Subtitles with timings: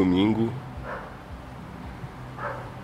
[0.00, 0.50] domingo,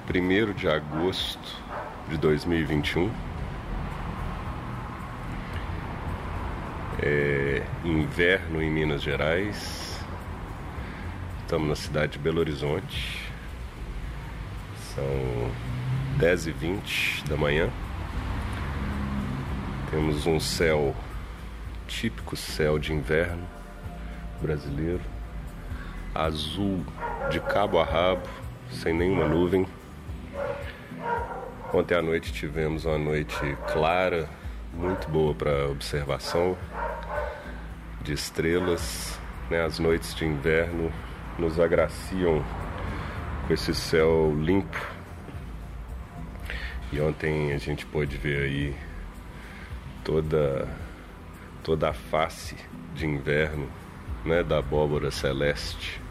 [0.06, 1.62] 1 de agosto
[2.10, 3.10] de 2021.
[7.02, 9.98] É inverno em Minas Gerais.
[11.40, 13.32] Estamos na cidade de Belo Horizonte.
[14.94, 15.50] São
[16.19, 17.70] 10 e 20 da manhã.
[19.91, 20.94] Temos um céu
[21.88, 23.46] típico céu de inverno
[24.42, 25.00] brasileiro,
[26.14, 26.84] azul
[27.30, 28.28] de cabo a rabo,
[28.70, 29.66] sem nenhuma nuvem.
[31.72, 34.28] Ontem à noite tivemos uma noite clara,
[34.72, 36.56] muito boa para observação
[38.02, 39.18] de estrelas.
[39.50, 39.64] Né?
[39.64, 40.92] As noites de inverno
[41.38, 42.44] nos agraciam
[43.46, 44.80] com esse céu limpo.
[46.92, 48.77] E ontem a gente pôde ver aí
[50.05, 50.68] toda
[51.64, 52.55] toda a face
[52.94, 53.68] de inverno
[54.24, 56.05] né, da abóbora celeste.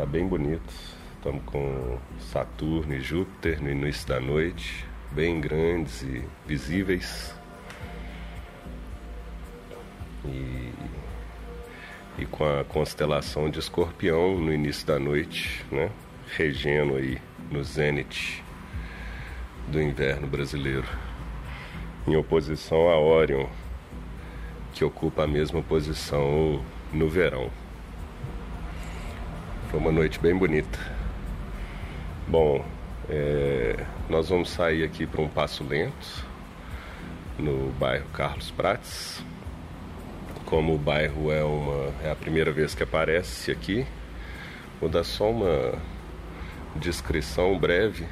[0.00, 0.72] Tá bem bonito.
[1.14, 7.34] Estamos com Saturno e Júpiter no início da noite, bem grandes e visíveis.
[10.24, 10.72] E,
[12.16, 15.90] e com a constelação de Escorpião no início da noite, né,
[16.34, 17.18] regendo aí
[17.50, 18.42] no zênite
[19.68, 20.88] do inverno brasileiro,
[22.08, 23.46] em oposição a Órion,
[24.72, 27.59] que ocupa a mesma posição no verão.
[29.70, 30.80] Foi uma noite bem bonita.
[32.26, 32.64] Bom,
[33.08, 36.26] é, nós vamos sair aqui para um passo lento
[37.38, 39.24] no bairro Carlos Prates.
[40.44, 43.86] Como o bairro é, uma, é a primeira vez que aparece aqui,
[44.80, 45.78] vou dar só uma
[46.74, 48.08] descrição breve.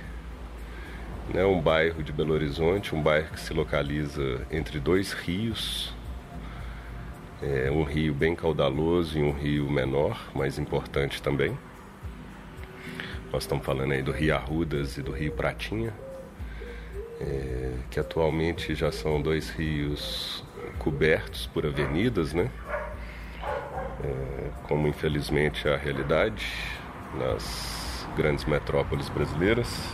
[1.34, 5.92] Né, um bairro de Belo Horizonte, um bairro que se localiza entre dois rios,
[7.42, 11.56] é um rio bem caudaloso e um rio menor, mais importante também.
[13.32, 15.92] Nós estamos falando aí do Rio Arrudas e do Rio Pratinha,
[17.20, 20.44] é, que atualmente já são dois rios
[20.78, 22.50] cobertos por avenidas, né?
[24.02, 26.46] É, como infelizmente é a realidade
[27.14, 29.88] nas grandes metrópoles brasileiras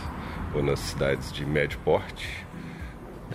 [0.53, 2.45] ou nas cidades de médio porte,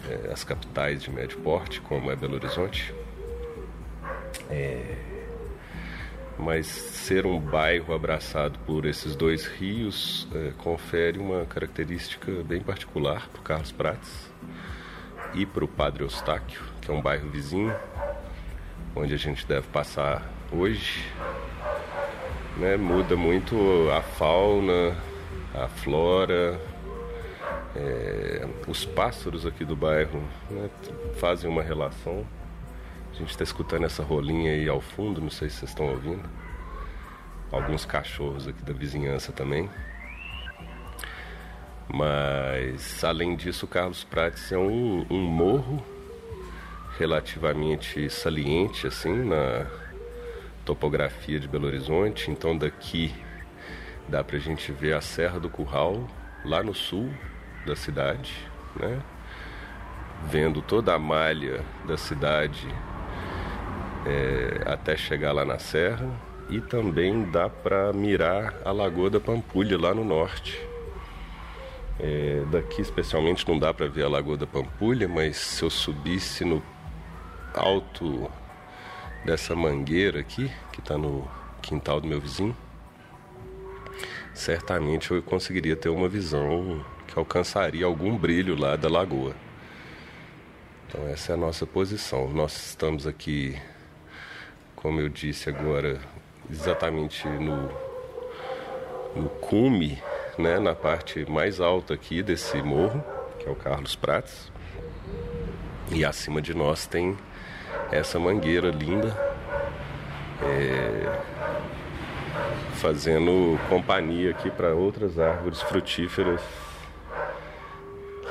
[0.09, 2.95] é, as capitais de médio porte, como é Belo Horizonte.
[4.51, 4.97] É...
[6.39, 13.29] Mas ser um bairro abraçado por esses dois rios é, confere uma característica bem particular
[13.29, 14.31] para o Carlos Prates
[15.35, 17.75] e para o Padre Eustáquio, que é um bairro vizinho,
[18.97, 21.05] onde a gente deve passar hoje.
[22.57, 22.77] Né?
[22.77, 23.57] Muda muito
[23.91, 24.97] a fauna,
[25.55, 26.59] a flora,
[27.77, 30.71] é, os pássaros aqui do bairro né,
[31.17, 32.27] fazem uma relação
[33.21, 36.29] gente está escutando essa rolinha aí ao fundo, não sei se vocês estão ouvindo.
[37.53, 39.69] Alguns cachorros aqui da vizinhança também.
[41.93, 45.85] Mas, além disso, o Carlos Prates é um, um morro
[46.99, 49.67] relativamente saliente, assim, na
[50.65, 52.31] topografia de Belo Horizonte.
[52.31, 53.13] Então, daqui
[54.09, 56.09] dá pra gente ver a Serra do Curral,
[56.45, 57.13] lá no sul
[57.67, 58.33] da cidade,
[58.77, 59.03] né?
[60.27, 62.69] Vendo toda a malha da cidade
[64.07, 66.09] é, até chegar lá na serra
[66.49, 70.61] e também dá para mirar a Lagoa da Pampulha lá no norte.
[71.99, 76.45] É, daqui especialmente não dá para ver a Lagoa da Pampulha, mas se eu subisse
[76.45, 76.63] no
[77.55, 78.31] alto
[79.25, 81.29] dessa mangueira aqui, que está no
[81.61, 82.57] quintal do meu vizinho,
[84.35, 89.35] certamente eu conseguiria ter uma visão que alcançaria algum brilho lá da lagoa.
[90.89, 92.29] Então essa é a nossa posição.
[92.31, 93.57] Nós estamos aqui
[94.83, 96.01] como eu disse agora,
[96.51, 97.71] exatamente no,
[99.15, 100.03] no cume,
[100.39, 103.05] né, na parte mais alta aqui desse morro,
[103.39, 104.51] que é o Carlos Prates.
[105.93, 107.17] E acima de nós tem
[107.93, 109.15] essa mangueira linda,
[110.43, 111.21] é,
[112.77, 116.41] fazendo companhia aqui para outras árvores frutíferas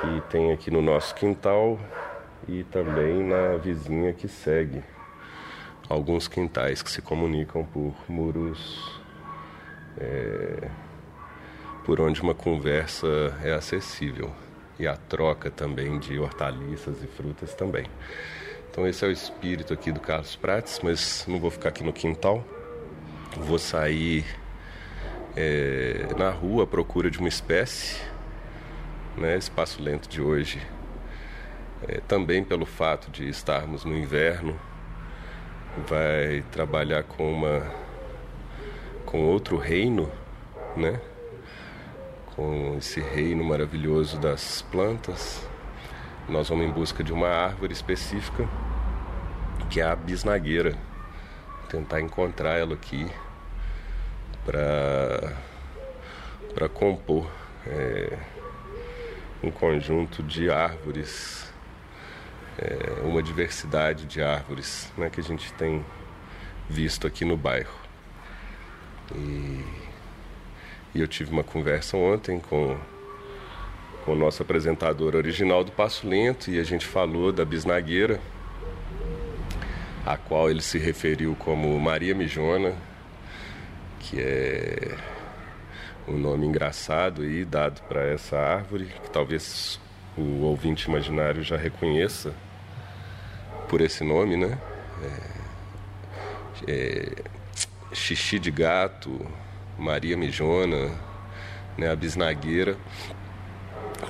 [0.01, 1.77] que tem aqui no nosso quintal
[2.47, 4.81] e também na vizinha que segue
[5.89, 9.01] alguns quintais que se comunicam por muros
[9.97, 10.69] é,
[11.83, 13.07] por onde uma conversa
[13.43, 14.31] é acessível
[14.77, 17.85] e a troca também de hortaliças e frutas também.
[18.69, 21.91] Então esse é o espírito aqui do Carlos Prates, mas não vou ficar aqui no
[21.91, 22.45] quintal.
[23.35, 24.23] Vou sair
[25.35, 27.99] é, na rua à procura de uma espécie,
[29.17, 29.37] né?
[29.37, 30.61] Espaço lento de hoje,
[31.87, 34.59] é, também pelo fato de estarmos no inverno,
[35.87, 37.71] vai trabalhar com uma
[39.05, 40.09] com outro reino,
[40.77, 40.99] né?
[42.35, 45.47] Com esse reino maravilhoso das plantas.
[46.27, 48.47] Nós vamos em busca de uma árvore específica,
[49.69, 50.77] que é a bisnagueira.
[51.69, 53.07] Tentar encontrar ela aqui
[54.45, 55.35] para
[56.53, 57.29] para compor
[57.65, 58.17] é,
[59.41, 61.48] um conjunto de árvores,
[62.61, 65.83] é, uma diversidade de árvores né, que a gente tem
[66.69, 67.73] visto aqui no bairro.
[69.15, 69.63] E,
[70.93, 72.77] e eu tive uma conversa ontem com,
[74.03, 78.19] com o nosso apresentador original do Passo Lento e a gente falou da bisnagueira,
[80.05, 82.75] a qual ele se referiu como Maria Mijona,
[83.99, 84.97] que é
[86.07, 89.79] um nome engraçado aí dado para essa árvore, que talvez
[90.17, 92.33] o ouvinte imaginário já reconheça
[93.69, 94.57] por esse nome, né?
[96.67, 97.15] É, é,
[97.93, 99.25] xixi de gato,
[99.77, 100.91] Maria Mijona,
[101.77, 101.89] né?
[101.89, 102.75] a bisnagueira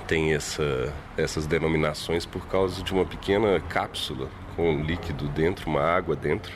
[0.07, 5.81] tem essa, essas denominações por causa de uma pequena cápsula com um líquido dentro, uma
[5.81, 6.51] água dentro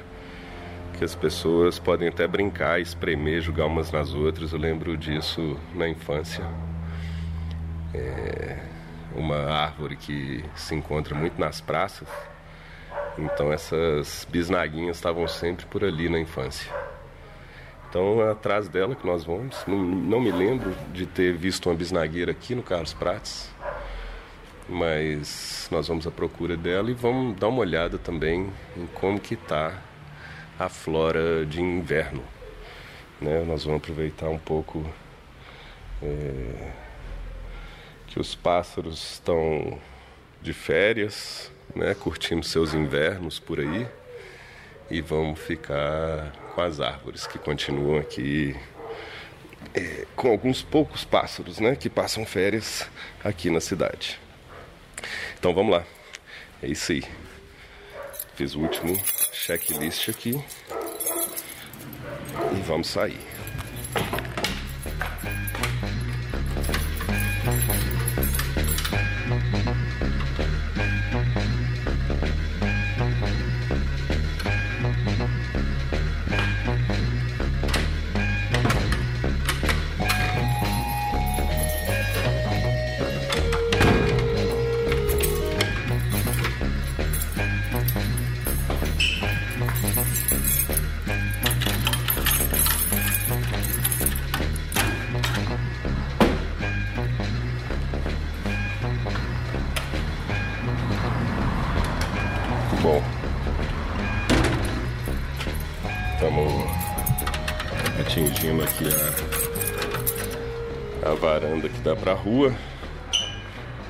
[0.98, 4.54] que as pessoas podem até brincar, espremer, jogar umas nas outras.
[4.54, 6.44] Eu lembro disso na infância.
[7.94, 8.58] É
[9.16, 12.08] uma árvore que se encontra muito nas praças.
[13.18, 16.71] Então essas bisnaguinhas estavam sempre por ali na infância.
[17.89, 19.63] Então atrás dela que nós vamos.
[19.68, 23.51] Não, não me lembro de ter visto uma bisnagueira aqui no Carlos Prates.
[24.68, 29.36] Mas nós vamos à procura dela e vamos dar uma olhada também em como que
[29.36, 29.80] está
[30.57, 32.24] a flora de inverno.
[33.21, 33.44] Né?
[33.45, 34.83] Nós vamos aproveitar um pouco
[36.01, 36.71] é,
[38.07, 39.80] que os pássaros estão
[40.42, 41.94] de férias, né?
[41.94, 43.88] curtindo seus invernos por aí,
[44.90, 48.56] e vamos ficar com as árvores que continuam aqui.
[49.74, 52.88] É, com alguns poucos pássaros né, que passam férias
[53.24, 54.20] aqui na cidade.
[55.40, 55.84] Então vamos lá.
[56.62, 57.04] É isso aí.
[58.36, 58.96] Fiz o último
[59.31, 60.31] checklist aqui.
[62.52, 63.19] E vamos sair.
[111.83, 112.53] Dá para a rua.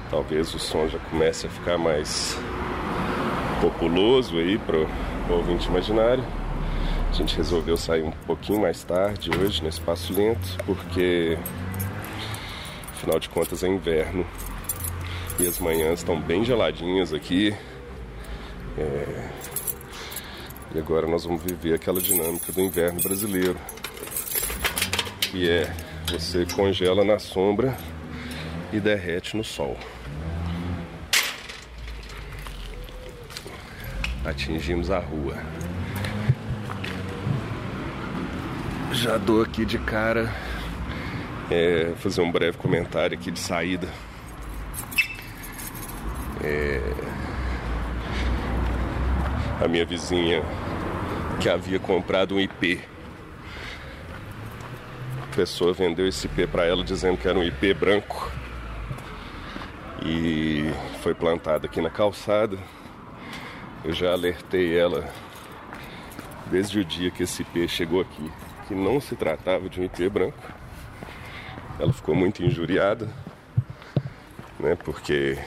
[0.10, 2.38] Talvez o som já comece a ficar mais
[3.62, 4.88] populoso aí para o
[5.30, 6.24] ouvinte imaginário.
[7.10, 11.38] A gente resolveu sair um pouquinho mais tarde hoje nesse passo lento, porque
[12.94, 14.26] afinal de contas é inverno
[15.40, 17.56] e as manhãs estão bem geladinhas aqui.
[18.78, 19.30] É...
[20.74, 23.60] E agora nós vamos viver aquela dinâmica do inverno brasileiro
[25.22, 25.72] que é
[26.12, 27.76] você congela na sombra
[28.72, 29.78] e derrete no sol.
[34.26, 35.36] Atingimos a rua.
[38.92, 40.34] Já dou aqui de cara
[41.50, 43.88] é, fazer um breve comentário aqui de saída.
[46.44, 46.80] É,
[49.64, 50.44] a minha vizinha
[51.40, 52.93] que havia comprado um IP
[55.36, 58.32] pessoa vendeu esse IP para ela dizendo que era um IP branco
[60.06, 60.72] e
[61.02, 62.58] foi plantado aqui na calçada.
[63.84, 65.10] Eu já alertei ela
[66.48, 68.32] desde o dia que esse IP chegou aqui
[68.68, 70.38] que não se tratava de um IP branco.
[71.80, 73.10] Ela ficou muito injuriada,
[74.60, 74.76] né?
[74.76, 75.38] Porque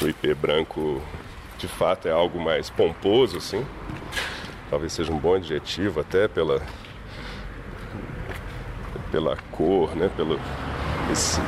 [0.00, 1.02] o IP branco
[1.58, 3.66] de fato é algo mais pomposo, assim.
[4.70, 6.62] Talvez seja um bom adjetivo até pela
[9.10, 10.38] pela cor, né, pelo
[11.10, 11.40] esse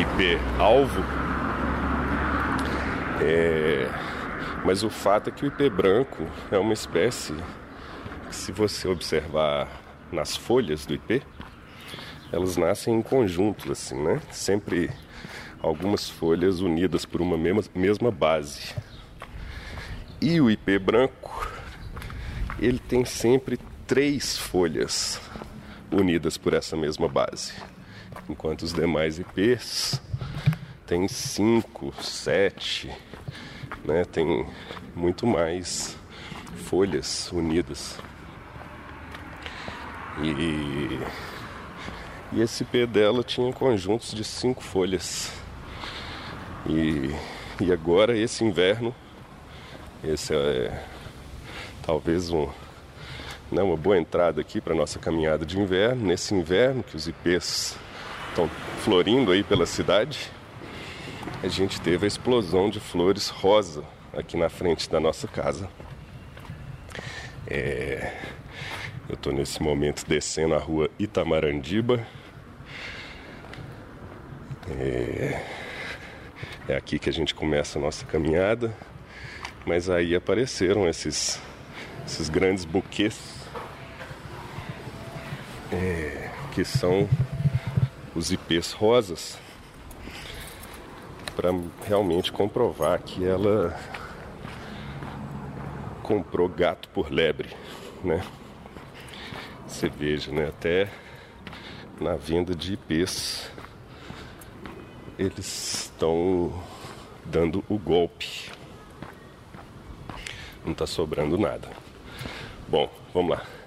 [0.00, 1.02] IP alvo.
[3.20, 3.88] É,
[4.64, 7.34] mas o fato é que o IP branco é uma espécie
[8.28, 9.68] que, se você observar
[10.12, 11.22] nas folhas do IP,
[12.32, 14.20] elas nascem em conjunto, assim, né?
[14.30, 14.90] Sempre
[15.60, 18.74] algumas folhas unidas por uma mesma, mesma base.
[20.20, 21.50] E o IP branco,
[22.58, 25.20] ele tem sempre três folhas
[25.90, 27.52] unidas por essa mesma base,
[28.28, 30.00] enquanto os demais IPs
[30.86, 32.90] têm cinco, sete,
[33.84, 34.04] né?
[34.04, 34.46] Tem
[34.94, 35.96] muito mais
[36.64, 37.98] folhas unidas.
[40.22, 40.98] E,
[42.32, 45.32] e esse IP dela tinha conjuntos de cinco folhas.
[46.66, 47.14] E,
[47.62, 48.94] e agora esse inverno,
[50.02, 50.84] esse é
[51.82, 52.48] talvez um,
[53.50, 56.06] né, uma boa entrada aqui para nossa caminhada de inverno.
[56.06, 57.76] Nesse inverno que os ipês
[58.28, 58.48] estão
[58.82, 60.30] florindo aí pela cidade,
[61.42, 65.68] a gente teve a explosão de flores rosa aqui na frente da nossa casa.
[67.46, 68.12] É,
[69.08, 72.06] eu estou nesse momento descendo a rua Itamarandiba.
[74.78, 75.42] É,
[76.68, 78.74] é aqui que a gente começa a nossa caminhada.
[79.64, 81.40] Mas aí apareceram esses,
[82.06, 83.37] esses grandes buquês
[85.72, 87.08] é, que são
[88.14, 89.38] os ipês rosas
[91.36, 91.50] para
[91.86, 93.78] realmente comprovar que ela
[96.02, 97.54] comprou gato por lebre,
[98.02, 98.24] né?
[99.66, 100.48] Você veja, né?
[100.48, 100.88] Até
[102.00, 103.50] na venda de IPs
[105.18, 106.52] eles estão
[107.24, 108.50] dando o golpe.
[110.64, 111.68] Não está sobrando nada.
[112.68, 113.57] Bom, vamos lá.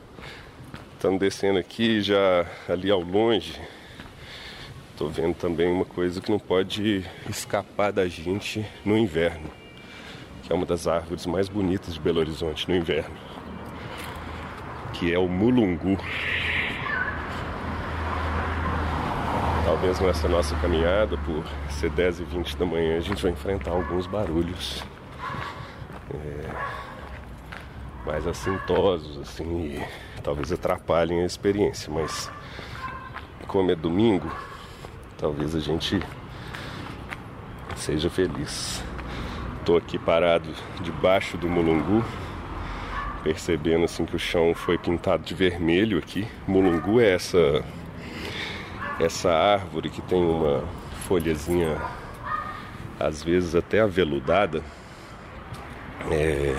[1.01, 3.59] Estamos descendo aqui já ali ao longe.
[4.91, 9.49] Estou vendo também uma coisa que não pode escapar da gente no inverno,
[10.43, 13.17] que é uma das árvores mais bonitas de Belo Horizonte no inverno
[14.93, 15.97] que é o mulungu.
[19.65, 23.71] Talvez nessa nossa caminhada, por ser 10 e 20 da manhã, a gente vai enfrentar
[23.71, 24.83] alguns barulhos
[26.13, 26.90] é,
[28.05, 29.85] mais assintosos, assim, e
[30.23, 32.31] talvez atrapalhem a experiência, mas
[33.47, 34.31] como é domingo,
[35.17, 35.99] talvez a gente
[37.75, 38.83] seja feliz.
[39.59, 40.49] Estou aqui parado
[40.81, 42.03] debaixo do mulungu
[43.23, 46.27] percebendo assim que o chão foi pintado de vermelho aqui.
[46.47, 47.63] Mulungu é essa
[48.99, 50.63] essa árvore que tem uma
[51.07, 51.81] folhazinha
[52.99, 54.63] às vezes até aveludada
[56.11, 56.55] é,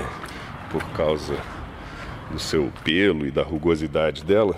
[0.72, 1.36] por causa
[2.30, 4.56] do seu pelo e da rugosidade dela,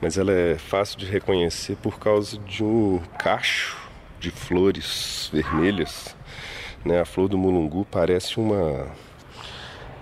[0.00, 3.78] mas ela é fácil de reconhecer por causa de um cacho
[4.18, 6.14] de flores vermelhas.
[6.84, 7.00] Né?
[7.00, 8.90] A flor do mulungu parece uma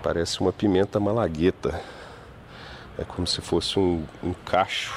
[0.03, 1.79] Parece uma pimenta malagueta.
[2.97, 4.91] É como se fosse um, um cacho,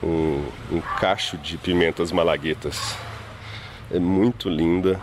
[0.00, 2.96] um, um cacho de pimentas malaguetas.
[3.90, 5.00] É muito linda.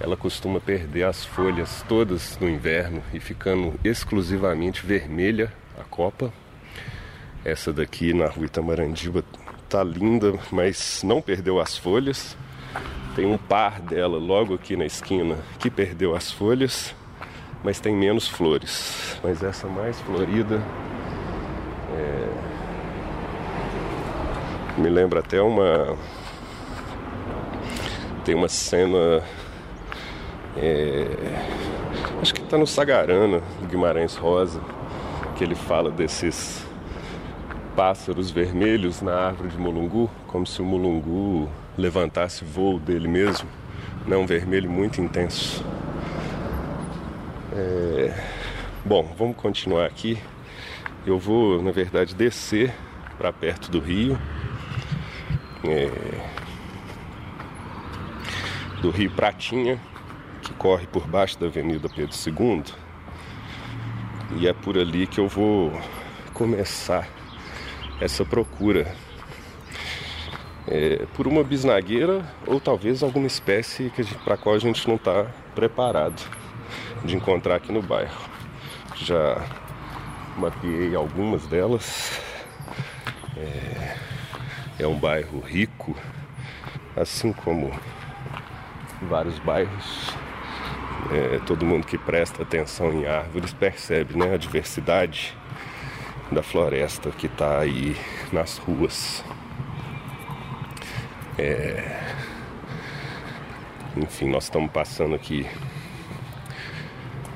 [0.00, 6.32] Ela costuma perder as folhas todas no inverno e ficando exclusivamente vermelha a copa.
[7.44, 9.22] Essa daqui na rua Itamarandiba
[9.68, 12.36] tá linda, mas não perdeu as folhas.
[13.14, 16.94] Tem um par dela logo aqui na esquina que perdeu as folhas
[17.62, 19.18] mas tem menos flores.
[19.22, 20.62] Mas essa mais florida
[21.92, 22.28] é...
[24.80, 25.96] me lembra até uma
[28.24, 29.22] tem uma cena
[30.60, 31.06] é...
[32.20, 34.60] acho que está no Sagarana Guimarães Rosa
[35.36, 36.66] que ele fala desses
[37.74, 41.48] pássaros vermelhos na árvore de mulungu, como se o mulungu
[41.78, 43.48] levantasse voo dele mesmo,
[44.06, 44.18] né?
[44.18, 45.64] um vermelho muito intenso.
[47.56, 48.14] É...
[48.84, 50.18] Bom, vamos continuar aqui.
[51.06, 52.74] Eu vou, na verdade, descer
[53.16, 54.18] para perto do rio.
[55.64, 55.90] É...
[58.82, 59.80] Do rio Pratinha,
[60.50, 62.64] que corre por baixo da Avenida Pedro II.
[64.36, 65.72] E é por ali que eu vou
[66.34, 67.08] começar
[68.00, 68.92] essa procura
[70.66, 73.92] é, por uma bisnagueira ou talvez alguma espécie
[74.24, 76.20] para a qual a gente não está preparado
[77.04, 78.28] de encontrar aqui no bairro.
[78.96, 79.44] Já
[80.36, 82.20] mapeei algumas delas.
[83.36, 83.96] É,
[84.80, 85.96] é um bairro rico,
[86.96, 87.70] assim como
[89.02, 90.29] vários bairros.
[91.12, 95.36] É, todo mundo que presta atenção em árvores percebe né, a diversidade
[96.30, 97.96] da floresta que está aí
[98.32, 99.24] nas ruas.
[101.36, 101.98] É...
[103.96, 105.46] Enfim, nós estamos passando aqui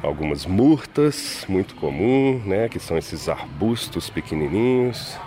[0.03, 2.69] algumas murtas, muito comum, né?
[2.69, 5.19] Que são esses arbustos pequenininhos.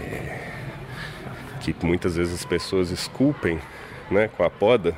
[0.00, 0.52] É,
[1.60, 3.60] que muitas vezes as pessoas esculpem
[4.10, 4.96] né, com a poda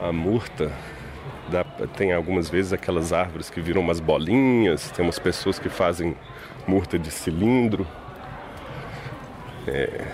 [0.00, 0.72] a murta
[1.50, 1.64] Dá,
[1.96, 6.14] tem algumas vezes aquelas árvores que viram umas bolinhas, tem umas pessoas que fazem
[6.66, 7.86] murta de cilindro.
[9.66, 10.04] É,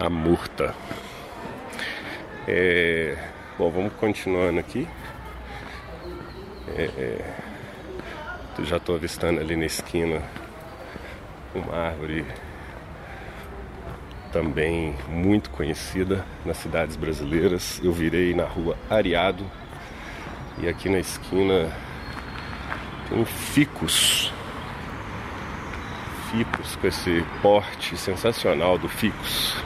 [0.00, 0.74] a murta.
[2.48, 3.16] É,
[3.56, 4.88] bom, vamos continuando aqui.
[6.68, 7.34] É, é,
[8.62, 10.22] já estou avistando ali na esquina
[11.54, 12.24] uma árvore
[14.32, 17.80] também muito conhecida nas cidades brasileiras.
[17.82, 19.44] Eu virei na rua Ariado
[20.58, 21.70] e aqui na esquina
[23.08, 24.32] tem ficus.
[26.30, 29.62] Ficus com esse porte sensacional do ficus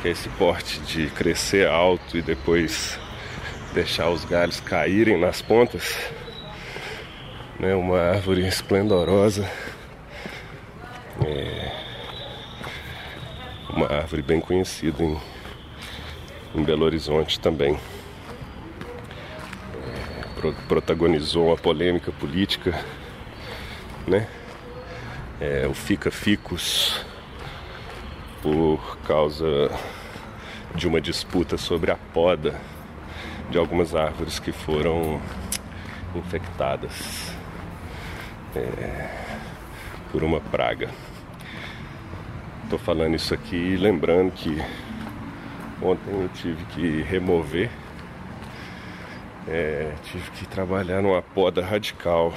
[0.00, 2.98] que é esse porte de crescer alto e depois
[3.74, 5.94] deixar os galhos caírem nas pontas.
[7.60, 9.46] Né, uma árvore esplendorosa.
[11.22, 11.70] É
[13.68, 15.20] uma árvore bem conhecida em,
[16.54, 17.78] em Belo Horizonte também.
[19.74, 22.82] É, pro, protagonizou uma polêmica política,
[24.08, 24.26] né?
[25.38, 27.04] É, o Fica Ficus
[28.40, 29.70] por causa
[30.74, 32.58] de uma disputa sobre a poda
[33.50, 35.20] de algumas árvores que foram
[36.14, 37.29] infectadas
[38.56, 39.08] é,
[40.10, 40.90] por uma praga.
[42.64, 44.56] Estou falando isso aqui lembrando que
[45.82, 47.70] ontem eu tive que remover,
[49.48, 52.32] é, tive que trabalhar numa poda radical.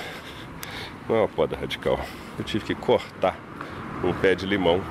[1.08, 2.00] Não é uma poda radical,
[2.38, 3.38] eu tive que cortar
[4.03, 4.82] um pé de limão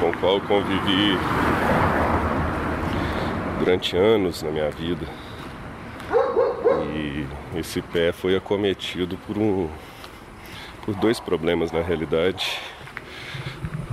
[0.00, 1.16] com o qual convivi
[3.58, 5.06] durante anos na minha vida.
[6.94, 7.26] E
[7.58, 9.68] esse pé foi acometido por um
[10.86, 12.58] por dois problemas na realidade.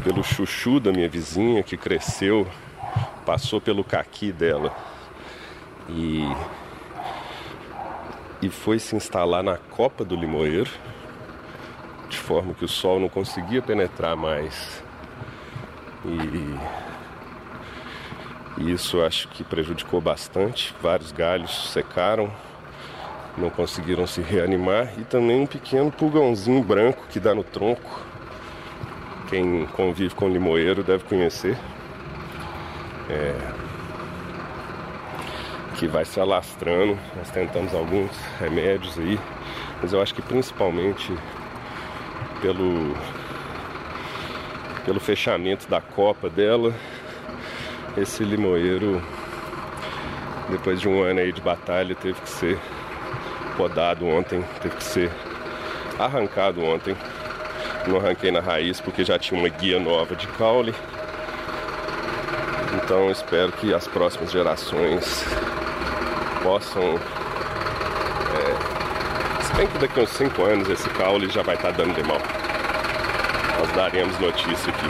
[0.03, 2.47] Pelo chuchu da minha vizinha que cresceu,
[3.25, 4.71] passou pelo caqui dela
[5.89, 6.23] e
[8.41, 10.69] e foi se instalar na copa do limoeiro,
[12.10, 14.84] de forma que o sol não conseguia penetrar mais
[16.06, 16.58] e,
[18.62, 20.75] e isso acho que prejudicou bastante.
[20.82, 22.29] Vários galhos secaram,
[23.37, 28.01] não conseguiram se reanimar e também um pequeno pulgãozinho branco que dá no tronco.
[29.29, 31.57] Quem convive com limoeiro deve conhecer.
[33.09, 33.35] É,
[35.75, 36.97] que vai se alastrando.
[37.17, 39.19] Nós tentamos alguns remédios aí,
[39.81, 41.11] mas eu acho que principalmente
[42.41, 42.95] pelo
[44.85, 46.73] pelo fechamento da copa dela.
[47.97, 49.01] Esse limoeiro,
[50.49, 52.59] depois de um ano aí de batalha, teve que ser
[53.53, 55.11] podado ontem, teve que ser
[55.99, 56.95] arrancado ontem.
[57.87, 60.73] Não arranquei na raiz porque já tinha uma guia nova de caule.
[62.75, 65.25] Então espero que as próximas gerações
[66.41, 66.99] possam.
[68.35, 71.93] É, se bem que daqui a uns 5 anos esse caule já vai estar dando
[71.93, 72.19] de mal
[73.63, 74.85] nós daremos notícia aqui.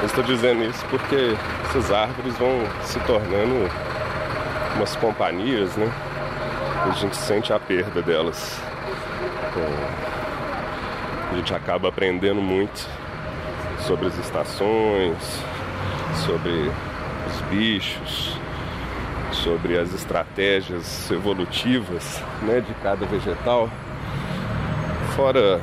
[0.00, 3.70] Eu estou dizendo isso porque essas árvores vão se tornando
[4.76, 5.90] umas companhias, né?
[6.84, 8.60] A gente sente a perda delas.
[9.56, 12.88] É, a gente acaba aprendendo muito
[13.80, 15.42] sobre as estações,
[16.24, 16.70] sobre
[17.26, 18.38] os bichos,
[19.32, 23.68] sobre as estratégias evolutivas né, de cada vegetal.
[25.14, 25.60] Fora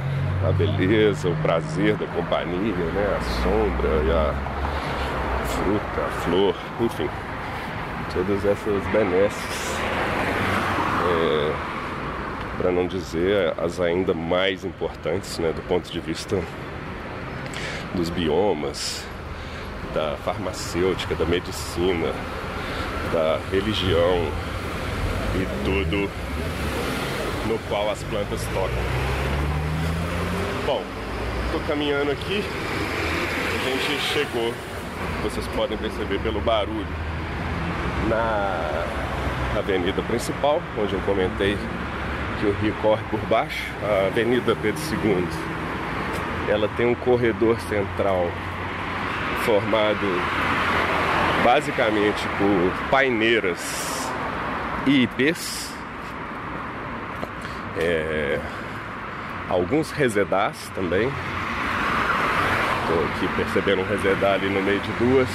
[0.48, 3.18] a beleza, o prazer da companhia, né?
[3.18, 4.34] A sombra e a
[5.48, 7.10] fruta, a flor, enfim,
[8.14, 9.85] todas essas benesses.
[11.06, 11.76] É,
[12.58, 16.42] para não dizer as ainda mais importantes, né, do ponto de vista
[17.94, 19.06] dos biomas,
[19.94, 22.12] da farmacêutica, da medicina,
[23.14, 24.28] da religião
[25.36, 26.10] e tudo
[27.48, 28.84] no qual as plantas tocam.
[30.66, 30.82] Bom,
[31.46, 32.44] estou caminhando aqui,
[33.54, 34.54] a gente chegou,
[35.24, 36.88] vocês podem perceber pelo barulho,
[38.10, 38.86] na
[39.60, 41.58] avenida principal, onde eu comentei
[42.40, 45.28] que o rio corre por baixo, a Avenida Pedro II.
[46.50, 48.30] Ela tem um corredor central
[49.46, 50.22] formado
[51.44, 54.10] basicamente por paineiras
[54.86, 55.74] e ipês.
[57.78, 58.40] É,
[59.50, 61.12] alguns resedás também.
[62.82, 65.30] Estou aqui percebendo um resedar ali no meio de duas,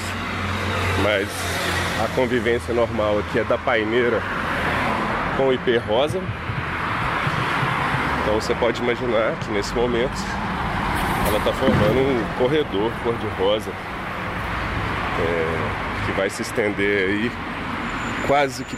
[1.03, 1.60] mas
[2.03, 4.23] a convivência normal aqui é da paineira
[5.37, 6.19] com o IP rosa.
[8.23, 10.17] Então você pode imaginar que nesse momento
[11.29, 13.71] ela está formando um corredor cor-de-rosa
[15.21, 17.33] é, que vai se estender aí
[18.27, 18.77] quase que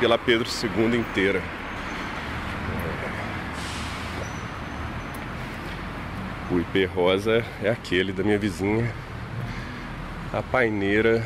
[0.00, 1.42] pela Pedro II inteira.
[6.50, 8.90] O IP rosa é aquele da minha vizinha.
[10.32, 11.22] A paineira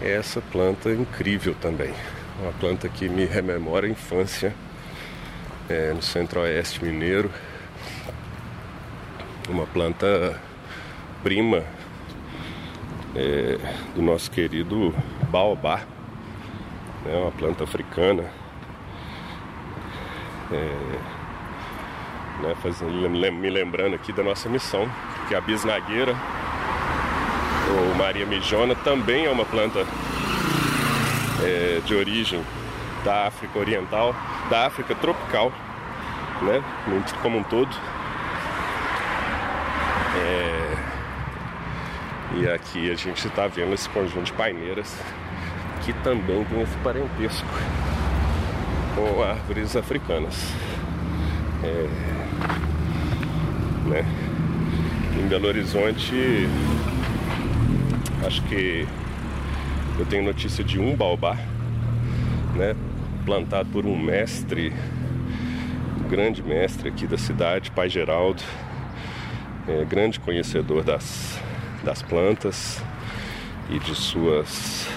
[0.00, 1.92] essa planta incrível também.
[2.40, 4.54] Uma planta que me rememora a infância
[5.68, 7.30] é, no centro-oeste mineiro.
[9.48, 10.40] Uma planta
[11.22, 11.64] prima
[13.14, 13.58] é,
[13.94, 14.94] do nosso querido
[15.30, 15.82] baobá,
[17.04, 18.24] né, uma planta africana.
[20.52, 21.24] É,
[22.42, 24.88] né, fazendo, me lembrando aqui da nossa missão,
[25.28, 26.14] que a bisnagueira,
[27.70, 29.86] ou Maria Mijona, também é uma planta
[31.42, 32.44] é, de origem
[33.04, 34.14] da África Oriental,
[34.48, 35.52] da África tropical,
[36.42, 36.62] né,
[37.22, 37.74] como um todo.
[40.16, 40.76] É,
[42.36, 44.98] e aqui a gente está vendo esse conjunto de paineiras
[45.84, 47.46] que também tem esse parentesco
[48.94, 50.52] com árvores africanas.
[51.62, 51.88] É,
[53.88, 54.04] né?
[55.18, 56.48] Em Belo Horizonte,
[58.26, 58.86] acho que
[59.98, 61.36] eu tenho notícia de um baobá,
[62.54, 62.74] né?
[63.24, 64.72] Plantado por um mestre,
[66.02, 68.42] um grande mestre aqui da cidade, Pai Geraldo,
[69.68, 71.38] é, grande conhecedor das,
[71.82, 72.82] das plantas
[73.70, 74.88] e de suas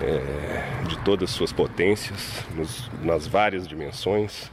[0.00, 4.50] é, de todas as suas potências nos, nas várias dimensões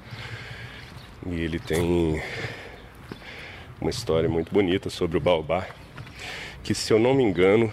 [1.25, 2.21] e ele tem
[3.79, 5.67] uma história muito bonita sobre o baobá,
[6.65, 7.71] que se eu não me engano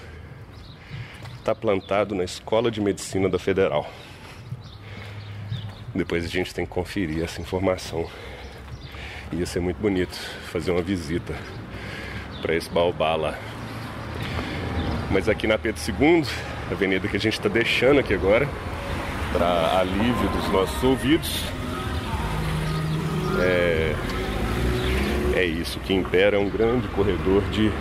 [1.38, 3.90] está plantado na Escola de Medicina da Federal.
[5.94, 8.06] Depois a gente tem que conferir essa informação.
[9.32, 10.14] Ia ser muito bonito
[10.52, 11.34] fazer uma visita
[12.42, 13.38] para esse baobá lá.
[15.10, 16.24] Mas aqui na Pedro II,
[16.70, 18.46] avenida que a gente está deixando aqui agora,
[19.32, 21.42] para alívio dos nossos ouvidos,
[23.40, 23.94] é,
[25.34, 27.72] é isso que impera um grande corredor de,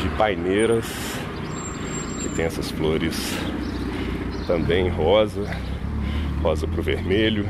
[0.00, 0.86] de paineiras
[2.22, 3.34] que tem essas flores
[4.46, 5.44] também rosa,
[6.42, 7.48] rosa para o vermelho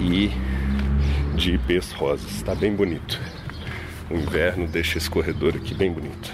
[0.00, 0.30] e
[1.36, 2.30] de ipês rosas.
[2.32, 3.20] Está bem bonito.
[4.10, 6.32] O inverno deixa esse corredor aqui bem bonito.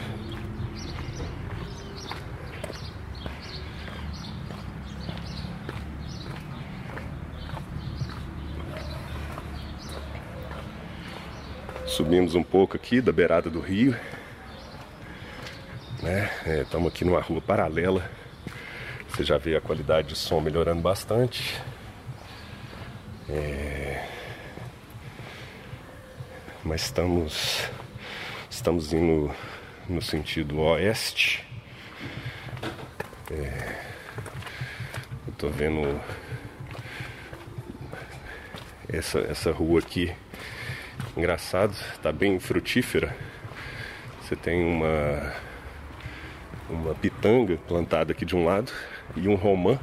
[11.87, 13.95] Subimos um pouco aqui da beirada do rio.
[16.01, 16.31] Estamos né?
[16.47, 18.11] é, aqui numa rua paralela.
[19.11, 21.61] Você já vê a qualidade de som melhorando bastante.
[23.29, 24.03] É...
[26.65, 27.69] Mas estamos,
[28.49, 29.31] estamos indo
[29.91, 31.47] no sentido oeste.
[33.31, 33.77] É...
[35.27, 36.01] Eu tô vendo
[38.91, 40.15] essa, essa rua aqui
[41.15, 43.15] engraçado, está bem frutífera.
[44.23, 45.50] Você tem uma
[46.71, 48.73] uma pitanga plantada aqui de um lado
[49.17, 49.79] e um romã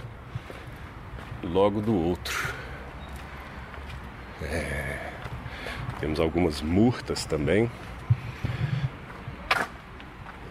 [1.43, 2.54] logo do outro.
[4.41, 5.12] É,
[6.00, 7.69] temos algumas murtas também.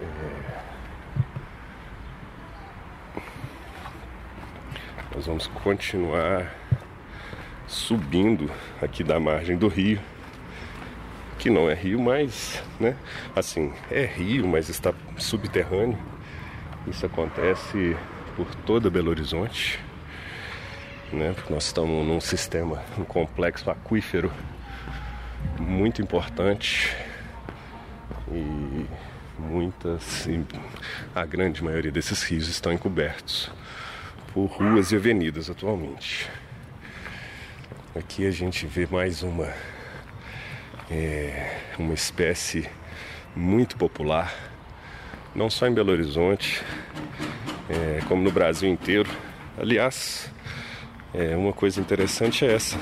[0.00, 0.60] É,
[5.14, 6.54] nós vamos continuar
[7.66, 10.00] subindo aqui da margem do rio
[11.38, 12.96] que não é rio, mas, né?
[13.34, 15.96] Assim, é rio, mas está subterrâneo.
[16.86, 17.96] Isso acontece
[18.36, 19.80] por toda Belo Horizonte,
[21.12, 21.32] né?
[21.34, 24.32] Porque nós estamos num sistema, um complexo aquífero
[25.58, 26.94] muito importante
[28.30, 28.86] e
[29.38, 30.28] muitas,
[31.14, 33.50] a grande maioria desses rios estão encobertos
[34.32, 36.30] por ruas e avenidas atualmente.
[37.94, 39.52] Aqui a gente vê mais uma
[40.90, 42.68] é uma espécie
[43.34, 44.32] muito popular,
[45.36, 46.64] não só em Belo Horizonte,
[47.68, 49.08] é, como no Brasil inteiro.
[49.60, 50.32] Aliás,
[51.12, 52.78] é, uma coisa interessante é essa,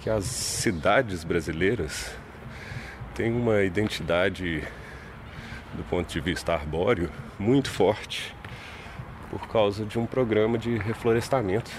[0.00, 2.14] que as cidades brasileiras
[3.14, 4.62] têm uma identidade
[5.72, 8.34] do ponto de vista arbóreo muito forte
[9.30, 11.70] por causa de um programa de reflorestamento.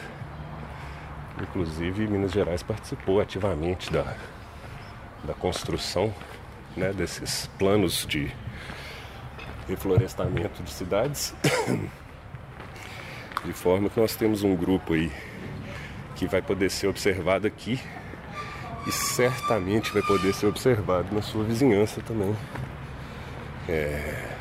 [1.41, 4.15] Inclusive Minas Gerais participou ativamente da
[5.25, 6.13] da construção
[6.77, 8.31] né, desses planos de
[9.67, 11.33] reflorestamento de cidades,
[13.43, 15.11] de forma que nós temos um grupo aí
[16.15, 17.79] que vai poder ser observado aqui
[18.87, 22.35] e certamente vai poder ser observado na sua vizinhança também.
[23.67, 24.31] É...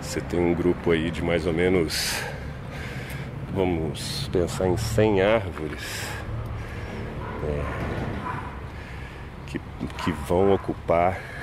[0.00, 2.22] Você tem um grupo aí de mais ou menos,
[3.52, 6.08] vamos pensar em 100 árvores
[7.44, 7.64] é...
[9.46, 9.60] que,
[10.02, 11.37] que vão ocupar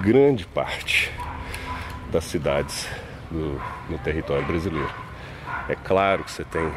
[0.00, 1.10] grande parte
[2.10, 2.88] das cidades
[3.30, 4.92] do, no território brasileiro.
[5.68, 6.72] É claro que você tem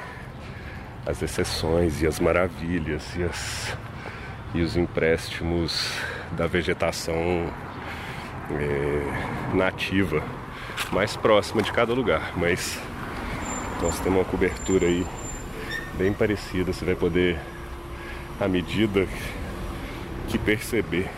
[1.05, 3.77] as exceções e as maravilhas e, as,
[4.53, 5.91] e os empréstimos
[6.31, 7.51] da vegetação
[8.51, 10.21] é, nativa
[10.91, 12.79] mais próxima de cada lugar, mas
[13.81, 15.05] nós temos uma cobertura aí
[15.97, 16.71] bem parecida.
[16.71, 17.39] Você vai poder,
[18.39, 19.07] à medida
[20.27, 21.09] que perceber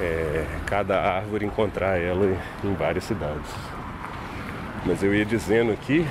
[0.00, 3.50] é, cada árvore, encontrar ela em várias cidades.
[4.84, 6.06] Mas eu ia dizendo aqui,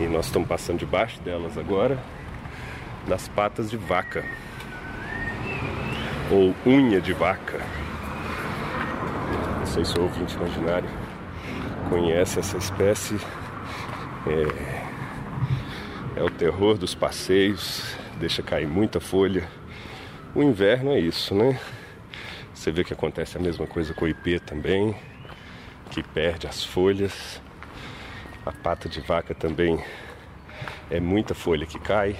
[0.00, 1.98] e nós estamos passando debaixo delas agora,
[3.06, 4.24] das patas de vaca
[6.30, 7.60] ou unha de vaca.
[9.58, 10.88] Não sei se o ouvinte imaginário
[11.88, 13.18] conhece essa espécie.
[14.26, 19.46] É, é o terror dos passeios, deixa cair muita folha.
[20.34, 21.58] O inverno é isso, né?
[22.56, 24.96] Você vê que acontece a mesma coisa com o ipê também,
[25.90, 27.40] que perde as folhas.
[28.46, 29.78] A pata de vaca também
[30.90, 32.16] é muita folha que cai.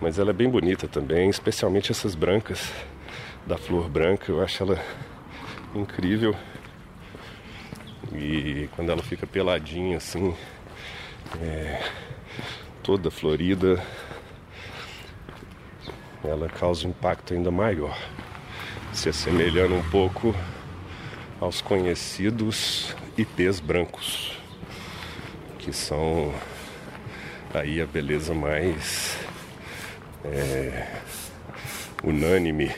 [0.00, 2.70] Mas ela é bem bonita também, especialmente essas brancas
[3.46, 4.30] da flor branca.
[4.32, 4.84] Eu acho ela
[5.74, 6.34] incrível.
[8.12, 10.34] E quando ela fica peladinha assim,
[11.40, 11.80] é,
[12.82, 13.82] toda florida,
[16.24, 17.96] ela causa um impacto ainda maior,
[18.94, 20.34] se assemelhando um pouco
[21.40, 24.38] aos conhecidos ipês brancos,
[25.58, 26.32] que são
[27.52, 29.18] aí a beleza mais
[30.24, 30.86] é,
[32.02, 32.74] unânime,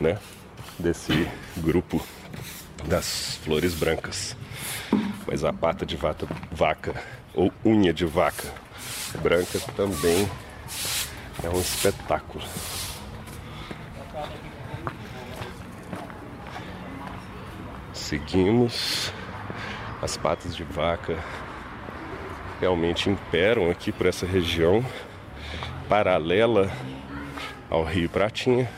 [0.00, 0.18] né,
[0.78, 2.04] desse grupo
[2.86, 4.34] das flores brancas.
[5.26, 6.94] Mas a pata de vaca, vaca
[7.34, 8.52] ou unha de vaca
[9.20, 10.28] branca também
[11.42, 12.44] é um espetáculo.
[18.12, 19.10] Seguimos
[20.02, 21.18] as patas de vaca
[22.60, 24.84] realmente imperam aqui por essa região
[25.88, 26.70] paralela
[27.70, 28.68] ao Rio Pratinha.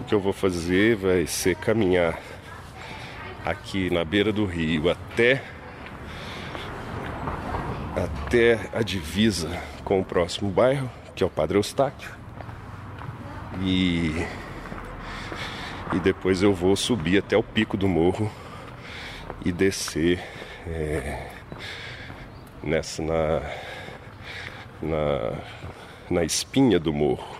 [0.00, 2.18] O que eu vou fazer vai ser caminhar
[3.44, 5.42] aqui na beira do rio até
[7.94, 9.50] até a divisa
[9.84, 12.10] com o próximo bairro, que é o Padre Eustáquio.
[13.60, 14.26] E
[15.94, 18.30] e depois eu vou subir até o pico do morro
[19.44, 20.22] e descer
[20.66, 21.28] é,
[22.62, 23.40] nessa na,
[24.82, 25.32] na
[26.10, 27.38] na espinha do morro,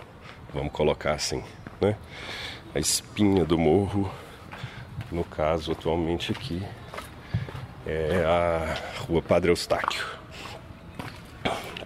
[0.53, 1.43] vamos colocar assim,
[1.81, 1.97] né?
[2.73, 4.09] A espinha do morro,
[5.11, 6.63] no caso atualmente aqui,
[7.85, 10.05] é a Rua Padre Eustáquio,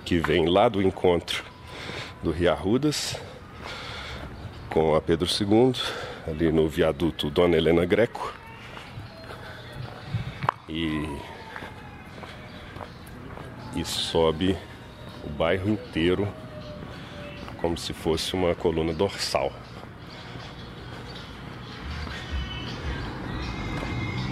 [0.05, 1.43] que vem lá do encontro
[2.21, 3.19] do Rio Arrudas
[4.69, 5.73] com a Pedro II,
[6.27, 8.33] ali no viaduto Dona Helena Greco.
[10.67, 11.07] E,
[13.75, 14.57] e sobe
[15.23, 16.27] o bairro inteiro
[17.61, 19.51] como se fosse uma coluna dorsal.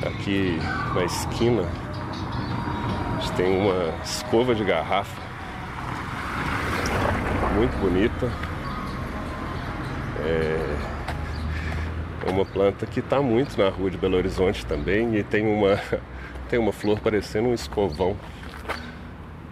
[0.06, 0.58] Aqui
[0.93, 1.63] na esquina
[3.36, 5.21] tem uma escova de garrafa
[7.56, 8.32] muito bonita.
[10.19, 10.92] É
[12.31, 15.79] uma planta que está muito na rua de Belo Horizonte também e tem uma,
[16.49, 18.15] tem uma flor parecendo um escovão.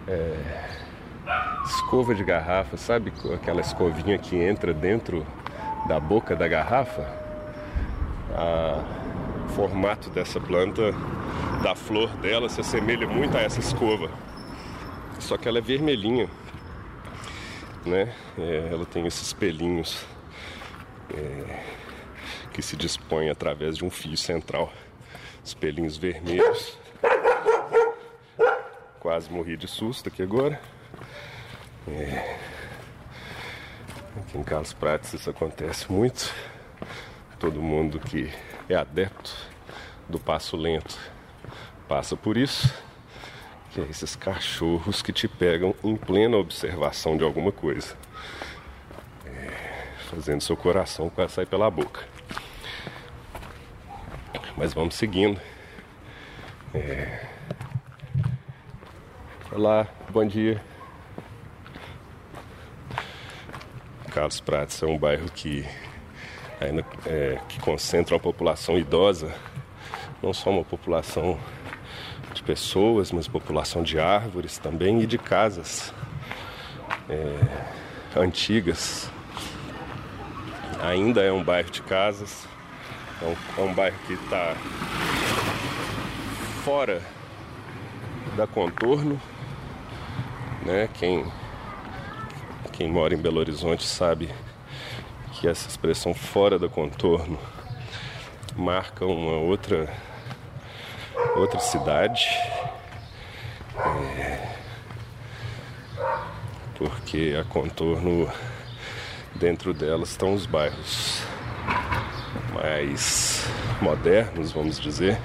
[0.08, 0.62] É,
[1.64, 5.26] escova de garrafa, sabe aquela escovinha que entra dentro
[5.86, 7.22] da boca da garrafa?
[9.46, 10.92] o formato dessa planta,
[11.62, 14.10] da flor dela, se assemelha muito a essa escova.
[15.18, 16.28] Só que ela é vermelhinha,
[17.84, 18.12] né?
[18.38, 20.04] É, ela tem esses pelinhos
[21.14, 21.81] é,
[22.52, 24.72] que se dispõem através de um fio central.
[25.44, 26.78] Os pelinhos vermelhos.
[29.00, 30.60] Quase morri de susto aqui agora.
[31.88, 32.38] É.
[34.20, 36.32] Aqui em Carlos Prates isso acontece muito.
[37.40, 38.30] Todo mundo que
[38.68, 39.34] é adepto
[40.08, 40.96] do passo lento
[41.88, 42.72] passa por isso.
[43.72, 47.96] Que é esses cachorros que te pegam em plena observação de alguma coisa.
[49.26, 52.11] É, fazendo seu coração sair pela boca.
[54.56, 55.40] Mas vamos seguindo.
[56.74, 57.26] É...
[59.50, 59.86] Olá.
[60.10, 60.60] Bom dia.
[64.10, 65.66] Carlos Prates é um bairro que
[66.60, 69.34] ainda é, que concentra uma população idosa,
[70.22, 71.38] não só uma população
[72.34, 75.92] de pessoas, mas população de árvores também e de casas
[77.08, 79.10] é, antigas.
[80.82, 82.46] Ainda é um bairro de casas,
[83.20, 84.54] é um, é um bairro que está
[86.64, 87.02] fora
[88.36, 89.20] da contorno,
[90.64, 90.88] né?
[90.94, 91.30] Quem
[92.72, 94.30] quem mora em Belo Horizonte sabe
[95.32, 97.38] que essa expressão fora do contorno
[98.56, 99.88] marca uma outra
[101.36, 102.26] outra cidade
[104.16, 104.56] é,
[106.76, 108.30] porque a contorno
[109.34, 111.22] dentro dela estão os bairros
[112.54, 113.46] mais
[113.80, 115.18] modernos vamos dizer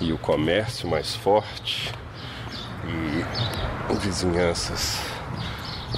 [0.00, 1.92] e o comércio mais forte
[2.84, 5.00] e vizinhanças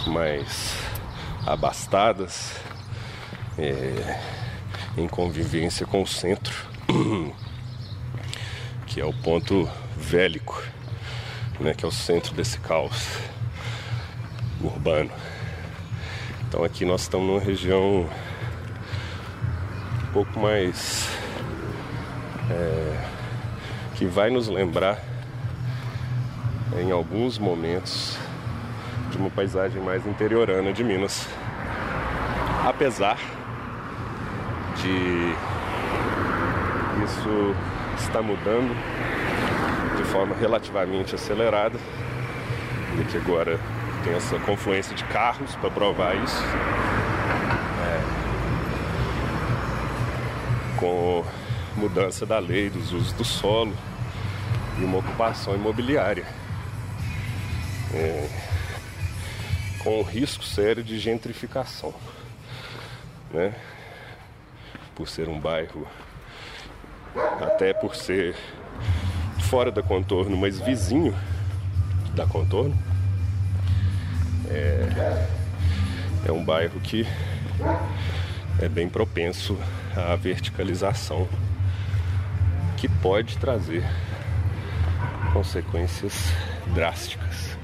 [0.07, 0.77] mais
[1.47, 2.53] abastadas,
[3.59, 4.21] é,
[4.97, 6.55] em convivência com o centro,
[8.87, 10.63] que é o ponto vélico,
[11.59, 13.07] né, que é o centro desse caos
[14.61, 15.11] urbano.
[16.47, 18.09] Então aqui nós estamos numa região
[20.19, 21.09] pouco mais
[22.51, 23.05] é,
[23.95, 24.99] que vai nos lembrar
[26.77, 28.19] em alguns momentos
[29.13, 31.29] de uma paisagem mais interiorana de Minas.
[32.67, 33.17] Apesar
[34.83, 35.35] de
[37.05, 37.55] isso
[38.01, 38.75] estar mudando
[39.99, 41.79] de forma relativamente acelerada,
[42.99, 43.57] e que agora
[44.03, 46.43] tem essa confluência de carros para provar isso.
[50.79, 51.25] Com
[51.77, 53.77] mudança da lei dos usos do solo
[54.79, 56.27] e uma ocupação imobiliária.
[57.95, 58.29] É,
[59.79, 61.95] com um risco sério de gentrificação,
[63.33, 63.55] né?
[64.95, 65.87] Por ser um bairro,
[67.41, 68.37] até por ser
[69.49, 71.17] fora da contorno, mas vizinho
[72.15, 72.77] da contorno,
[74.51, 75.27] é,
[76.27, 77.07] é um bairro que
[78.61, 79.57] é bem propenso
[79.99, 81.29] à verticalização,
[82.77, 83.85] que pode trazer
[85.33, 86.33] consequências
[86.75, 87.57] drásticas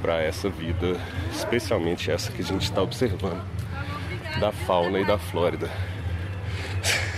[0.00, 0.96] para essa vida,
[1.32, 3.44] especialmente essa que a gente está observando,
[4.40, 5.68] da fauna e da Flórida.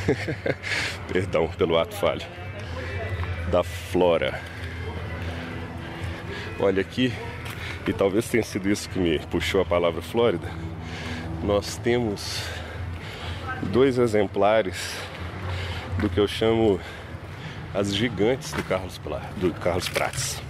[1.12, 2.24] Perdão pelo ato falho.
[3.50, 4.40] Da flora.
[6.58, 7.12] Olha aqui,
[7.86, 10.48] e talvez tenha sido isso que me puxou a palavra Flórida.
[11.42, 12.42] Nós temos
[13.62, 14.96] dois exemplares
[15.98, 16.80] do que eu chamo
[17.74, 19.00] as gigantes do Carlos,
[19.36, 20.42] do Carlos Prates.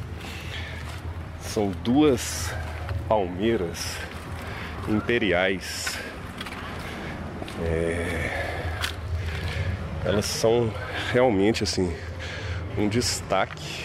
[1.40, 2.52] São duas
[3.08, 3.96] palmeiras
[4.88, 5.98] imperiais.
[7.62, 8.46] É...
[10.04, 10.72] Elas são
[11.12, 11.94] realmente assim
[12.78, 13.84] um destaque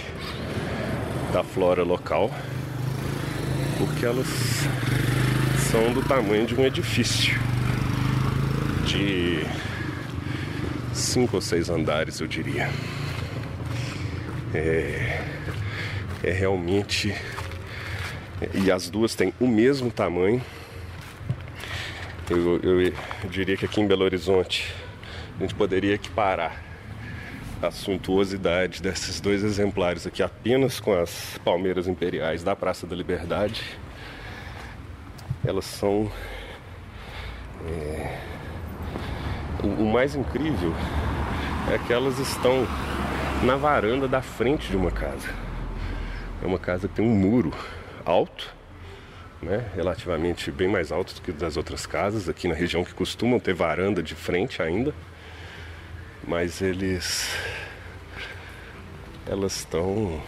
[1.34, 2.32] da flora local,
[3.78, 4.28] porque elas
[5.70, 7.38] são do tamanho de um edifício
[8.86, 9.46] de
[10.94, 12.70] cinco ou seis andares, eu diria.
[14.54, 15.22] É,
[16.24, 17.14] é realmente
[18.54, 20.42] e as duas têm o mesmo tamanho.
[22.30, 22.94] Eu, eu,
[23.30, 24.74] diria que aqui em Belo Horizonte
[25.38, 26.64] a gente poderia equiparar
[27.62, 33.62] a suntuosidade desses dois exemplares aqui apenas com as palmeiras imperiais da Praça da Liberdade.
[35.46, 36.12] Elas são.
[37.68, 38.35] É,
[39.66, 40.74] o, o mais incrível
[41.74, 42.68] é que elas estão
[43.44, 45.28] na varanda da frente de uma casa.
[46.42, 47.52] É uma casa que tem um muro
[48.06, 48.54] alto,
[49.42, 53.40] né, relativamente bem mais alto do que das outras casas aqui na região que costumam
[53.40, 54.94] ter varanda de frente ainda,
[56.28, 57.36] mas eles
[59.28, 60.22] elas estão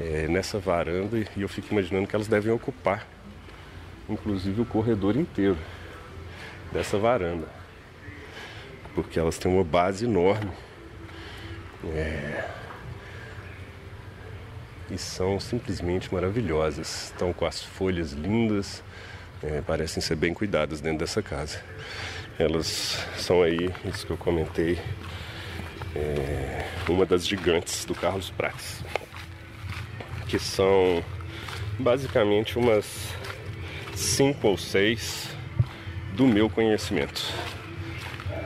[0.00, 3.06] é, nessa varanda e eu fico imaginando que elas devem ocupar,
[4.08, 5.56] inclusive o corredor inteiro
[6.72, 7.46] dessa varanda,
[8.94, 10.50] porque elas têm uma base enorme.
[11.84, 12.44] É,
[14.90, 17.06] e são simplesmente maravilhosas.
[17.06, 18.82] Estão com as folhas lindas,
[19.42, 21.60] é, parecem ser bem cuidadas dentro dessa casa.
[22.38, 24.78] Elas são aí, isso que eu comentei,
[25.94, 28.82] é, uma das gigantes do Carlos Prates,
[30.26, 31.02] que são
[31.78, 32.84] basicamente umas
[33.94, 35.28] cinco ou seis
[36.14, 37.22] do meu conhecimento.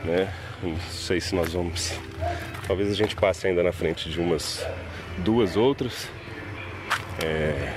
[0.03, 0.33] Né?
[0.61, 1.97] Não sei se nós vamos.
[2.67, 4.65] Talvez a gente passe ainda na frente de umas
[5.17, 6.07] duas outras
[7.23, 7.73] é,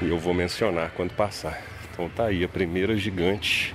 [0.00, 1.62] E eu vou mencionar quando passar.
[1.90, 3.74] Então tá aí a primeira gigante,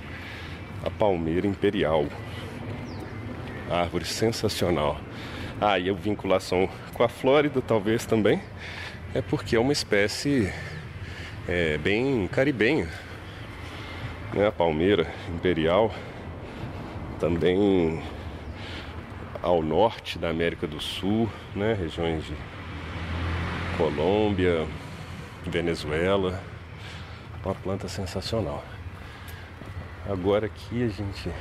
[0.84, 2.06] a palmeira imperial.
[3.70, 5.00] Árvore sensacional.
[5.60, 8.40] Ah, e a vinculação com a Flórida talvez também
[9.14, 10.52] é porque é uma espécie
[11.48, 12.88] é, bem caribenha.
[14.38, 14.46] Né?
[14.46, 15.92] A palmeira imperial
[17.18, 18.00] também
[19.42, 21.74] ao norte da América do Sul, né?
[21.74, 22.36] regiões de
[23.76, 24.64] Colômbia,
[25.44, 26.40] Venezuela.
[27.44, 28.62] Uma planta sensacional.
[30.08, 31.32] Agora aqui a gente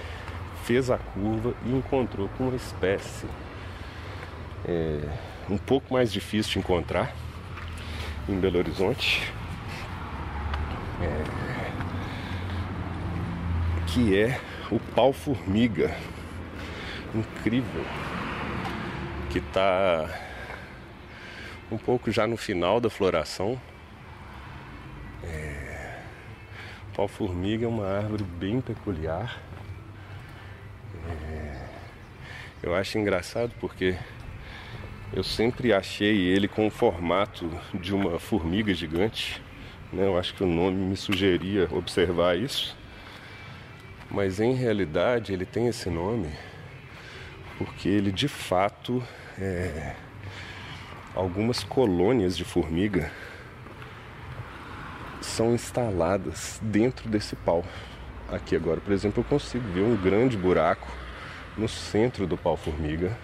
[0.64, 3.28] fez a curva e encontrou com uma espécie
[4.68, 5.08] é,
[5.48, 7.14] um pouco mais difícil de encontrar
[8.28, 9.32] em Belo Horizonte.
[11.00, 11.48] É,
[13.98, 14.40] que é
[14.70, 15.92] o pau-formiga.
[17.16, 17.84] Incrível.
[19.32, 20.08] Que está
[21.72, 23.60] um pouco já no final da floração.
[25.24, 25.96] É,
[26.96, 29.42] pau-formiga é uma árvore bem peculiar.
[31.32, 31.66] É,
[32.62, 33.98] eu acho engraçado porque
[35.12, 39.42] eu sempre achei ele com o formato de uma formiga gigante.
[39.92, 40.06] Né?
[40.06, 42.78] Eu acho que o nome me sugeria observar isso.
[44.10, 46.30] Mas em realidade ele tem esse nome
[47.58, 49.04] porque ele de fato
[49.40, 49.96] é
[51.16, 53.12] algumas colônias de formiga
[55.20, 57.66] são instaladas dentro desse pau.
[58.32, 60.88] Aqui agora, por exemplo, eu consigo ver um grande buraco
[61.58, 63.18] no centro do pau formiga.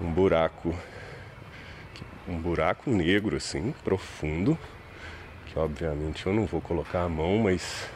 [0.00, 0.74] Um buraco
[2.28, 4.56] um buraco negro assim, profundo,
[5.46, 7.90] que obviamente eu não vou colocar a mão, mas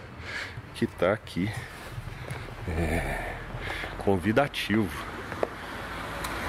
[0.74, 1.48] que está aqui
[2.68, 3.34] é,
[3.98, 4.90] convidativo.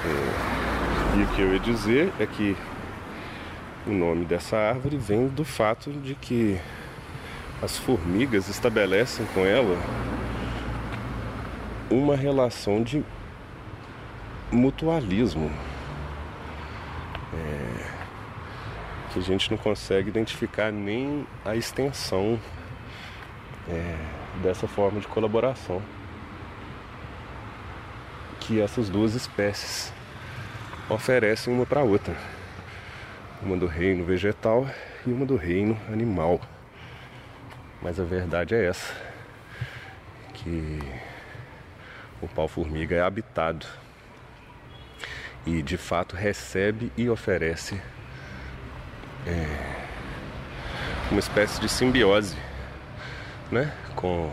[0.04, 2.56] É, e o que eu ia dizer é que
[3.86, 6.60] o nome dessa árvore vem do fato de que
[7.62, 9.78] as formigas estabelecem com ela
[11.88, 13.04] uma relação de
[14.50, 15.50] mutualismo.
[17.32, 17.96] É,
[19.12, 22.38] que a gente não consegue identificar nem a extensão
[23.68, 25.82] é, dessa forma de colaboração
[28.40, 29.92] que essas duas espécies
[30.88, 32.14] oferecem uma para outra.
[33.42, 34.68] Uma do reino vegetal
[35.04, 36.40] e uma do reino animal.
[37.82, 38.94] Mas a verdade é essa,
[40.32, 40.78] que
[42.22, 43.66] o pau-formiga é habitado
[45.44, 47.80] e de fato recebe e oferece
[49.26, 49.46] é,
[51.10, 52.36] uma espécie de simbiose
[53.50, 54.30] né, com,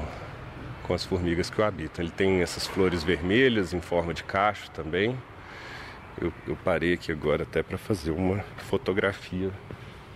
[0.83, 2.03] com as formigas que o habitam.
[2.03, 5.17] Ele tem essas flores vermelhas em forma de cacho também.
[6.19, 8.39] Eu, eu parei aqui agora até para fazer uma
[8.69, 9.51] fotografia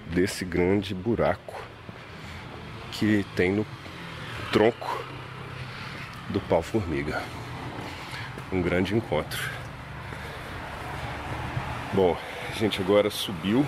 [0.07, 1.61] desse grande buraco
[2.91, 3.65] que tem no
[4.51, 5.03] tronco
[6.29, 7.21] do pau-formiga.
[8.51, 9.49] Um grande encontro.
[11.93, 12.17] Bom,
[12.49, 13.65] a gente agora subiu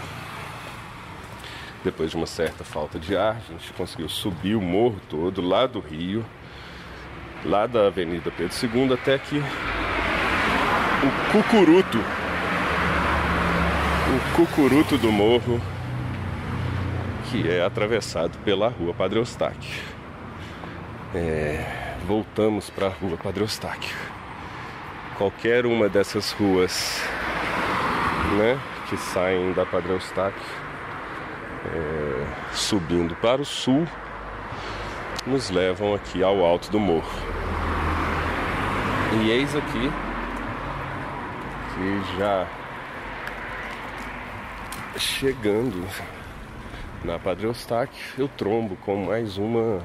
[1.83, 5.65] depois de uma certa falta de ar, a gente conseguiu subir o morro todo, lá
[5.65, 6.25] do Rio,
[7.45, 9.41] lá da Avenida Pedro II até aqui
[11.01, 11.97] o Cucuruto.
[14.07, 15.61] O Cucuruto do morro,
[17.29, 19.81] que é atravessado pela rua Padre Eustáquio.
[21.15, 23.95] É, voltamos para a rua Padre Eustáquio.
[25.17, 27.01] Qualquer uma dessas ruas
[28.37, 28.59] né,
[28.89, 30.68] que saem da Padre Eustáquio
[31.65, 33.87] é, subindo para o sul,
[35.25, 37.09] nos levam aqui ao alto do morro.
[39.21, 39.91] E eis aqui
[41.73, 42.47] que já
[44.97, 45.87] chegando
[47.03, 49.81] na Padre Eustáquio, eu trombo com mais uma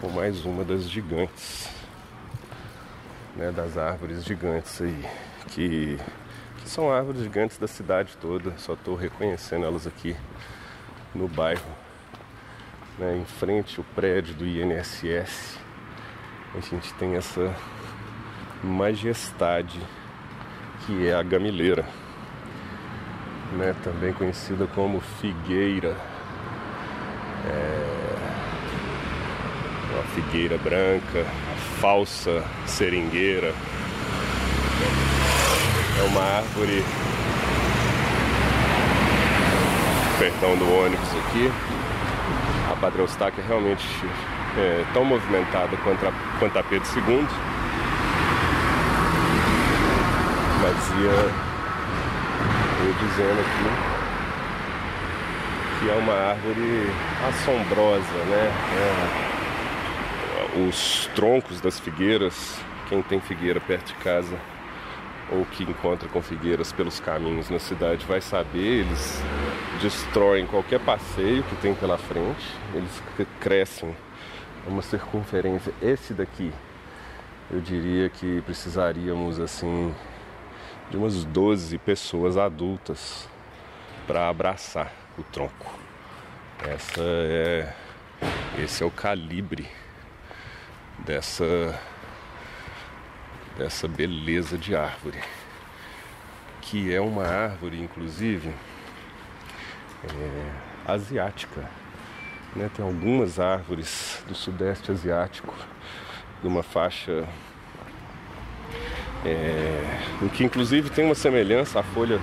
[0.00, 1.68] com mais uma das gigantes,
[3.36, 5.04] né, das árvores gigantes aí
[5.48, 5.98] que
[6.68, 10.14] são árvores gigantes da cidade toda, só estou reconhecendo elas aqui
[11.14, 11.64] no bairro.
[12.98, 15.58] Né, em frente ao prédio do INSS,
[16.54, 17.54] a gente tem essa
[18.62, 19.80] majestade
[20.84, 21.86] que é a gamileira,
[23.52, 25.96] né, também conhecida como figueira.
[27.46, 27.98] É,
[29.98, 33.54] a figueira branca, a falsa seringueira
[35.98, 36.84] é uma árvore.
[40.18, 41.50] Perdão do ônibus aqui.
[42.70, 43.86] A Padre Eustáquio é realmente
[44.56, 47.26] é, tão movimentada quanto a, quanto a Pedro II.
[50.62, 51.48] Mas ia
[52.80, 53.98] eu dizendo aqui
[55.80, 56.90] que é uma árvore
[57.28, 58.52] assombrosa, né?
[58.74, 64.36] É, os troncos das figueiras, quem tem figueira perto de casa
[65.30, 69.22] ou que encontra com figueiras pelos caminhos na cidade vai saber, eles
[69.80, 73.02] destroem qualquer passeio que tem pela frente, eles
[73.40, 73.94] crescem
[74.66, 75.72] uma circunferência.
[75.80, 76.52] Esse daqui,
[77.50, 79.94] eu diria que precisaríamos assim
[80.90, 83.28] de umas 12 pessoas adultas
[84.06, 85.78] para abraçar o tronco.
[86.64, 87.74] Essa é
[88.58, 89.68] esse é o calibre
[90.98, 91.78] dessa
[93.58, 95.18] dessa beleza de árvore,
[96.62, 98.54] que é uma árvore inclusive
[100.04, 101.68] é, asiática.
[102.54, 102.70] Né?
[102.74, 105.52] Tem algumas árvores do sudeste asiático,
[106.42, 107.28] numa faixa
[109.24, 112.20] é, em que inclusive tem uma semelhança, a folha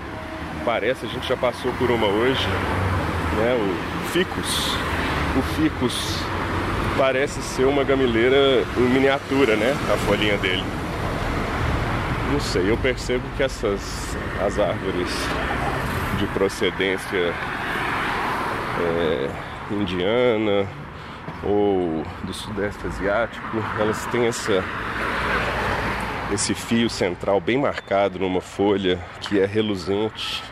[0.64, 2.48] parece, a gente já passou por uma hoje,
[3.38, 3.54] né?
[3.54, 4.76] O ficus.
[5.38, 6.18] O ficus
[6.98, 9.72] parece ser uma gamileira em miniatura, né?
[9.94, 10.64] A folhinha dele.
[12.32, 15.09] Não sei, eu percebo que essas as árvores
[16.17, 17.34] de procedência
[18.82, 19.30] é,
[19.71, 20.67] indiana
[21.43, 24.63] ou do sudeste asiático, elas têm essa
[26.34, 30.43] esse fio central bem marcado numa folha que é reluzente,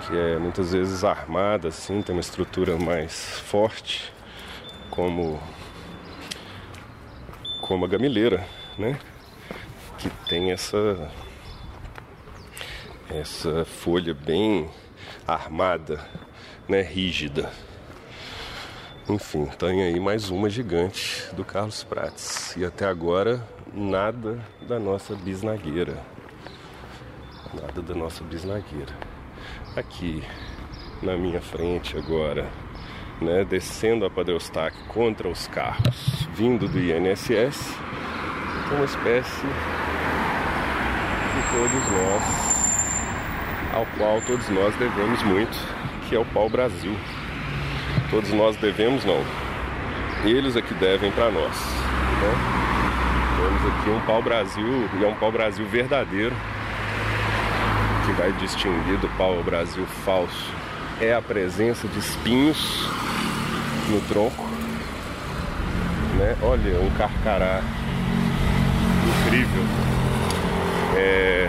[0.00, 4.12] que é muitas vezes armada assim, tem uma estrutura mais forte,
[4.90, 5.40] como
[7.60, 8.44] como a gamileira,
[8.76, 8.98] né?
[10.04, 11.10] Que tem essa
[13.08, 14.68] essa folha bem
[15.26, 15.98] armada,
[16.68, 17.50] né, rígida.
[19.08, 22.54] Enfim, tem aí mais uma gigante do Carlos Prates.
[22.54, 23.42] E até agora
[23.72, 24.38] nada
[24.68, 25.96] da nossa bisnagueira.
[27.54, 28.92] Nada da nossa bisnagueira.
[29.74, 30.22] Aqui
[31.02, 32.46] na minha frente agora,
[33.22, 37.74] né, descendo a Padre Eustáquio contra os carros vindo do INSS,
[38.72, 39.46] uma espécie
[41.34, 42.22] de todos nós,
[43.74, 45.56] ao qual todos nós devemos muito,
[46.08, 46.96] que é o pau Brasil.
[48.10, 49.24] Todos nós devemos não.
[50.24, 51.56] Eles é que devem para nós.
[52.20, 52.64] Né?
[53.36, 56.34] Temos aqui um pau-brasil, e é um pau-brasil verdadeiro,
[58.06, 60.50] que vai distinguir do pau-brasil falso.
[61.00, 62.88] É a presença de espinhos
[63.90, 64.44] no tronco.
[66.18, 66.36] Né?
[66.42, 67.60] Olha, um carcará
[69.24, 69.62] incrível.
[70.96, 71.48] É...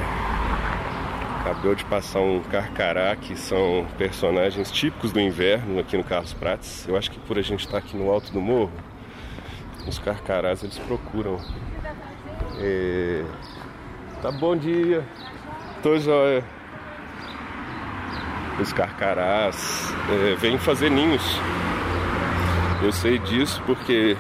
[1.42, 6.88] Acabou de passar um carcará, que são personagens típicos do inverno aqui no Carlos Prates.
[6.88, 8.72] Eu acho que por a gente estar aqui no alto do morro,
[9.88, 11.40] os carcarás eles procuram
[12.58, 13.24] é...
[14.22, 15.06] Tá bom dia.
[15.84, 16.44] Tô joia.
[18.60, 21.24] Os carcarás é, vêm fazer ninhos.
[22.82, 24.18] Eu sei disso porque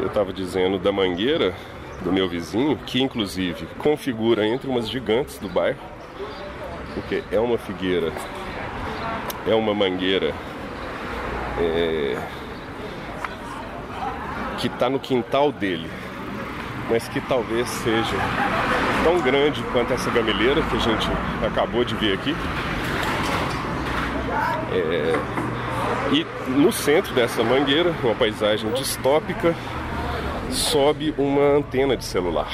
[0.00, 1.54] eu estava dizendo da mangueira
[2.02, 5.78] do meu vizinho, que inclusive configura entre umas gigantes do bairro,
[6.94, 8.12] porque é uma figueira,
[9.46, 10.34] é uma mangueira
[11.60, 12.18] é,
[14.58, 15.88] que está no quintal dele
[16.88, 18.16] mas que talvez seja
[19.02, 21.08] tão grande quanto essa gameleira que a gente
[21.46, 22.34] acabou de ver aqui.
[24.72, 25.14] É...
[26.12, 29.54] E no centro dessa mangueira, uma paisagem distópica,
[30.54, 32.48] sobe uma antena de celular,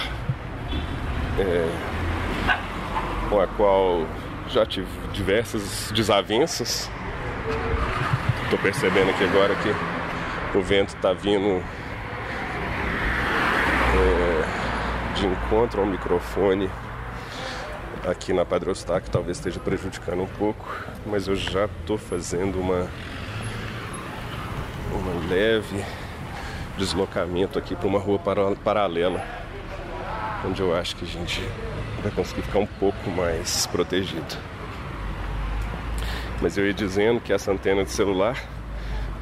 [1.38, 1.68] é...
[3.28, 4.06] com a qual
[4.48, 6.90] já tive diversas desavenças.
[8.44, 11.62] Estou percebendo aqui agora que o vento está vindo
[15.14, 16.70] de encontro ao microfone
[18.06, 20.66] aqui na Eustáquio talvez esteja prejudicando um pouco,
[21.04, 22.88] mas eu já estou fazendo uma,
[24.92, 25.84] uma leve
[26.80, 29.22] deslocamento aqui para uma rua para, paralela,
[30.46, 31.42] onde eu acho que a gente
[32.02, 34.36] vai conseguir ficar um pouco mais protegido.
[36.40, 38.42] Mas eu ia dizendo que essa antena de celular,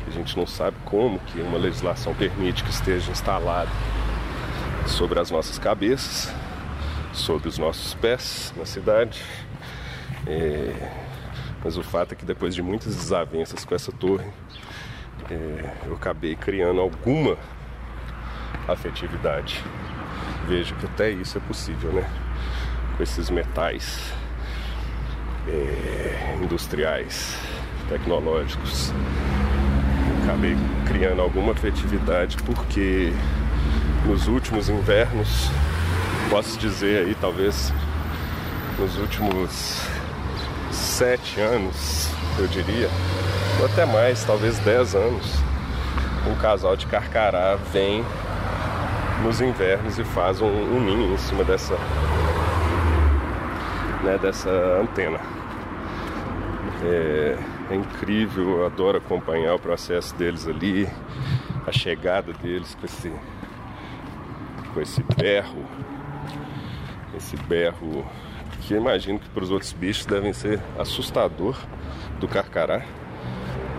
[0.07, 3.71] a gente não sabe como que uma legislação permite que esteja instalada
[4.87, 6.33] sobre as nossas cabeças,
[7.13, 9.21] sobre os nossos pés na cidade.
[10.29, 10.91] É,
[11.65, 14.27] mas o fato é que depois de muitas desavenças com essa torre,
[15.87, 17.37] eu acabei criando alguma
[18.67, 19.63] afetividade.
[20.47, 22.09] Vejo que até isso é possível, né?
[22.97, 24.13] Com esses metais
[25.47, 27.37] é, industriais,
[27.89, 28.93] tecnológicos.
[30.11, 30.57] Eu acabei
[30.87, 33.13] criando alguma afetividade porque
[34.07, 35.51] nos últimos invernos,
[36.31, 37.73] posso dizer aí, talvez
[38.79, 39.83] nos últimos
[40.71, 42.09] sete anos,
[42.39, 42.89] eu diria,
[43.59, 45.35] ou até mais, talvez 10 anos,
[46.31, 48.05] um casal de carcará vem
[49.23, 51.75] nos invernos e faz um, um ninho em cima dessa,
[54.05, 54.51] né, dessa
[54.81, 55.19] antena.
[56.85, 57.39] É,
[57.71, 60.89] é incrível, eu adoro acompanhar o processo deles ali,
[61.67, 63.13] a chegada deles com esse,
[64.73, 65.65] com esse berro,
[67.17, 68.07] esse berro
[68.63, 71.57] que eu imagino que para os outros bichos devem ser assustador
[72.21, 72.85] do carcará.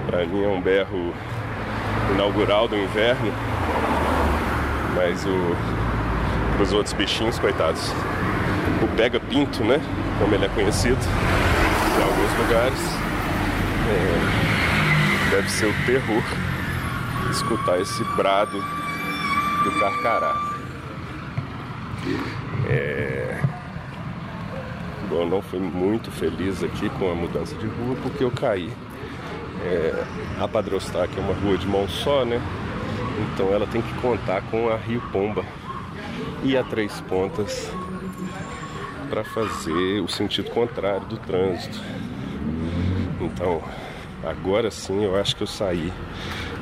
[0.09, 1.13] Para mim é um berro
[2.11, 3.31] inaugural do inverno,
[4.95, 5.23] mas
[6.55, 7.93] para os outros bichinhos, coitados,
[8.81, 9.79] o pega-pinto, né,
[10.17, 12.79] como ele é conhecido em alguns lugares,
[13.87, 16.23] é, deve ser o terror
[17.29, 18.59] escutar esse brado
[19.63, 20.35] do carcará.
[22.67, 23.41] É...
[25.07, 28.73] Bom, não fui muito feliz aqui com a mudança de rua porque eu caí.
[29.63, 30.05] É,
[30.39, 32.41] a Padrostar, que é uma rua de mão só, né?
[33.33, 35.43] Então ela tem que contar com a Rio Pomba
[36.43, 37.69] e a Três Pontas
[39.09, 41.79] para fazer o sentido contrário do trânsito.
[43.19, 43.61] Então,
[44.23, 45.91] agora sim eu acho que eu saí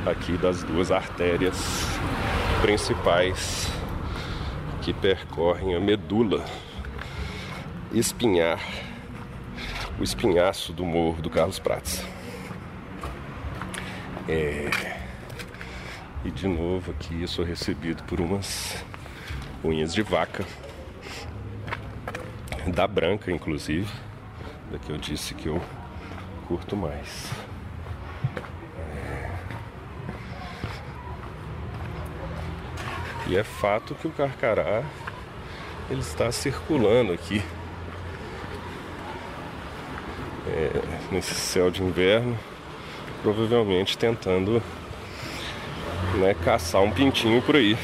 [0.06, 1.86] aqui das duas artérias
[2.62, 3.68] principais
[4.82, 6.44] que percorrem a medula
[7.92, 8.60] espinhar,
[10.00, 12.17] o espinhaço do morro do Carlos Prates.
[14.28, 14.70] É...
[16.26, 18.84] E de novo aqui eu sou recebido por umas
[19.64, 20.46] unhas de vaca,
[22.68, 23.90] da branca inclusive,
[24.70, 25.62] da que eu disse que eu
[26.48, 27.32] curto mais.
[28.78, 29.32] É...
[33.28, 34.84] E é fato que o carcará
[35.90, 37.42] ele está circulando aqui.
[40.48, 40.72] É,
[41.12, 42.38] nesse céu de inverno,
[43.34, 44.64] provavelmente tentando
[46.16, 47.78] né, caçar um pintinho por aí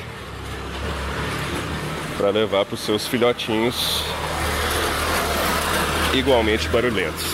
[2.18, 4.06] para levar para os seus filhotinhos
[6.14, 7.26] igualmente barulhentos.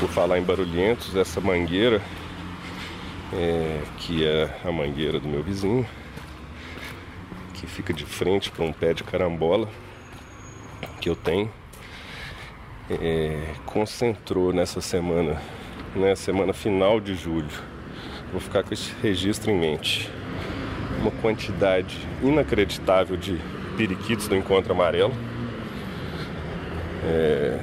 [0.00, 2.00] Por falar em barulhentos, essa mangueira,
[3.34, 5.86] é, que é a mangueira do meu vizinho,
[7.52, 9.68] que fica de frente para um pé de carambola
[11.02, 11.50] que eu tenho,
[12.90, 15.40] é, concentrou nessa semana,
[15.94, 17.48] né, semana final de julho.
[18.32, 20.10] Vou ficar com esse registro em mente.
[21.00, 23.40] Uma quantidade inacreditável de
[23.76, 25.12] periquitos do encontro amarelo.
[27.04, 27.58] É,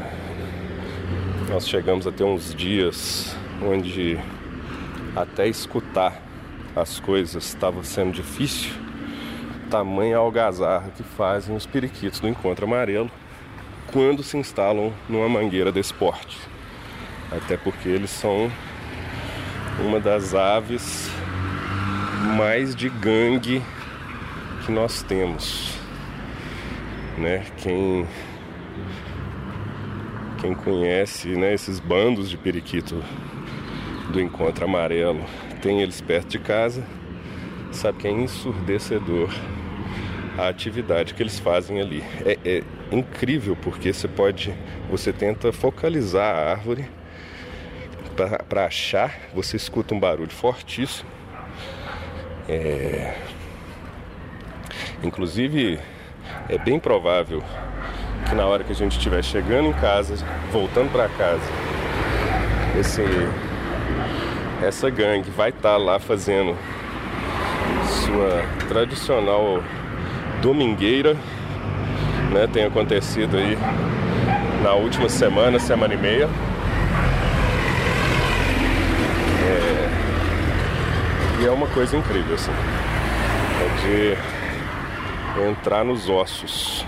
[1.49, 4.17] nós chegamos a ter uns dias onde
[5.15, 6.21] até escutar
[6.75, 8.71] as coisas estava sendo difícil.
[9.69, 13.09] Tamanha algazarra que fazem os periquitos do encontro amarelo
[13.93, 16.37] quando se instalam numa mangueira desse porte.
[17.31, 18.51] Até porque eles são
[19.79, 21.09] uma das aves
[22.35, 23.61] mais de gangue
[24.65, 25.73] que nós temos
[27.17, 27.45] né?
[27.57, 28.07] Quem
[30.39, 33.01] quem conhece, né, esses bandos de periquito
[34.11, 35.23] do encontro amarelo,
[35.61, 36.85] tem eles perto de casa,
[37.71, 39.29] sabe que é ensurdecedor
[40.37, 42.03] a atividade que eles fazem ali.
[42.25, 44.53] É, é incrível porque você pode,
[44.89, 46.89] você tenta focalizar a árvore
[48.47, 51.09] para achar, você escuta um barulho fortíssimo.
[52.47, 53.15] É...
[55.03, 55.79] Inclusive
[56.49, 57.43] é bem provável
[58.27, 60.15] que na hora que a gente estiver chegando em casa,
[60.51, 61.43] voltando para casa,
[62.79, 63.01] esse
[64.61, 66.57] essa gangue vai estar tá lá fazendo
[67.85, 69.61] sua tradicional
[70.43, 71.15] domingueira,
[72.31, 72.47] né?
[72.51, 73.57] Tem acontecido aí
[74.61, 76.29] na última semana, semana e meia.
[79.41, 79.89] É...
[81.41, 82.51] E é uma coisa incrível, assim.
[83.61, 84.15] É
[85.37, 86.85] de entrar nos ossos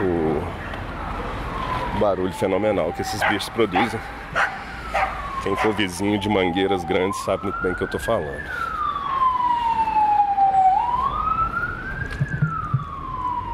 [0.00, 0.42] o
[2.00, 4.00] barulho fenomenal que esses bichos produzem.
[5.42, 8.71] Quem for vizinho de mangueiras grandes sabe muito bem o que eu tô falando.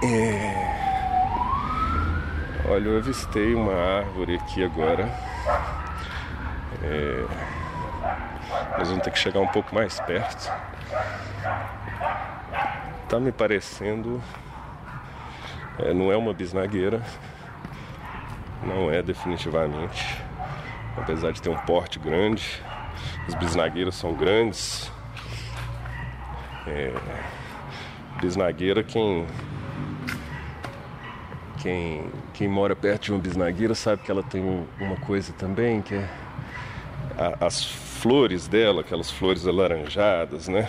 [0.09, 0.69] É...
[2.69, 5.05] Olha, eu avistei uma árvore aqui agora.
[6.83, 7.25] É...
[8.79, 10.51] Nós vamos ter que chegar um pouco mais perto
[13.09, 14.23] tá me parecendo.
[15.79, 17.03] É, não é uma bisnagueira.
[18.63, 20.23] Não é definitivamente.
[20.97, 22.63] Apesar de ter um porte grande.
[23.27, 24.93] As bisnagueiras são grandes.
[26.67, 26.93] É,
[28.21, 29.27] bisnagueira quem
[31.61, 32.05] Quem,
[32.35, 36.09] quem mora perto de uma bisnagueira sabe que ela tem uma coisa também, que é
[37.19, 40.69] a, as flores dela, aquelas flores alaranjadas, né?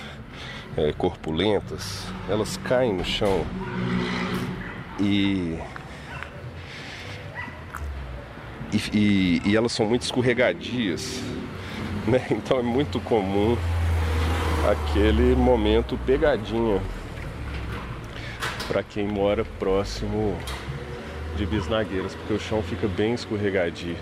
[0.78, 3.46] É, corpulentas, elas caem no chão
[5.00, 5.60] e
[8.72, 11.22] e, e, e, elas são muito escorregadias,
[12.08, 12.26] né?
[12.30, 13.58] Então é muito comum
[14.70, 16.80] aquele momento pegadinha
[18.68, 20.38] para quem mora próximo
[21.40, 23.96] de bisnagueiras, porque o chão fica bem escorregadio.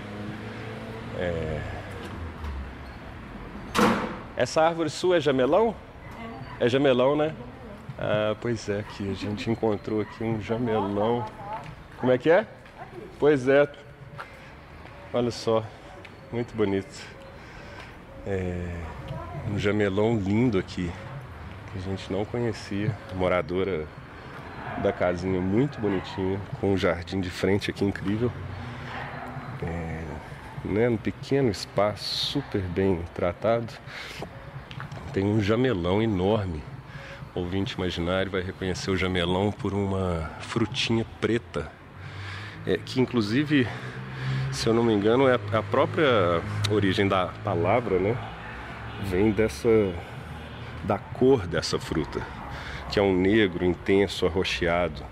[1.16, 1.60] É...
[4.36, 5.72] Essa árvore sua é jamelão?
[6.58, 6.66] É.
[6.66, 7.32] É jamelão, né?
[7.96, 11.24] Ah, pois é, aqui a gente encontrou aqui um jamelão.
[11.98, 12.44] Como é que é?
[13.20, 13.70] Pois é.
[15.12, 15.64] Olha só,
[16.32, 17.06] muito bonito.
[18.26, 18.74] É
[19.48, 20.90] um jamelão lindo aqui
[21.72, 22.92] que a gente não conhecia.
[23.14, 23.86] Moradora
[24.82, 28.30] da casinha muito bonitinha, com um jardim de frente aqui incrível.
[29.62, 30.04] É,
[30.64, 33.72] né, um pequeno espaço, super bem tratado.
[35.12, 36.62] Tem um jamelão enorme.
[37.34, 41.70] O ouvinte imaginário vai reconhecer o jamelão por uma frutinha preta,
[42.66, 43.66] é, que inclusive,
[44.52, 48.16] se eu não me engano, é a própria origem da palavra, né?
[49.04, 49.68] Vem dessa
[50.84, 52.37] da cor dessa fruta
[52.90, 55.02] que é um negro intenso, arroxeado.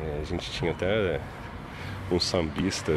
[0.00, 1.20] É, a gente tinha até
[2.10, 2.92] um sambista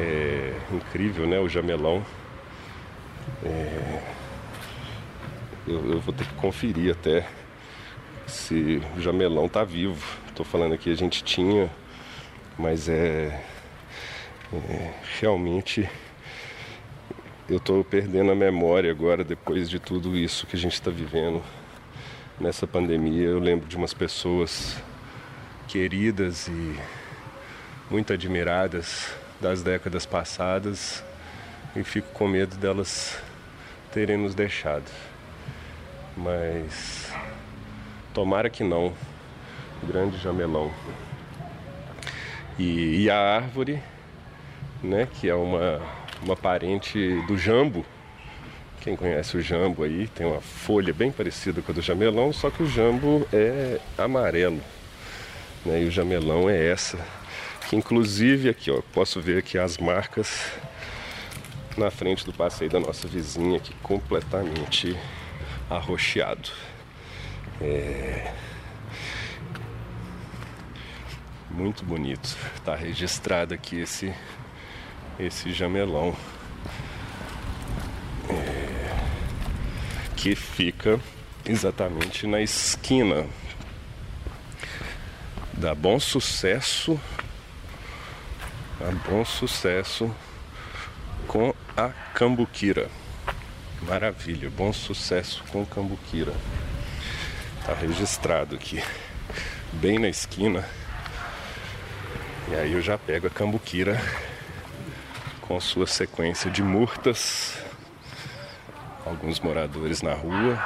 [0.00, 1.38] é, incrível, né?
[1.38, 2.04] O Jamelão.
[3.44, 4.02] É,
[5.66, 7.28] eu, eu, vou ter que conferir até
[8.26, 10.02] se o Jamelão tá vivo.
[10.28, 11.70] Estou falando aqui a gente tinha,
[12.58, 13.38] mas é,
[14.52, 15.88] é realmente
[17.48, 21.42] eu estou perdendo a memória agora depois de tudo isso que a gente está vivendo
[22.40, 23.28] nessa pandemia.
[23.28, 24.76] Eu lembro de umas pessoas
[25.68, 26.76] queridas e
[27.90, 31.04] muito admiradas das décadas passadas
[31.74, 33.18] e fico com medo delas
[33.92, 34.90] terem nos deixado.
[36.16, 37.12] Mas
[38.12, 38.92] tomara que não.
[39.82, 40.72] Grande jamelão.
[42.58, 43.82] E, e a árvore,
[44.82, 45.80] né, que é uma,
[46.22, 47.84] uma parente do jambo,
[48.82, 52.50] quem conhece o jambo aí, tem uma folha bem parecida com a do jamelão, só
[52.50, 54.60] que o jambo é amarelo.
[55.64, 55.84] Né?
[55.84, 56.98] E o jamelão é essa.
[57.70, 60.50] Que inclusive aqui, ó, posso ver aqui as marcas
[61.76, 64.98] na frente do passeio da nossa vizinha aqui completamente
[65.70, 66.50] arroxeado.
[67.60, 68.32] É...
[71.48, 72.36] Muito bonito.
[72.56, 74.12] Está registrado aqui esse
[75.20, 76.16] esse jamelão.
[80.16, 81.00] Que fica
[81.44, 83.26] exatamente na esquina
[85.52, 87.00] da Bom Sucesso,
[88.80, 90.14] a Bom Sucesso
[91.26, 92.88] com a Cambuquira.
[93.82, 96.32] Maravilha, bom sucesso com Cambuquira.
[97.66, 98.82] Tá registrado aqui,
[99.72, 100.64] bem na esquina.
[102.48, 104.00] E aí eu já pego a Cambuquira
[105.40, 107.61] com sua sequência de murtas
[109.04, 110.58] alguns moradores na rua.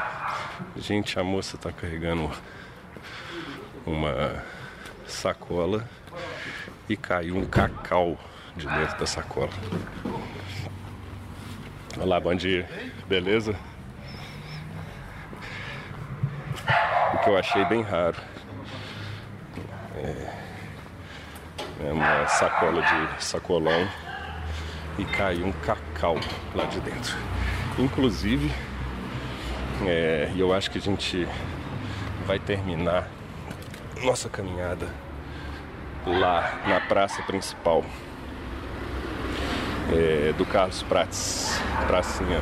[0.76, 2.30] Gente, a moça está carregando
[3.84, 4.42] uma
[5.06, 5.88] sacola
[6.88, 8.18] e caiu um cacau
[8.56, 9.50] de dentro da sacola.
[11.98, 12.68] Olá, bom dia.
[13.08, 13.54] Beleza?
[17.14, 18.16] O que eu achei bem raro
[19.96, 23.88] é, é uma sacola de sacolão
[24.98, 26.16] e caiu um cacau
[26.54, 27.16] lá de dentro.
[27.78, 28.50] Inclusive,
[29.86, 31.26] é, eu acho que a gente
[32.26, 33.08] vai terminar
[34.02, 34.88] nossa caminhada
[36.06, 37.84] lá na praça principal
[39.92, 42.40] é, do Carlos Prates, pracinha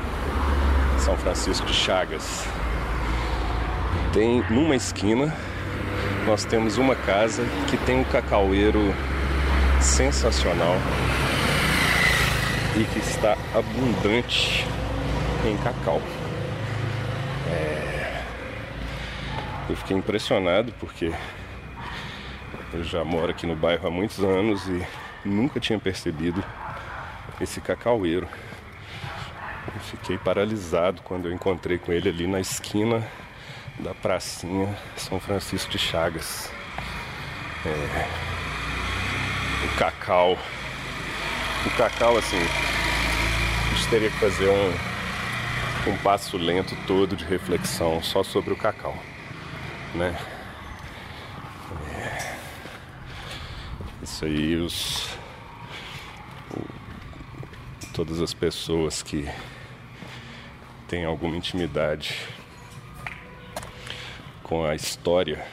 [0.99, 2.47] São Francisco de Chagas.
[4.13, 5.35] Tem numa esquina
[6.27, 8.95] nós temos uma casa que tem um cacaueiro
[9.81, 10.77] sensacional
[12.77, 14.67] e que está abundante
[15.51, 16.01] em cacau.
[17.51, 18.23] É...
[19.69, 21.13] Eu fiquei impressionado porque
[22.73, 24.87] eu já moro aqui no bairro há muitos anos e
[25.25, 26.43] nunca tinha percebido
[27.41, 28.29] esse cacaueiro.
[29.75, 33.07] Eu fiquei paralisado quando eu encontrei com ele ali na esquina
[33.79, 36.51] da pracinha São Francisco de Chagas.
[37.67, 38.07] É...
[39.65, 40.39] O cacau.
[41.67, 44.94] O cacau, assim, a gente teria que fazer um,
[45.87, 48.97] um passo lento todo de reflexão só sobre o cacau,
[49.95, 50.17] né?
[51.95, 52.35] É.
[54.03, 55.09] Isso aí, os,
[57.93, 59.29] todas as pessoas que
[60.89, 62.19] têm alguma intimidade
[64.43, 65.47] com a história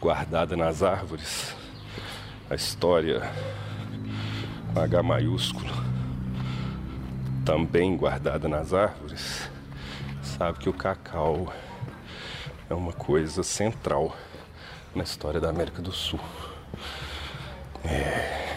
[0.00, 1.54] guardada nas árvores,
[2.50, 3.22] a história
[4.74, 5.81] com H maiúsculo,
[7.44, 9.50] também guardada nas árvores,
[10.22, 11.52] sabe que o cacau
[12.70, 14.16] é uma coisa central
[14.94, 16.20] na história da América do Sul.
[17.84, 18.56] É,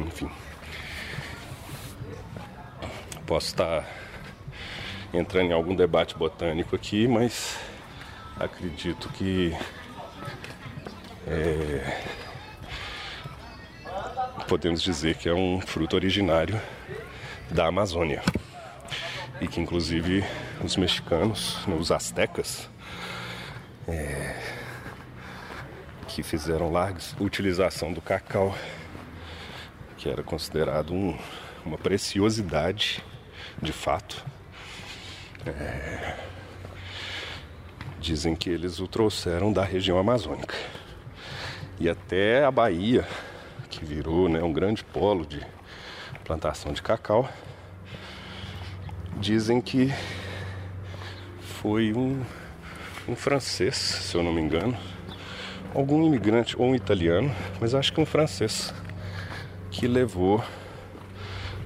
[0.00, 0.30] enfim.
[3.26, 3.86] Posso estar
[5.12, 7.58] entrando em algum debate botânico aqui, mas
[8.38, 9.54] acredito que
[11.26, 12.02] é,
[14.48, 16.60] podemos dizer que é um fruto originário
[17.54, 18.20] da Amazônia
[19.40, 20.24] e que inclusive
[20.60, 22.68] os mexicanos, né, os astecas,
[23.86, 24.36] é,
[26.08, 28.52] que fizeram larga utilização do cacau,
[29.96, 31.16] que era considerado um,
[31.64, 33.00] uma preciosidade
[33.62, 34.24] de fato.
[35.46, 36.16] É,
[38.00, 40.56] dizem que eles o trouxeram da região amazônica
[41.78, 43.06] e até a Bahia,
[43.70, 45.40] que virou né, um grande polo de
[46.24, 47.28] plantação de cacau.
[49.20, 49.92] Dizem que
[51.40, 52.24] foi um,
[53.06, 54.76] um francês, se eu não me engano,
[55.74, 58.72] algum imigrante ou um italiano, mas acho que um francês
[59.70, 60.42] que levou,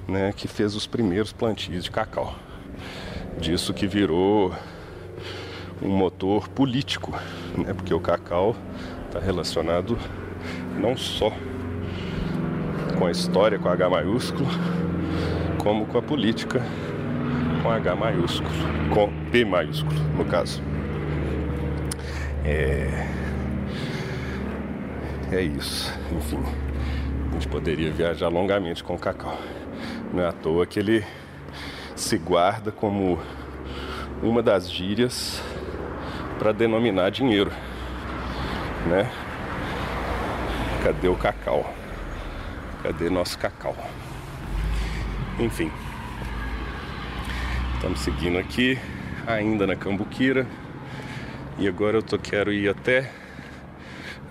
[0.07, 2.35] né, que fez os primeiros plantios de cacau.
[3.39, 4.53] Disso que virou
[5.81, 7.11] um motor político,
[7.57, 8.55] né, porque o cacau
[9.07, 9.97] está relacionado
[10.77, 11.31] não só
[12.99, 14.45] com a história com H maiúsculo,
[15.57, 16.61] como com a política
[17.63, 18.49] com H maiúsculo,
[18.93, 20.61] com P maiúsculo, no caso.
[22.45, 23.07] É
[25.31, 25.93] é isso.
[26.11, 26.43] Enfim,
[27.29, 29.37] a gente poderia viajar longamente com o cacau.
[30.11, 31.05] Não é à toa que ele
[31.95, 33.19] se guarda como
[34.23, 35.41] uma das gírias
[36.39, 37.51] para denominar dinheiro,
[38.87, 39.09] né?
[40.83, 41.78] Cadê o cacau?
[42.81, 43.75] Cadê nosso cacau?
[45.37, 45.69] Enfim,
[47.75, 48.79] estamos seguindo aqui,
[49.27, 50.47] ainda na Cambuquira,
[51.57, 53.11] e agora eu tô, quero ir até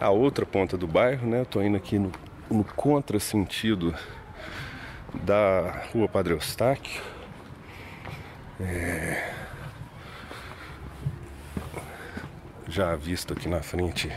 [0.00, 1.40] a outra ponta do bairro, né?
[1.40, 2.10] Eu tô indo aqui no,
[2.50, 3.94] no contrasentido
[5.12, 7.02] da Rua Padre Eustáquio.
[8.58, 9.30] É...
[12.66, 14.10] Já visto aqui na frente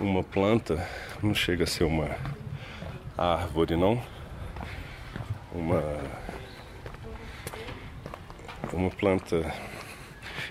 [0.00, 0.84] uma planta,
[1.22, 2.33] não chega a ser uma
[3.16, 4.02] árvore não,
[5.52, 5.82] uma
[8.72, 9.54] uma planta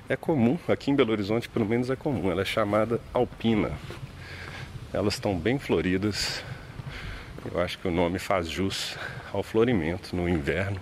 [0.07, 3.71] é comum, aqui em Belo Horizonte pelo menos é comum, ela é chamada alpina.
[4.93, 6.43] Elas estão bem floridas.
[7.51, 8.95] Eu acho que o nome faz jus
[9.33, 10.79] ao florimento no inverno.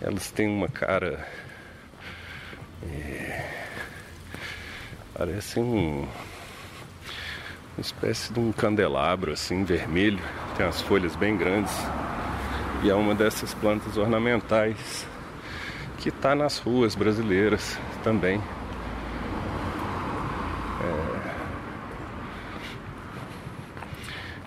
[0.00, 1.24] Elas têm uma cara.
[2.82, 3.50] É,
[5.56, 6.08] um,
[7.78, 10.18] uma espécie de um candelabro assim, vermelho.
[10.56, 11.72] Tem as folhas bem grandes.
[12.82, 15.06] E é uma dessas plantas ornamentais
[15.98, 18.42] que está nas ruas brasileiras também.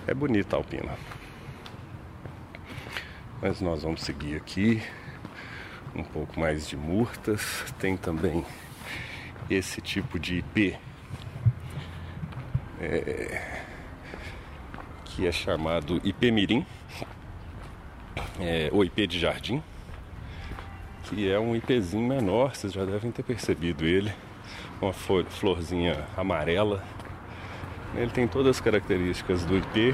[0.07, 0.97] É, é bonita a Alpina.
[3.41, 4.83] Mas nós vamos seguir aqui
[5.95, 7.63] um pouco mais de murtas.
[7.79, 8.43] Tem também
[9.49, 10.77] esse tipo de IP
[12.81, 13.65] é,
[15.05, 16.65] que é chamado IP Mirim
[18.39, 19.61] é, ou IP de jardim
[21.11, 24.13] que é um IPzinho menor, vocês já devem ter percebido ele,
[24.81, 26.81] uma florzinha amarela.
[27.95, 29.93] Ele tem todas as características do IP,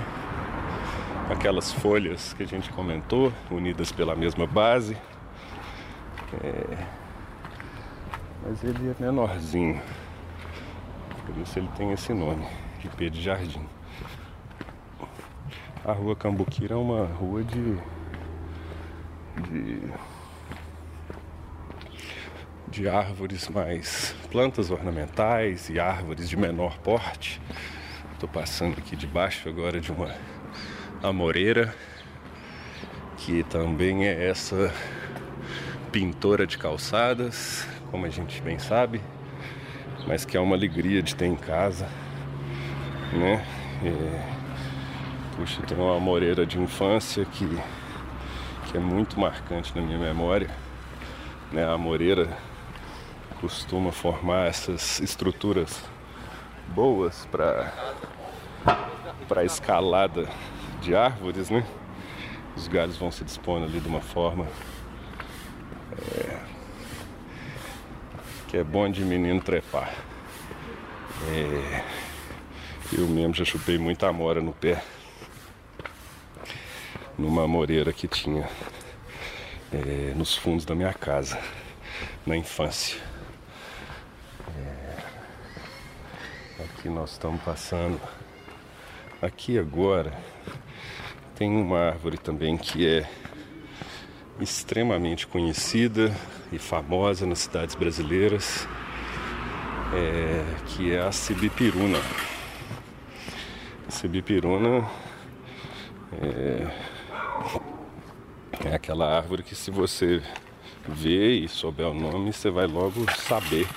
[1.28, 4.96] aquelas folhas que a gente comentou, unidas pela mesma base.
[6.44, 6.78] É...
[8.46, 9.82] Mas ele é menorzinho,
[11.26, 12.46] por isso ele tem esse nome,
[13.12, 13.66] De jardim.
[15.86, 17.78] A rua Cambuquira é uma rua de,
[19.50, 19.82] de
[22.68, 27.42] de árvores mais plantas ornamentais e árvores de menor porte.
[28.14, 30.14] Estou passando aqui debaixo agora de uma
[31.02, 31.74] amoreira,
[33.18, 34.72] que também é essa
[35.92, 39.02] pintora de calçadas, como a gente bem sabe,
[40.06, 41.88] mas que é uma alegria de ter em casa,
[43.14, 43.46] né?
[43.84, 47.48] E, puxa, tem uma amoreira de infância que,
[48.66, 50.50] que é muito marcante na minha memória,
[51.52, 51.66] né?
[51.66, 52.28] A amoreira
[53.40, 55.84] costuma formar essas estruturas
[56.70, 57.72] boas para
[59.28, 60.28] para escalada
[60.82, 61.66] de árvores, né?
[62.56, 64.48] Os galhos vão se dispondo ali de uma forma
[66.16, 66.40] é,
[68.48, 69.94] que é bom de menino trepar.
[71.30, 71.84] É,
[72.94, 74.82] eu mesmo já chupei muita amora no pé
[77.18, 78.48] numa moreira que tinha
[79.74, 81.40] é, nos fundos da minha casa
[82.26, 83.02] na infância.
[84.58, 84.98] É,
[86.64, 88.00] aqui nós estamos passando.
[89.22, 90.14] Aqui agora
[91.36, 93.10] tem uma árvore também que é
[94.40, 96.16] extremamente conhecida
[96.52, 98.68] e famosa nas cidades brasileiras,
[99.94, 102.00] é, que é a cibipiruna.
[103.90, 104.86] Cibipiruna
[106.22, 106.68] é,
[108.66, 110.22] é aquela árvore que se você
[110.88, 113.68] vê e souber o nome, você vai logo saber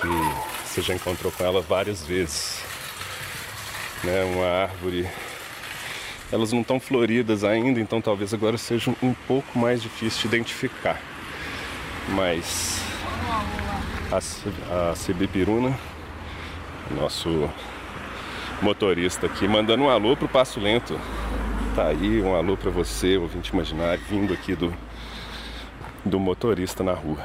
[0.00, 0.08] que
[0.64, 2.62] você já encontrou com ela várias vezes.
[4.04, 4.24] Né?
[4.24, 5.08] Uma árvore.
[6.30, 11.00] Elas não estão floridas ainda, então talvez agora seja um pouco mais difícil de identificar.
[12.08, 12.80] Mas
[14.10, 15.78] a, a Cibipiruna,
[16.90, 17.48] nosso
[18.62, 20.98] motorista aqui, mandando um alô pro Passo Lento.
[21.74, 24.74] Tá aí um alô para você, ouvinte imaginário, vindo aqui do,
[26.04, 27.18] do motorista na rua.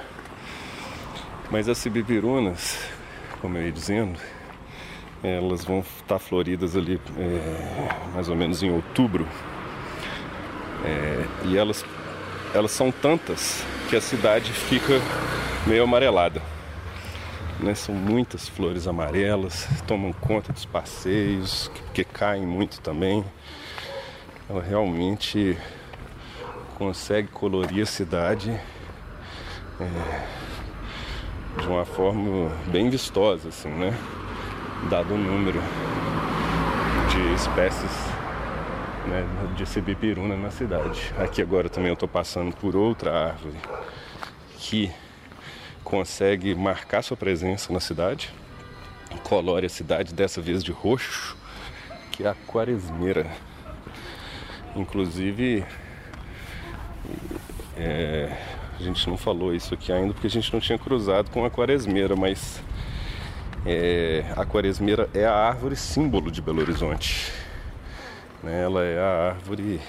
[1.49, 2.79] Mas as cibipirunas,
[3.39, 4.19] como eu ia dizendo,
[5.23, 9.27] elas vão estar floridas ali é, mais ou menos em outubro.
[10.83, 11.85] É, e elas,
[12.53, 14.99] elas são tantas que a cidade fica
[15.65, 16.41] meio amarelada.
[17.61, 17.75] Né?
[17.75, 23.23] São muitas flores amarelas, tomam conta dos passeios, que, caem muito também
[24.51, 25.57] ela realmente
[26.77, 28.51] consegue colorir a cidade
[29.79, 30.27] é,
[31.61, 33.97] de uma forma bem vistosa, assim, né?
[34.89, 35.61] Dado o número
[37.11, 37.91] de espécies
[39.07, 41.13] né, de cibipiruna na cidade.
[41.17, 43.57] Aqui agora também eu estou passando por outra árvore
[44.57, 44.91] que
[45.83, 48.33] consegue marcar sua presença na cidade,
[49.23, 51.35] colore a cidade dessa vez de roxo,
[52.11, 53.29] que é a quaresmeira.
[54.75, 55.65] Inclusive,
[57.75, 58.37] é,
[58.79, 61.51] a gente não falou isso aqui ainda porque a gente não tinha cruzado com a
[61.51, 62.61] quaresmeira, mas
[63.65, 67.31] é, a quaresmeira é a árvore símbolo de Belo Horizonte.
[68.41, 68.63] Né?
[68.63, 69.79] Ela é a árvore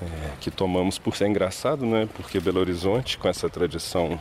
[0.00, 2.08] é, que tomamos por ser engraçado, né?
[2.14, 4.18] porque Belo Horizonte, com essa tradição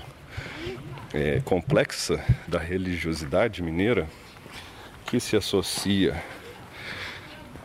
[1.13, 4.07] é, complexa da religiosidade mineira,
[5.05, 6.21] que se associa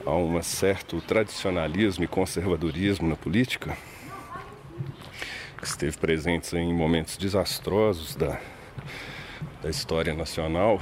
[0.05, 3.77] a um certo tradicionalismo e conservadorismo na política,
[5.57, 8.39] que esteve presente em momentos desastrosos da,
[9.63, 10.81] da história nacional,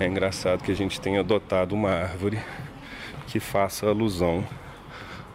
[0.00, 2.38] é engraçado que a gente tenha adotado uma árvore
[3.26, 4.46] que faça alusão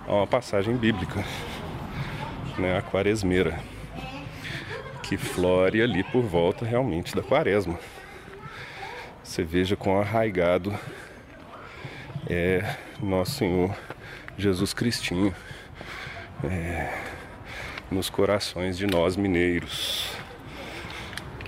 [0.08, 1.24] a uma passagem bíblica,
[2.58, 3.60] né, a quaresmeira,
[5.04, 7.78] que flore ali por volta realmente da quaresma.
[9.22, 10.74] Você veja quão arraigado
[12.28, 13.76] é Nosso Senhor
[14.38, 15.36] Jesus Cristinho
[16.44, 16.92] é,
[17.92, 20.10] nos corações de nós mineiros.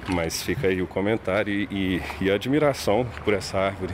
[0.08, 3.94] Mas fica aí o comentário e, e, e a admiração por essa árvore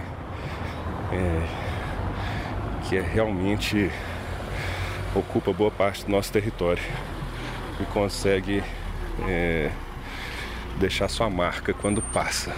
[1.14, 3.90] é, que é realmente
[5.16, 6.84] ocupa boa parte do nosso território
[7.80, 8.64] e consegue
[9.28, 9.72] é,
[10.80, 12.54] deixar sua marca quando passa.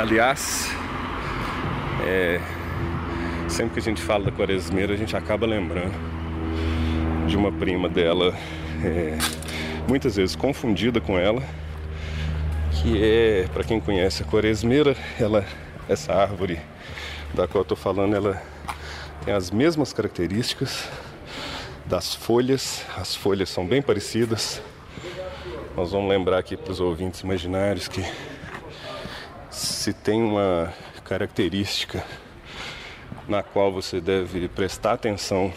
[0.00, 0.74] Aliás,
[2.04, 2.40] é,
[3.48, 5.94] sempre que a gente fala da Quaresmeira, a gente acaba lembrando
[7.28, 8.34] de uma prima dela,
[8.84, 9.16] é,
[9.86, 11.42] muitas vezes confundida com ela,
[12.72, 15.44] que é, para quem conhece a Quaresmeira, ela,
[15.88, 16.58] essa árvore
[17.32, 18.42] da qual eu estou falando, ela
[19.24, 20.88] tem as mesmas características
[21.86, 24.62] das folhas, as folhas são bem parecidas.
[25.76, 28.04] Nós vamos lembrar aqui para os ouvintes imaginários que
[29.50, 30.72] se tem uma
[31.04, 32.04] característica
[33.28, 35.52] na qual você deve prestar atenção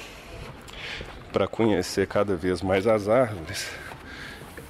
[1.31, 3.69] para conhecer cada vez mais as árvores,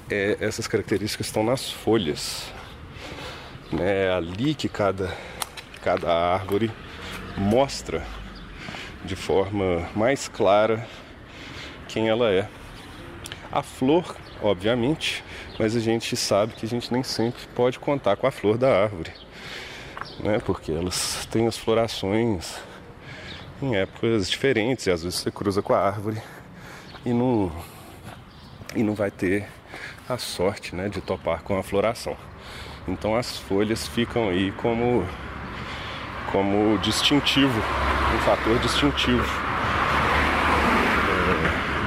[0.10, 2.52] é, essas características estão nas folhas.
[3.72, 4.08] Né?
[4.08, 5.16] É ali que cada,
[5.82, 6.72] cada árvore
[7.38, 8.04] mostra
[9.04, 10.88] de forma mais clara
[11.96, 12.48] quem ela é.
[13.52, 15.24] A flor, obviamente,
[15.58, 18.84] mas a gente sabe que a gente nem sempre pode contar com a flor da
[18.84, 19.12] árvore
[20.20, 20.40] né?
[20.46, 22.58] Porque elas têm as florações
[23.62, 26.22] em épocas diferentes e às vezes você cruza com a árvore
[27.06, 27.52] e não
[28.76, 29.48] e não vai ter
[30.10, 32.18] a sorte, né, de topar com a floração.
[32.88, 35.08] Então as folhas ficam aí como
[36.32, 37.60] como distintivo,
[38.14, 39.26] um fator distintivo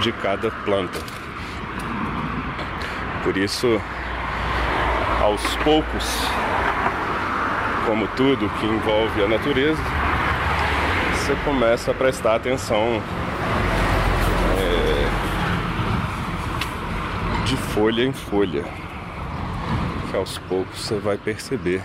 [0.00, 0.98] de cada planta.
[3.22, 3.80] Por isso,
[5.20, 6.04] aos poucos,
[7.86, 9.82] como tudo que envolve a natureza,
[11.14, 13.02] você começa a prestar atenção
[14.58, 15.08] é,
[17.44, 18.64] de folha em folha,
[20.10, 21.82] que aos poucos você vai perceber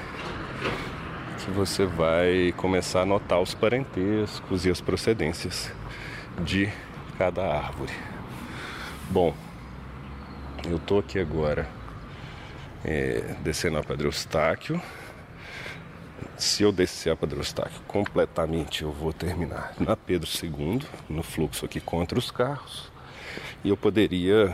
[1.44, 5.70] que você vai começar a notar os parentescos e as procedências
[6.40, 6.70] de
[7.24, 7.94] cada árvore.
[9.10, 9.34] Bom,
[10.66, 11.70] eu tô aqui agora
[12.84, 14.82] é, descendo a Pedro Eustáquio.
[16.36, 21.64] Se eu descer a Pedro Eustáquio completamente, eu vou terminar na Pedro II, no fluxo
[21.64, 22.92] aqui contra os carros.
[23.64, 24.54] E eu poderia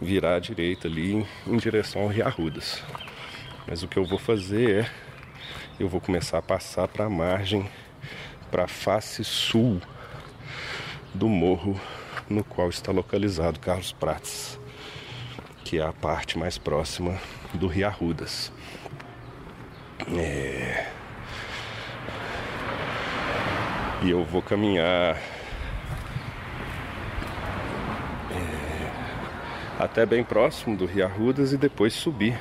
[0.00, 2.84] virar à direita ali em, em direção ao Riarrudas.
[3.66, 4.90] Mas o que eu vou fazer é
[5.80, 7.68] eu vou começar a passar para a margem,
[8.48, 9.82] para a face sul
[11.14, 11.80] do morro
[12.28, 14.58] no qual está localizado Carlos Prates,
[15.64, 17.18] que é a parte mais próxima
[17.54, 18.52] do Rio Arrudas.
[20.18, 20.90] É...
[24.02, 25.18] E eu vou caminhar é...
[29.78, 32.38] até bem próximo do Rio Arrudas e depois subir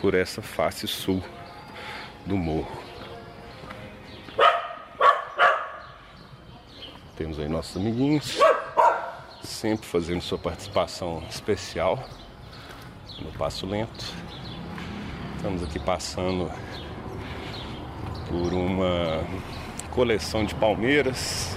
[0.00, 1.22] por essa face sul
[2.26, 2.83] do morro.
[7.16, 8.40] Temos aí nossos amiguinhos,
[9.42, 12.02] sempre fazendo sua participação especial
[13.20, 14.04] no passo lento.
[15.36, 16.50] Estamos aqui passando
[18.28, 19.22] por uma
[19.92, 21.56] coleção de palmeiras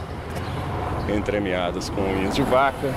[1.11, 2.93] entremeadas com unhas de vaca.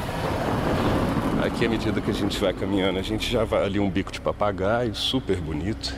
[1.47, 4.13] Aqui, à medida que a gente vai caminhando, a gente já vai ali um bico
[4.13, 5.97] de papagaio super bonito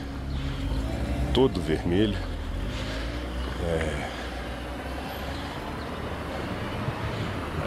[1.33, 2.17] todo vermelho.
[3.65, 4.12] É...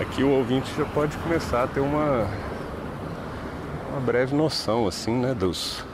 [0.07, 2.27] Aqui o ouvinte já pode começar a ter uma,
[3.91, 5.85] uma breve noção assim, né, dos,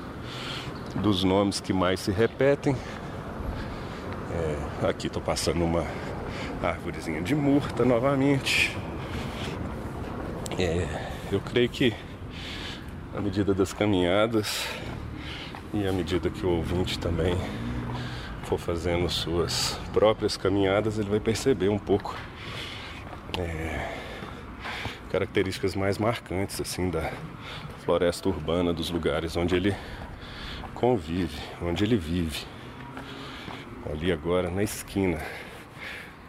[0.96, 2.76] dos nomes que mais se repetem.
[4.82, 5.84] É, aqui estou passando uma
[6.62, 8.76] árvorezinha de murta novamente.
[10.58, 10.86] É,
[11.32, 11.94] eu creio que
[13.16, 14.68] à medida das caminhadas
[15.72, 17.36] e à medida que o ouvinte também
[18.44, 22.14] for fazendo suas próprias caminhadas, ele vai perceber um pouco
[23.38, 24.01] é,
[25.12, 27.12] características mais marcantes assim da
[27.84, 29.76] floresta urbana, dos lugares onde ele
[30.72, 32.46] convive, onde ele vive.
[33.92, 35.18] Ali agora na esquina.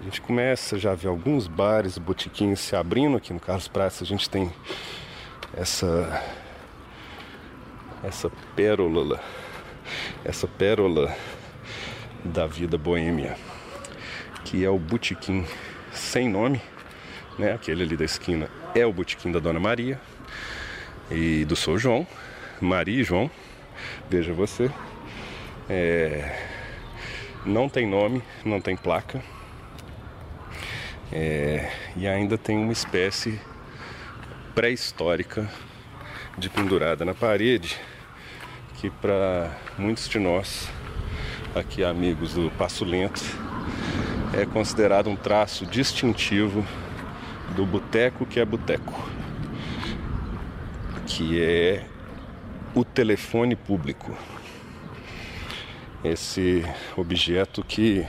[0.01, 4.03] A gente começa já a ver alguns bares, botiquinhos se abrindo aqui no Carlos Praça.
[4.03, 4.51] A gente tem
[5.53, 6.21] essa
[8.03, 9.21] essa pérola,
[10.25, 11.15] essa pérola
[12.21, 13.37] da vida boêmia,
[14.43, 15.45] que é o Botequim
[15.93, 16.61] sem nome,
[17.39, 17.53] né?
[17.53, 19.99] Aquele ali da esquina é o Botequim da Dona Maria
[21.11, 22.07] e do Sou João,
[22.59, 23.29] Maria e João,
[24.09, 24.69] veja você.
[25.69, 26.49] É...
[27.45, 29.21] Não tem nome, não tem placa.
[31.11, 31.71] É...
[31.95, 33.39] E ainda tem uma espécie
[34.55, 35.47] pré-histórica
[36.37, 37.79] de pendurada na parede
[38.75, 40.67] que para muitos de nós,
[41.55, 43.23] aqui amigos do Passo Lento,
[44.33, 46.65] é considerado um traço distintivo
[47.55, 48.93] do boteco que é boteco,
[51.05, 51.85] que é
[52.73, 54.15] o telefone público.
[56.03, 56.63] Esse
[56.97, 58.05] objeto que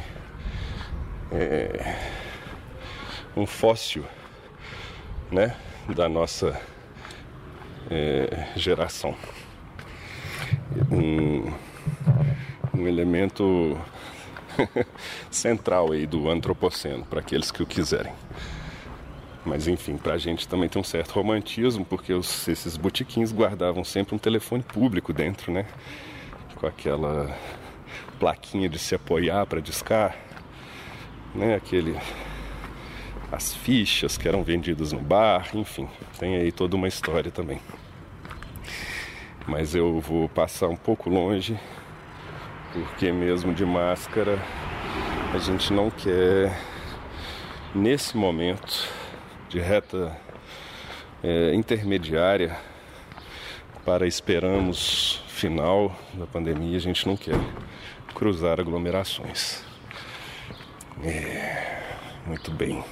[1.30, 1.96] é
[3.36, 4.04] um fóssil,
[5.30, 5.56] né,
[5.94, 6.60] da nossa
[7.90, 9.16] é, geração
[10.90, 11.52] um,
[12.74, 13.78] um elemento
[15.30, 18.12] central aí do antropoceno, para aqueles que o quiserem.
[19.44, 23.84] Mas enfim, para a gente também tem um certo romantismo, porque os, esses botiquins guardavam
[23.84, 25.66] sempre um telefone público dentro, né?
[26.54, 27.36] Com aquela
[28.18, 30.16] plaquinha de se apoiar para discar,
[31.34, 31.54] né?
[31.56, 31.96] Aquele
[33.30, 35.88] as fichas que eram vendidas no bar, enfim,
[36.18, 37.60] tem aí toda uma história também
[39.46, 41.58] mas eu vou passar um pouco longe,
[42.72, 44.38] porque mesmo de máscara
[45.34, 46.58] a gente não quer,
[47.74, 48.88] nesse momento
[49.54, 50.12] de reta
[51.22, 52.58] é, intermediária
[53.84, 57.38] para esperamos final da pandemia, a gente não quer
[58.12, 59.62] cruzar aglomerações.
[61.04, 61.84] É,
[62.26, 62.84] muito bem.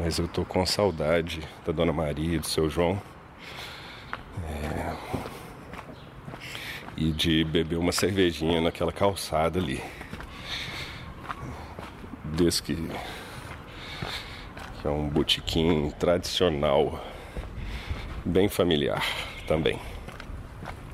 [0.00, 3.00] Mas eu tô com saudade da Dona Maria do seu João.
[4.48, 4.96] É...
[6.96, 9.80] e de beber uma cervejinha naquela calçada ali.
[12.24, 12.90] Desde que,
[14.82, 17.00] que é um botequim tradicional,
[18.24, 19.04] bem familiar
[19.46, 19.78] também,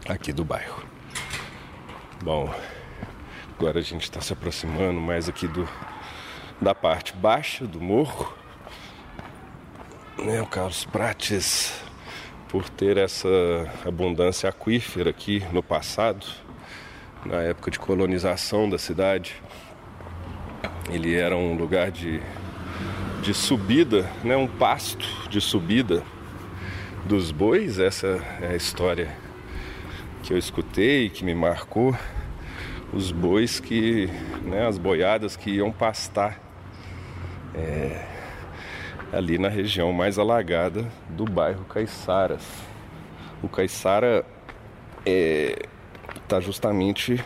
[0.06, 0.84] aqui do bairro.
[2.22, 2.54] Bom,
[3.58, 5.66] agora a gente está se aproximando mais aqui do,
[6.60, 8.36] da parte baixa do morro.
[10.18, 11.82] Né, o Carlos Prates
[12.48, 13.28] por ter essa
[13.86, 16.26] abundância aquífera aqui no passado,
[17.24, 19.42] na época de colonização da cidade.
[20.90, 22.20] Ele era um lugar de,
[23.22, 26.02] de subida, né, um pasto de subida
[27.04, 27.78] dos bois.
[27.78, 29.08] Essa é a história
[30.22, 31.96] que eu escutei, que me marcou.
[32.92, 34.08] Os bois que,
[34.42, 36.40] né, as boiadas que iam pastar.
[37.54, 38.06] É,
[39.12, 42.46] ali na região mais alagada do bairro Caiçaras.
[43.42, 44.24] O Caiçara
[45.04, 45.56] está é,
[46.28, 47.22] tá justamente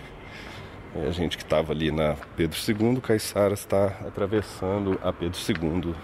[0.95, 5.95] é, a gente que estava ali na Pedro II, Caiçara está atravessando a Pedro II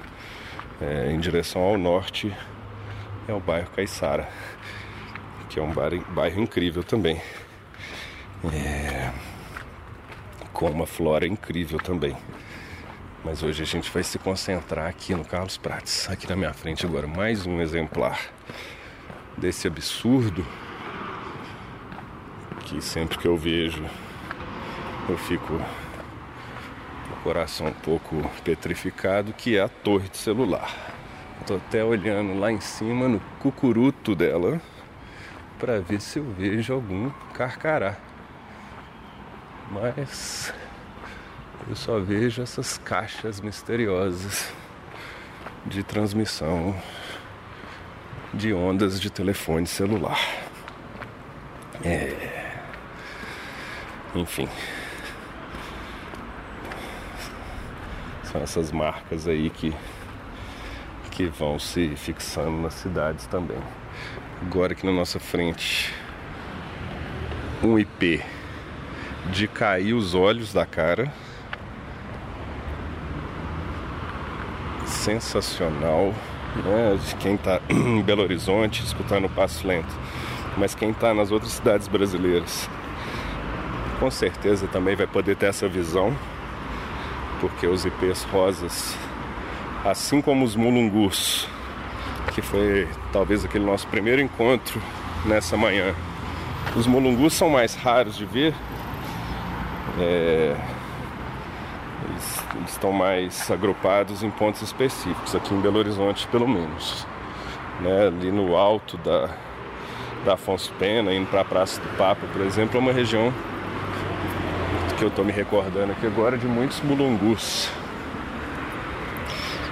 [0.80, 2.34] é, em direção ao norte,
[3.26, 4.28] é o bairro Caiçara,
[5.50, 7.20] que é um bairro, bairro incrível também,
[8.52, 9.10] é,
[10.52, 12.16] com uma flora incrível também.
[13.24, 16.08] Mas hoje a gente vai se concentrar aqui no Carlos Prates.
[16.08, 18.20] Aqui na minha frente agora mais um exemplar
[19.36, 20.46] desse absurdo
[22.64, 23.84] que sempre que eu vejo
[25.08, 25.46] eu fico
[27.08, 30.70] com o coração um pouco petrificado, que é a torre de celular.
[31.40, 34.60] Estou até olhando lá em cima no cucuruto dela
[35.58, 37.96] para ver se eu vejo algum carcará.
[39.70, 40.52] Mas
[41.68, 44.52] eu só vejo essas caixas misteriosas
[45.66, 46.74] de transmissão
[48.32, 50.20] de ondas de telefone celular.
[51.84, 52.38] É.
[54.14, 54.48] Enfim.
[58.30, 59.74] São essas marcas aí que,
[61.10, 63.58] que vão se fixando nas cidades também.
[64.42, 65.94] Agora aqui na nossa frente,
[67.62, 68.22] um IP
[69.32, 71.12] de cair os olhos da cara.
[75.08, 76.14] sensacional.
[76.64, 76.98] Né?
[77.06, 79.94] De quem está em Belo Horizonte escutando o Passo Lento,
[80.56, 82.68] mas quem está nas outras cidades brasileiras,
[83.98, 86.14] com certeza também vai poder ter essa visão,
[87.40, 88.96] porque os IPs rosas,
[89.84, 91.48] assim como os mulungus,
[92.34, 94.80] que foi talvez aquele nosso primeiro encontro
[95.24, 95.94] nessa manhã.
[96.76, 98.54] Os mulungus são mais raros de ver.
[99.98, 100.56] É,
[102.08, 107.06] eles, eles estão mais agrupados em pontos específicos, aqui em Belo Horizonte pelo menos.
[107.80, 108.06] Né?
[108.06, 109.30] Ali no alto da,
[110.24, 113.32] da Afonso Pena, indo para a Praça do Papa, por exemplo, é uma região
[114.98, 117.70] que eu estou me recordando aqui agora de muitos mulungus.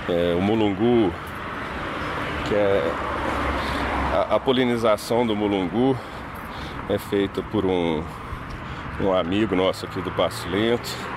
[0.09, 1.12] É, o mulungu,
[2.48, 2.93] que é
[4.15, 5.98] a, a, polinização do mulungu
[6.89, 8.05] é feita por um,
[9.01, 11.16] um amigo nosso aqui do Passo Lento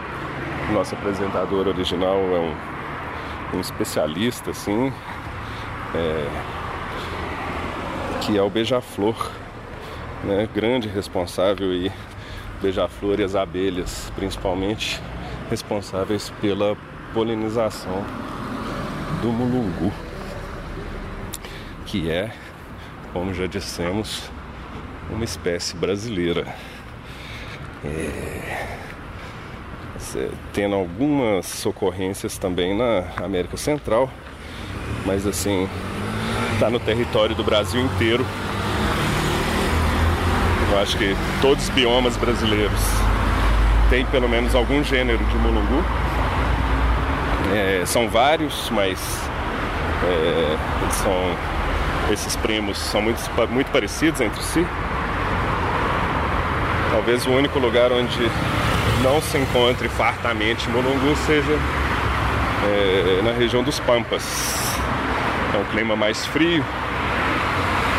[0.72, 4.94] nosso apresentador original é um, um especialista, assim,
[5.96, 6.28] é,
[8.22, 9.32] que é o Beija-Flor,
[10.24, 10.48] né?
[10.54, 11.92] grande responsável e
[12.62, 15.02] Beija-Flor e as abelhas, principalmente
[15.50, 16.78] responsáveis pela
[17.14, 18.04] polinização
[19.22, 19.92] do mulungu,
[21.86, 22.32] que é,
[23.14, 24.30] como já dissemos,
[25.10, 26.46] uma espécie brasileira.
[27.84, 28.50] É
[30.54, 34.10] tendo algumas ocorrências também na América Central,
[35.06, 35.68] mas assim,
[36.54, 38.26] está no território do Brasil inteiro.
[40.72, 42.80] Eu acho que todos os biomas brasileiros
[43.90, 45.84] têm pelo menos algum gênero de mulungu.
[47.54, 49.00] É, são vários, mas
[50.04, 50.58] é,
[50.92, 51.14] são,
[52.14, 53.20] esses primos são muito,
[53.50, 54.66] muito parecidos entre si.
[56.92, 58.30] Talvez o único lugar onde
[59.02, 61.58] não se encontre fartamente mulungu seja
[62.66, 64.24] é, na região dos Pampas.
[65.54, 66.64] É um clima mais frio.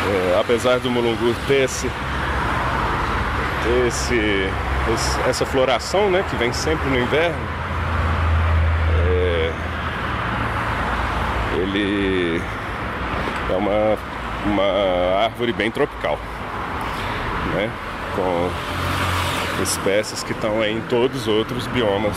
[0.07, 1.91] É, apesar do mulungu ter, esse,
[3.87, 4.49] esse,
[4.93, 7.39] esse, essa floração né, que vem sempre no inverno,
[9.09, 9.53] é,
[11.63, 12.43] ele
[13.51, 13.99] é uma,
[14.47, 16.19] uma árvore bem tropical.
[17.55, 17.71] Né,
[18.15, 18.51] com
[19.63, 22.17] espécies que estão em todos os outros biomas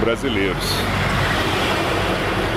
[0.00, 0.64] brasileiros,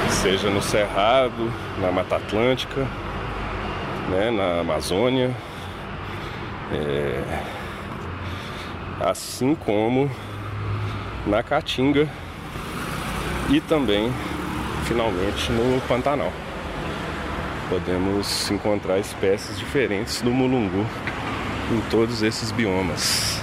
[0.10, 2.88] seja no Cerrado, na Mata Atlântica,
[4.10, 5.32] né, na Amazônia,
[6.74, 7.61] é,
[9.04, 10.10] assim como
[11.26, 12.08] na Caatinga
[13.50, 14.12] e também,
[14.86, 16.32] finalmente, no Pantanal.
[17.70, 20.86] Podemos encontrar espécies diferentes do mulungu
[21.72, 23.42] em todos esses biomas,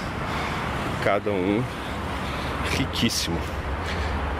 [1.03, 1.63] cada um
[2.71, 3.39] riquíssimo.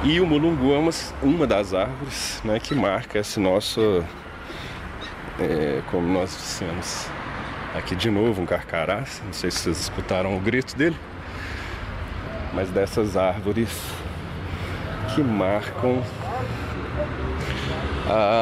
[0.04, 0.92] E o mulungu é uma,
[1.22, 4.04] uma das árvores né, que marca esse nosso,
[5.40, 7.10] é, como nós dissemos,
[7.76, 9.04] aqui de novo um carcará.
[9.26, 10.98] Não sei se vocês escutaram o grito dele,
[12.54, 13.70] mas dessas árvores
[15.14, 16.04] que marcam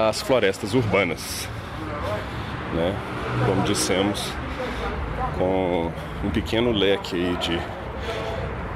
[0.10, 1.48] as florestas urbanas,
[2.74, 2.96] né?
[3.46, 4.32] Como dissemos,
[5.38, 5.92] com
[6.24, 7.60] um pequeno leque aí de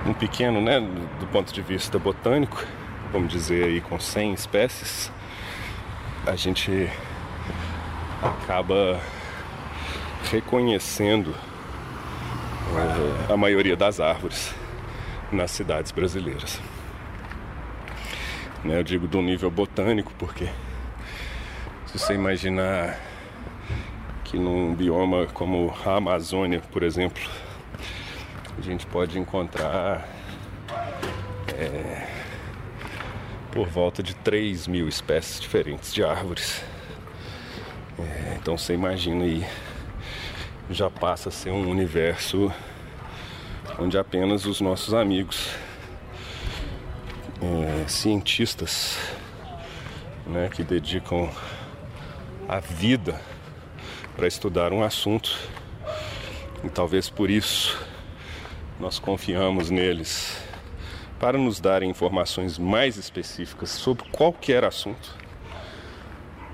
[0.05, 0.79] um pequeno, né,
[1.19, 2.65] do ponto de vista botânico,
[3.11, 5.11] vamos dizer aí com 100 espécies,
[6.25, 6.89] a gente
[8.21, 8.99] acaba
[10.29, 11.33] reconhecendo
[13.29, 14.53] é, a maioria das árvores
[15.31, 16.59] nas cidades brasileiras.
[18.63, 20.45] Né, eu digo do nível botânico porque
[21.87, 22.99] se você imaginar
[24.23, 27.21] que num bioma como a Amazônia, por exemplo,
[28.57, 30.07] a gente pode encontrar
[31.53, 32.07] é,
[33.51, 36.63] por volta de 3 mil espécies diferentes de árvores.
[37.99, 39.45] É, então você imagina aí,
[40.73, 42.51] já passa a ser um universo
[43.77, 45.49] onde apenas os nossos amigos
[47.41, 48.97] é, cientistas
[50.25, 51.29] né, que dedicam
[52.47, 53.19] a vida
[54.15, 55.37] para estudar um assunto.
[56.63, 57.77] E talvez por isso
[58.79, 60.41] nós confiamos neles
[61.19, 65.15] para nos darem informações mais específicas sobre qualquer assunto,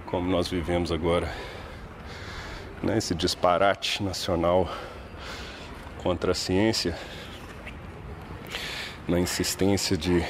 [0.06, 1.32] como nós vivemos agora,
[2.82, 4.70] né, esse disparate nacional
[6.02, 6.98] contra a ciência,
[9.08, 10.24] na insistência de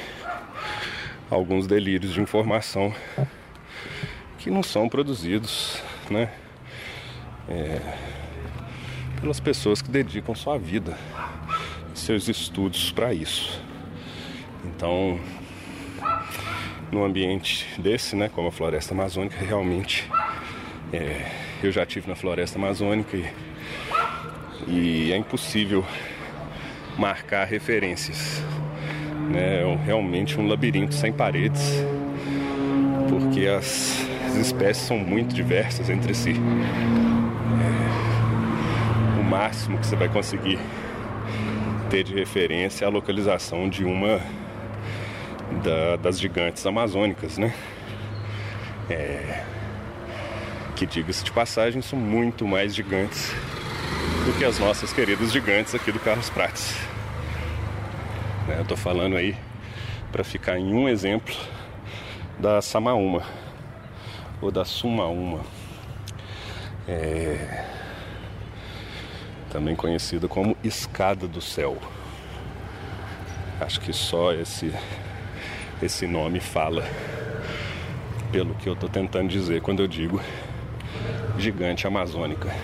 [1.30, 2.94] alguns delírios de informação
[4.38, 6.32] que não são produzidos, né,
[7.48, 7.80] é,
[9.20, 10.96] pelas pessoas que dedicam sua vida
[11.98, 13.60] seus estudos para isso.
[14.64, 15.18] Então,
[16.90, 20.08] num ambiente desse, né, como a floresta amazônica, realmente
[20.92, 23.26] é, eu já tive na floresta amazônica e,
[24.66, 25.84] e é impossível
[26.96, 28.42] marcar referências.
[29.30, 29.62] Né?
[29.62, 31.84] É realmente um labirinto sem paredes,
[33.08, 36.34] porque as, as espécies são muito diversas entre si.
[37.60, 40.58] É, o máximo que você vai conseguir
[41.90, 44.20] ter de referência a localização de uma
[45.64, 47.52] da, das gigantes amazônicas, né?
[48.90, 49.44] É,
[50.78, 53.32] que diga-se de passagem, são muito mais gigantes
[54.24, 56.76] do que as nossas queridas gigantes aqui do Carlos Prates.
[58.46, 59.34] Né, eu tô falando aí
[60.12, 61.34] para ficar em um exemplo
[62.38, 63.24] da Samaúma
[64.40, 65.40] ou da Sumaúma.
[66.86, 67.64] É,
[69.50, 71.76] também conhecida como Escada do Céu.
[73.60, 74.72] Acho que só esse
[75.82, 76.84] esse nome fala
[78.30, 80.20] pelo que eu estou tentando dizer quando eu digo
[81.38, 82.54] gigante amazônica.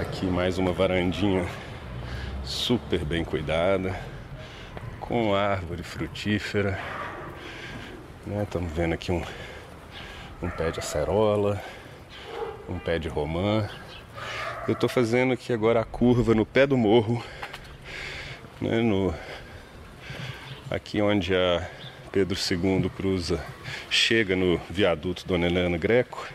[0.00, 1.46] Aqui mais uma varandinha
[2.44, 3.98] super bem cuidada,
[5.00, 6.78] com árvore frutífera.
[8.42, 8.74] Estamos né?
[8.74, 9.22] vendo aqui um
[10.40, 11.60] um pé de acerola,
[12.68, 13.68] um pé de romã.
[14.66, 17.22] Eu estou fazendo aqui agora a curva no pé do morro,
[18.60, 19.12] né, no,
[20.70, 21.66] aqui onde a
[22.12, 23.42] Pedro II cruza,
[23.88, 26.28] chega no viaduto Dona Helena Greco.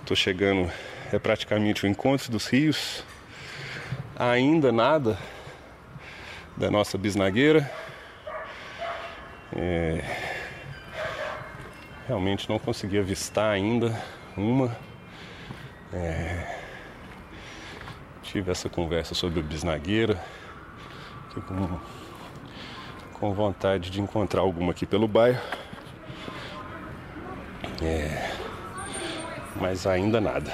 [0.00, 0.70] Estou chegando,
[1.12, 3.02] é praticamente o encontro dos rios.
[4.16, 5.18] Ainda nada
[6.56, 7.70] da nossa bisnagueira.
[9.56, 10.04] É,
[12.06, 13.98] realmente não consegui avistar ainda
[14.36, 14.76] uma.
[15.92, 16.58] É,
[18.22, 20.20] tive essa conversa sobre bisnagueira,
[21.46, 21.78] com,
[23.14, 25.40] com vontade de encontrar alguma aqui pelo bairro.
[27.82, 28.30] É,
[29.56, 30.52] mas ainda nada.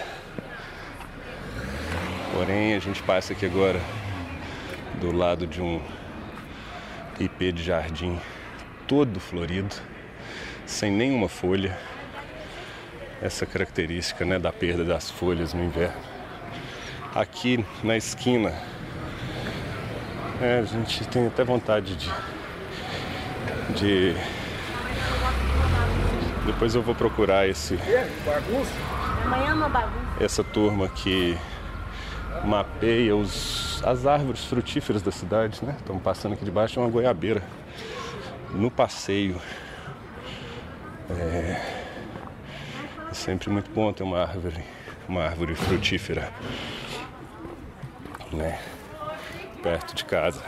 [2.32, 3.80] Porém, a gente passa aqui agora
[5.00, 5.80] do lado de um
[7.18, 8.18] IP de jardim
[8.86, 9.74] todo florido
[10.66, 11.76] sem nenhuma folha.
[13.20, 16.00] Essa característica né, da perda das folhas no inverno.
[17.14, 18.54] Aqui na esquina,
[20.40, 22.10] é, a gente tem até vontade de,
[23.70, 24.14] de
[26.46, 27.78] Depois eu vou procurar esse.
[29.24, 30.24] Amanhã é uma bagunça.
[30.24, 31.36] Essa turma que
[32.44, 35.76] mapeia os, as árvores frutíferas da cidade, né?
[35.78, 37.42] Estamos passando aqui debaixo de uma goiabeira.
[38.50, 39.40] No passeio.
[41.10, 41.60] É,
[43.10, 44.64] é sempre muito bom ter uma árvore,
[45.08, 46.32] uma árvore frutífera,
[48.32, 48.58] né?
[49.62, 50.42] Perto de casa.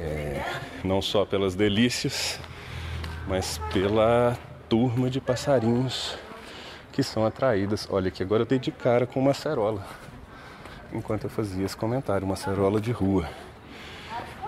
[0.00, 0.42] É,
[0.82, 2.40] não só pelas delícias,
[3.28, 4.36] mas pela
[4.68, 6.16] turma de passarinhos
[6.90, 7.86] que são atraídas.
[7.90, 9.84] Olha aqui, agora eu dei de cara com uma acerola
[10.92, 13.28] enquanto eu fazia esse comentário, uma acerola de rua,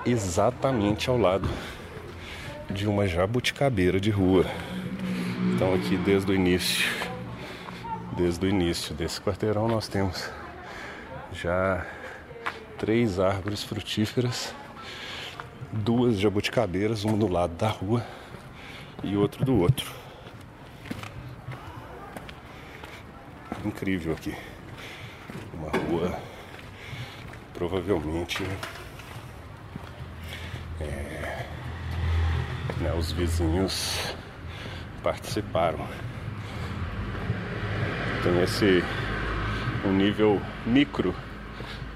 [0.04, 1.48] exatamente ao lado
[2.70, 4.44] de uma jabuticabeira de rua.
[5.54, 6.88] Então aqui desde o início,
[8.16, 10.28] desde o início desse quarteirão nós temos
[11.32, 11.86] já
[12.78, 14.54] três árvores frutíferas,
[15.72, 18.04] duas jabuticabeiras, uma do lado da rua
[19.02, 19.90] e outro do outro.
[23.64, 24.34] Incrível aqui.
[25.54, 26.18] Uma rua
[27.54, 28.44] provavelmente
[30.80, 31.46] é,
[32.80, 34.14] né, os vizinhos
[35.02, 35.86] participaram.
[38.22, 38.84] Tem esse
[39.84, 41.14] um nível micro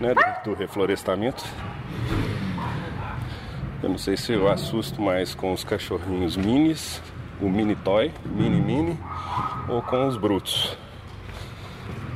[0.01, 1.45] né, do, do reflorestamento.
[3.83, 7.03] Eu não sei se eu assusto mais com os cachorrinhos minis,
[7.41, 8.99] o mini toy, mini mini,
[9.69, 10.77] ou com os brutos.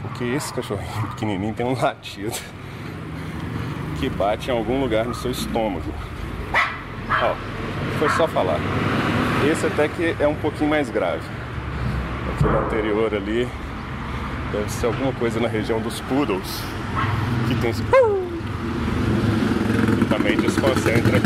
[0.03, 2.37] Porque esse cachorrinho pequenininho tem um latido
[3.99, 5.93] que bate em algum lugar no seu estômago.
[7.11, 7.35] Ó,
[7.99, 8.59] foi só falar.
[9.51, 11.29] Esse até que é um pouquinho mais grave.
[12.35, 13.47] Aquele anterior ali
[14.51, 16.63] deve ser alguma coisa na região dos poodles
[17.49, 17.83] que tem esse
[20.11, 21.21] também desconcentra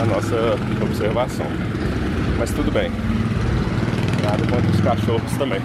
[0.00, 1.46] a nossa observação.
[2.38, 2.90] Mas tudo bem.
[4.24, 5.60] Nada contra os cachorros também.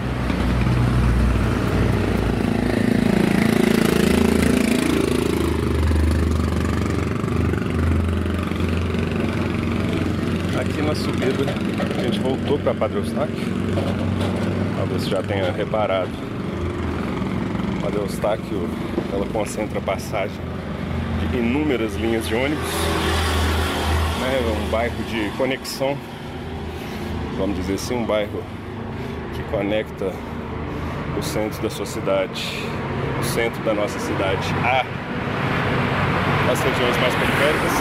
[10.59, 11.45] Aqui na subida
[11.79, 13.35] a gente voltou para Padre Eustáquio.
[14.75, 16.30] Talvez você já tenha reparado.
[17.81, 18.69] Padre Eustáquio
[19.11, 20.37] ela concentra a passagem
[21.19, 22.69] de inúmeras linhas de ônibus.
[24.23, 25.97] É um bairro de conexão,
[27.37, 28.43] vamos dizer assim, um bairro
[29.35, 30.13] que conecta
[31.17, 32.45] o centro da sua cidade,
[33.19, 34.85] o centro da nossa cidade, a
[36.51, 37.71] as regiões mais periféricas.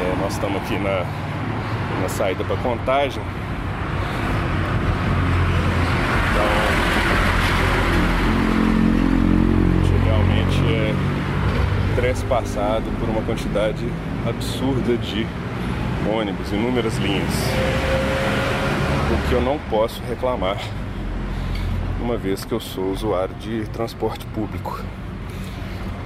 [0.00, 1.04] É, nós estamos aqui na,
[2.00, 3.22] na saída para contagem.
[12.01, 13.86] é trespassado por uma quantidade
[14.28, 15.26] absurda de
[16.06, 17.32] ônibus, inúmeras linhas.
[19.10, 20.58] O que eu não posso reclamar,
[22.02, 24.78] uma vez que eu sou usuário de transporte público.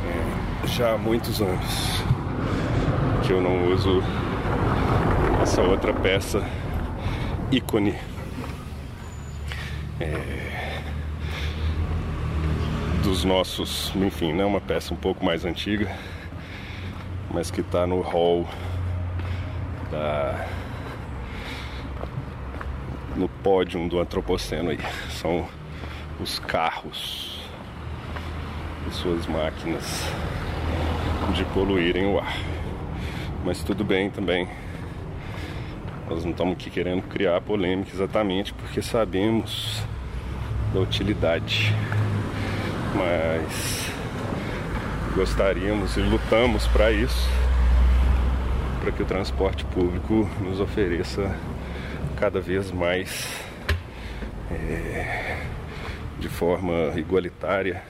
[0.06, 2.04] É, já há muitos anos
[3.24, 4.00] que eu não uso
[5.42, 6.40] essa outra peça
[7.50, 7.96] ícone.
[9.98, 10.55] É,
[13.06, 15.96] dos nossos, enfim, né, uma peça um pouco mais antiga,
[17.32, 18.44] mas que está no hall
[19.92, 20.44] da
[23.14, 24.80] no pódio do antropoceno aí.
[25.10, 25.46] São
[26.20, 27.40] os carros
[28.88, 30.10] e suas máquinas
[31.32, 32.36] de poluírem o ar.
[33.44, 34.48] Mas tudo bem também.
[36.10, 39.80] Nós não estamos aqui querendo criar polêmica exatamente porque sabemos
[40.74, 41.72] da utilidade
[42.94, 43.90] mas
[45.14, 47.28] gostaríamos e lutamos para isso,
[48.80, 51.34] para que o transporte público nos ofereça
[52.16, 53.28] cada vez mais
[54.50, 55.38] é,
[56.18, 57.82] de forma igualitária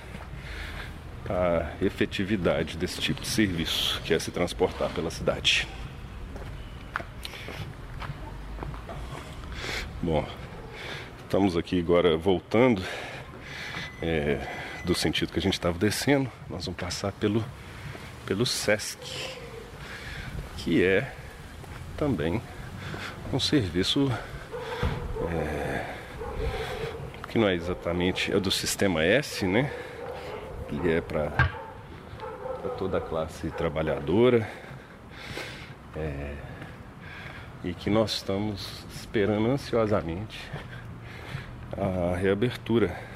[1.29, 5.67] a efetividade desse tipo de serviço, que é se transportar pela cidade.
[10.03, 10.25] Bom,
[11.25, 12.83] estamos aqui agora voltando.
[14.01, 14.39] É,
[14.87, 17.45] do sentido que a gente estava descendo, nós vamos passar pelo,
[18.25, 19.37] pelo Sesc,
[20.59, 21.13] que é
[21.97, 22.41] também
[23.33, 24.09] um serviço
[25.29, 25.95] é,
[27.29, 29.73] que não é exatamente é do sistema S, né?
[30.69, 31.33] Que é para
[32.79, 34.49] toda a classe trabalhadora.
[35.97, 36.35] É,
[37.65, 40.39] e que nós estamos esperando ansiosamente
[41.77, 43.16] a reabertura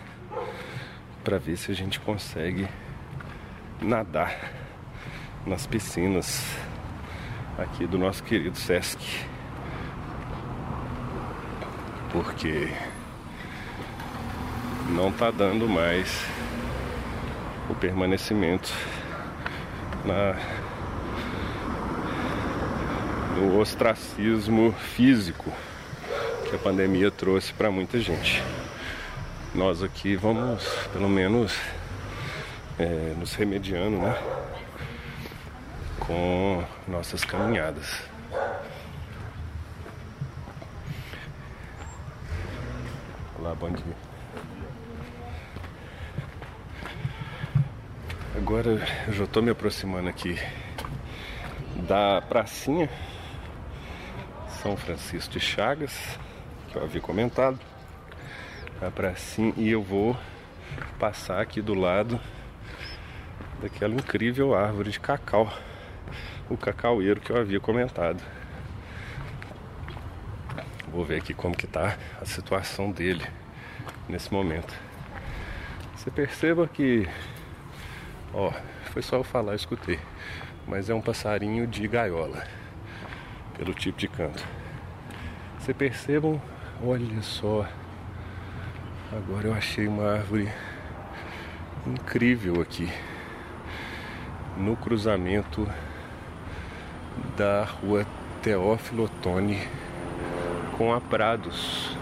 [1.22, 2.66] para ver se a gente consegue
[3.80, 4.52] nadar
[5.46, 6.44] nas piscinas
[7.58, 8.98] aqui do nosso querido Sesc.
[12.12, 12.72] Porque
[14.90, 16.24] não está dando mais
[17.68, 18.72] o permanecimento
[20.04, 20.34] na
[23.36, 25.50] no ostracismo físico
[26.48, 28.42] que a pandemia trouxe para muita gente.
[29.52, 31.58] Nós aqui vamos, pelo menos,
[32.78, 34.16] é, nos remediando, né?
[35.98, 38.00] Com nossas caminhadas.
[43.40, 43.96] Olá, bom dia.
[48.36, 48.68] Agora
[49.08, 50.38] eu já estou me aproximando aqui
[51.88, 52.88] da pracinha
[54.62, 55.92] São Francisco de Chagas,
[56.68, 57.69] que eu havia comentado.
[58.82, 60.16] A pracinha e eu vou
[60.98, 62.18] passar aqui do lado
[63.60, 65.52] daquela incrível árvore de cacau,
[66.48, 68.22] o cacaueiro que eu havia comentado.
[70.90, 73.22] Vou ver aqui como que tá a situação dele
[74.08, 74.74] nesse momento.
[75.94, 77.06] Você perceba que,
[78.32, 78.50] ó,
[78.92, 80.00] foi só eu falar, eu escutei,
[80.66, 82.46] mas é um passarinho de gaiola,
[83.58, 84.42] pelo tipo de canto.
[85.58, 86.40] Você percebam,
[86.82, 87.68] olha só,
[89.12, 90.48] agora eu achei uma árvore
[91.84, 92.88] incrível aqui
[94.56, 95.66] no cruzamento
[97.36, 98.06] da rua
[98.40, 99.58] Teófilo Otoni
[100.78, 101.96] com a Prados.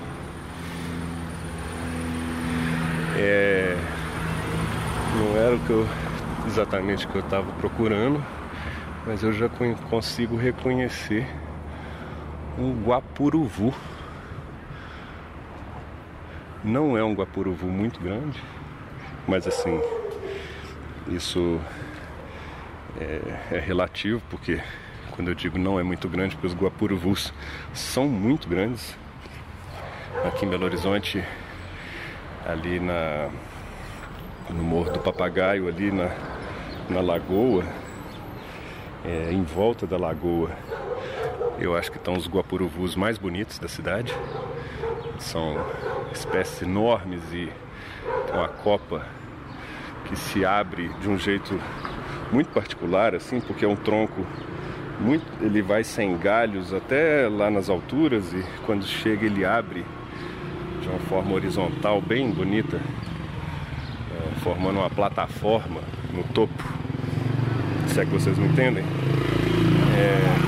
[3.16, 3.74] É,
[5.16, 5.86] não era o que eu,
[6.46, 8.22] exatamente o que eu estava procurando,
[9.06, 9.48] mas eu já
[9.88, 11.26] consigo reconhecer
[12.58, 13.74] um guapuruvu.
[16.64, 18.42] Não é um guapuruvu muito grande,
[19.28, 19.80] mas assim,
[21.06, 21.60] isso
[23.00, 24.60] é, é relativo, porque
[25.12, 27.32] quando eu digo não é muito grande, porque os guapuruvus
[27.72, 28.96] são muito grandes.
[30.24, 31.24] Aqui em Belo Horizonte,
[32.44, 33.30] ali na,
[34.50, 36.10] no Morro do Papagaio, ali na,
[36.90, 37.64] na lagoa,
[39.04, 40.50] é, em volta da lagoa,
[41.60, 44.12] eu acho que estão os guapuruvus mais bonitos da cidade.
[45.18, 45.56] São
[46.12, 47.50] espécies enormes e
[48.30, 49.06] com a copa
[50.04, 51.58] que se abre de um jeito
[52.32, 54.26] muito particular, assim, porque é um tronco
[55.00, 59.84] muito, ele vai sem galhos até lá nas alturas e quando chega ele abre
[60.82, 65.80] de uma forma horizontal bem bonita, é, formando uma plataforma
[66.12, 66.64] no topo.
[67.86, 68.84] Se é que vocês me entendem.
[69.96, 70.47] É...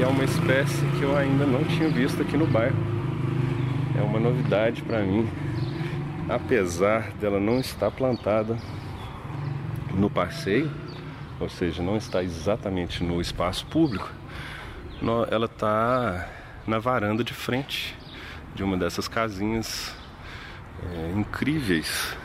[0.00, 2.74] É uma espécie que eu ainda não tinha visto aqui no bairro.
[3.98, 5.28] É uma novidade para mim,
[6.26, 8.56] apesar dela não estar plantada
[9.92, 10.70] no passeio,
[11.38, 14.10] ou seja, não está exatamente no espaço público,
[15.30, 16.30] ela está
[16.66, 17.94] na varanda de frente
[18.54, 19.94] de uma dessas casinhas
[20.82, 22.16] é, incríveis,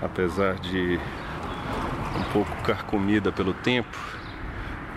[0.00, 0.98] apesar de
[2.18, 4.17] um pouco carcomida pelo tempo,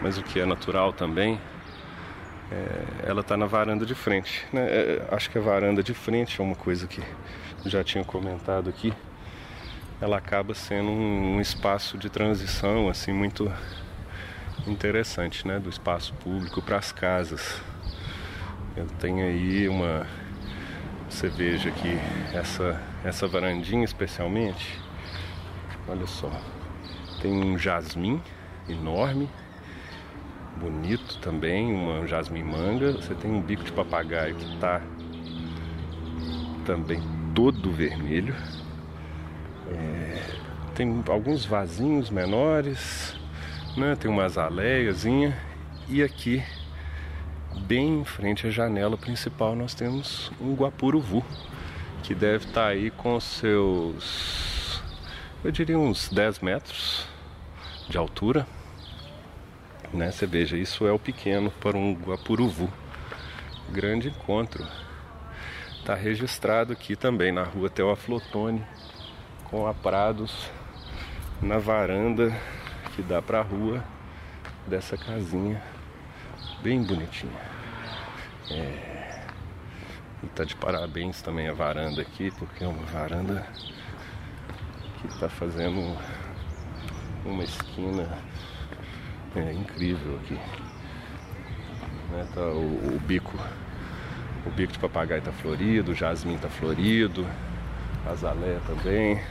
[0.02, 1.40] mas o que é natural também.
[2.52, 4.46] É, ela está na varanda de frente.
[4.52, 4.62] Né?
[4.68, 7.02] É, acho que a varanda de frente é uma coisa que
[7.66, 8.94] já tinha comentado aqui
[10.02, 13.52] ela acaba sendo um, um espaço de transição assim muito
[14.66, 17.62] interessante, né, do espaço público para as casas.
[19.00, 20.08] Tenho aí uma
[21.08, 22.00] você veja aqui
[22.34, 24.80] essa essa varandinha especialmente.
[25.88, 26.32] Olha só.
[27.22, 28.20] Tem um jasmim
[28.68, 29.30] enorme,
[30.58, 32.92] bonito também, uma jasmim manga.
[32.94, 34.82] Você tem um bico de papagaio que está
[36.66, 37.02] também
[37.34, 38.36] todo vermelho.
[39.70, 40.24] É,
[40.76, 43.16] tem alguns vasinhos menores,
[43.78, 43.96] né?
[43.96, 45.38] Tem uma azaleiazinha
[45.88, 46.44] e aqui
[47.68, 51.24] bem em frente à janela principal nós temos um guapuruvu
[52.02, 54.82] que deve estar tá aí com seus
[55.44, 57.06] eu diria uns 10 metros
[57.90, 58.48] de altura
[59.94, 60.12] né?
[60.12, 62.72] Você veja, isso é o pequeno para um guapuruvu
[63.70, 64.68] grande encontro
[65.80, 68.64] está registrado aqui também na rua Teoflotone
[69.46, 70.50] com a Prados
[71.42, 72.32] na varanda
[72.96, 73.84] que dá para a rua
[74.68, 75.62] dessa casinha
[76.62, 77.40] bem bonitinha.
[78.52, 79.24] É...
[80.24, 83.46] E tá de parabéns também a varanda aqui, porque é uma varanda
[85.00, 85.98] que está fazendo
[87.26, 88.08] uma esquina
[89.36, 90.38] é, incrível aqui.
[92.12, 93.34] Né, tá o, o, bico,
[94.46, 97.26] o bico de papagaio está florido, o jasmim está florido,
[98.06, 99.22] a azaleia também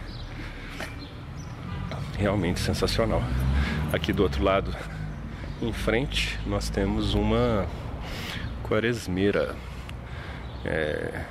[2.18, 3.22] realmente sensacional.
[3.92, 4.74] Aqui do outro lado,
[5.60, 7.66] em frente, nós temos uma
[8.62, 9.56] quaresmeira.
[10.64, 11.24] É,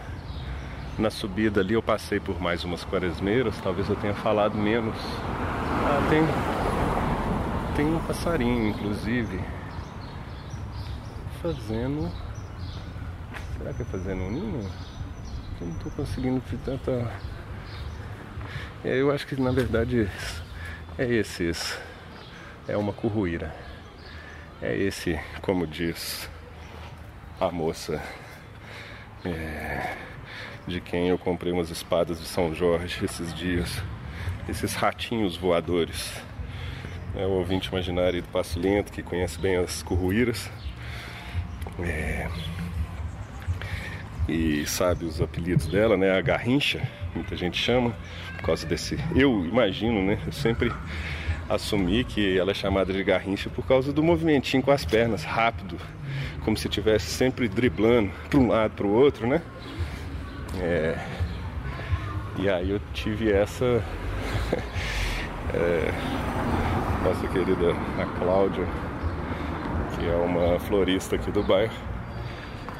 [0.97, 4.95] na subida ali eu passei por mais umas quaresmeiras, talvez eu tenha falado menos.
[5.85, 6.21] Ah, tem,
[7.79, 9.39] tem um passarinho, inclusive,
[11.41, 12.11] fazendo.
[13.57, 14.69] Será que é fazendo um ninho?
[15.61, 17.09] Eu não estou conseguindo ver tanta.
[18.83, 20.09] É, eu acho que na verdade
[20.97, 21.79] é esse, esse.
[22.67, 23.55] É uma curruíra.
[24.61, 26.29] É esse, como diz
[27.39, 28.03] a moça.
[29.23, 29.95] É
[30.67, 33.81] de quem eu comprei umas espadas de São Jorge esses dias.
[34.49, 36.28] Esses ratinhos voadores.
[37.15, 40.49] É o ouvinte imaginário do Passo Lento, que conhece bem as curruíras.
[41.79, 42.27] É...
[44.27, 46.15] E sabe os apelidos dela, né?
[46.15, 46.81] A garrincha,
[47.15, 47.95] muita gente chama,
[48.37, 48.97] por causa desse.
[49.15, 50.19] Eu imagino, né?
[50.25, 50.71] Eu sempre
[51.49, 55.77] assumi que ela é chamada de garrincha por causa do movimentinho com as pernas, rápido,
[56.45, 59.41] como se estivesse sempre driblando para um lado para o outro, né?
[60.59, 60.95] É,
[62.37, 63.83] e aí eu tive essa.
[65.53, 65.91] é,
[67.09, 68.67] nossa querida a Cláudia,
[69.95, 71.73] que é uma florista aqui do bairro,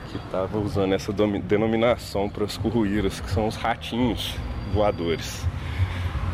[0.07, 4.35] que estava usando essa denominação para as curruíras, que são os ratinhos
[4.72, 5.43] voadores.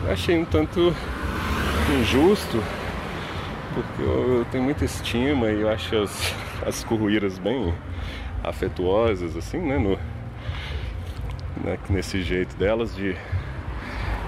[0.03, 0.93] Eu achei um tanto
[1.97, 2.61] injusto,
[3.73, 6.35] porque eu, tenho muita estima e eu acho as,
[6.65, 7.73] as curruíras bem
[8.43, 9.77] afetuosas, assim, né?
[9.77, 9.97] No,
[11.63, 13.15] né, nesse jeito delas de,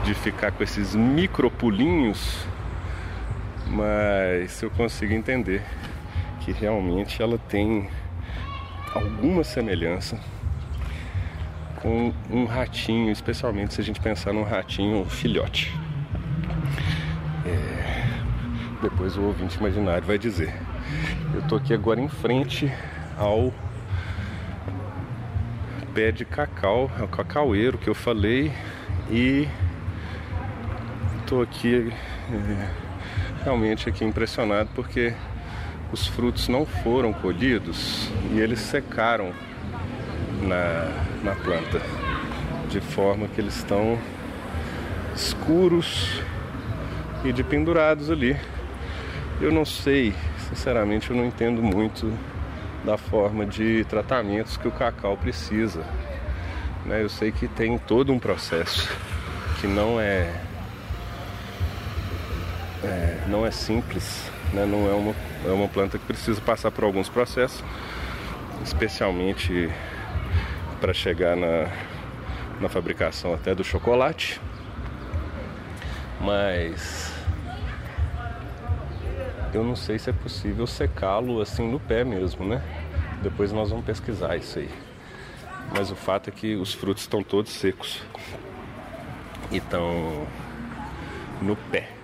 [0.06, 2.48] de ficar com esses micro pulinhos,
[3.69, 5.61] mas eu consigo entender
[6.41, 7.89] que realmente ela tem
[8.94, 10.19] alguma semelhança
[11.81, 15.73] com um ratinho, especialmente se a gente pensar num ratinho filhote.
[17.45, 18.03] É,
[18.81, 20.53] depois o ouvinte imaginário vai dizer.
[21.34, 22.72] Eu tô aqui agora em frente
[23.18, 23.53] ao
[25.94, 28.52] pé de cacau, é o cacaueiro que eu falei
[29.10, 29.48] e
[31.19, 31.91] estou aqui
[32.31, 32.86] é,
[33.48, 35.14] realmente aqui impressionado porque
[35.90, 39.32] os frutos não foram colhidos e eles secaram
[40.41, 40.91] na,
[41.24, 41.82] na planta
[42.69, 43.98] de forma que eles estão
[45.15, 46.19] escuros
[47.24, 48.36] e de pendurados ali.
[49.40, 50.14] Eu não sei,
[50.49, 52.11] sinceramente, eu não entendo muito
[52.84, 55.86] da forma de tratamentos que o cacau precisa.
[56.86, 57.02] Né?
[57.02, 58.90] Eu sei que tem todo um processo
[59.61, 60.34] que não é,
[62.84, 64.66] é não é simples, né?
[64.66, 67.64] não é uma, é uma planta que precisa passar por alguns processos,
[68.64, 69.70] especialmente
[70.80, 71.70] para chegar na,
[72.60, 74.40] na fabricação até do chocolate.
[76.20, 77.14] Mas
[79.54, 82.62] eu não sei se é possível secá-lo assim no pé mesmo, né?
[83.22, 84.70] Depois nós vamos pesquisar isso aí.
[85.76, 88.02] Mas o fato é que os frutos estão todos secos
[89.52, 90.26] e estão
[91.41, 91.97] no pé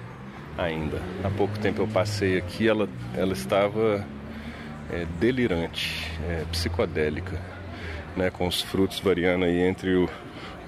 [0.57, 0.99] ainda.
[1.23, 4.05] Há pouco tempo eu passei aqui, ela, ela estava
[4.91, 7.39] é, delirante, é, psicodélica,
[8.15, 10.09] né, com os frutos variando aí entre o,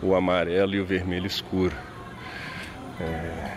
[0.02, 1.76] o amarelo e o vermelho escuro.
[2.99, 3.52] É,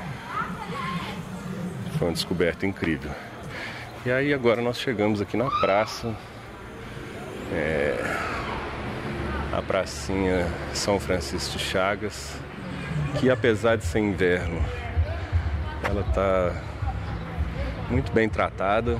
[1.98, 3.10] foi uma descoberta incrível.
[4.06, 6.14] E aí agora nós chegamos aqui na praça.
[7.52, 7.96] É,
[9.52, 12.36] a pracinha São Francisco Chagas,
[13.18, 14.62] que apesar de ser inverno,
[15.82, 16.52] ela está
[17.90, 18.98] muito bem tratada.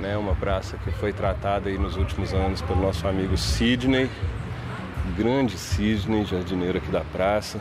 [0.00, 0.16] Né?
[0.16, 4.10] Uma praça que foi tratada aí nos últimos anos pelo nosso amigo Sidney,
[5.16, 7.60] grande Sidney, jardineiro aqui da praça.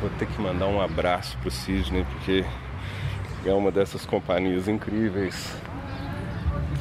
[0.00, 2.44] Vou ter que mandar um abraço pro Sidney, porque
[3.44, 5.54] é uma dessas companhias incríveis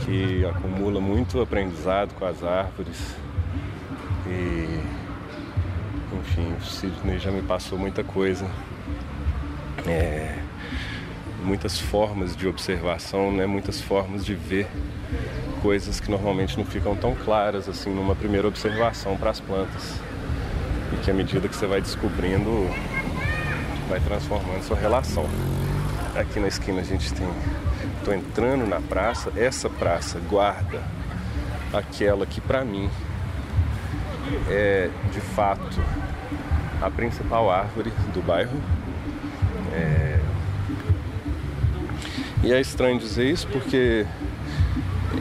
[0.06, 3.16] que acumula muito aprendizado com as árvores.
[4.28, 4.80] E
[6.14, 8.46] enfim, o Sidney já me passou muita coisa.
[9.88, 10.38] É,
[11.44, 13.46] muitas formas de observação, né?
[13.46, 14.68] muitas formas de ver
[15.62, 20.00] coisas que normalmente não ficam tão claras assim numa primeira observação para as plantas.
[20.92, 22.70] E que à medida que você vai descobrindo,
[23.90, 25.26] vai transformando sua relação.
[26.16, 27.28] Aqui na esquina a gente tem.
[27.98, 29.32] Estou entrando na praça.
[29.36, 30.82] Essa praça guarda
[31.74, 32.90] aquela que para mim
[34.50, 35.82] é de fato
[36.82, 38.62] a principal árvore do bairro.
[42.44, 44.06] E é estranho dizer isso porque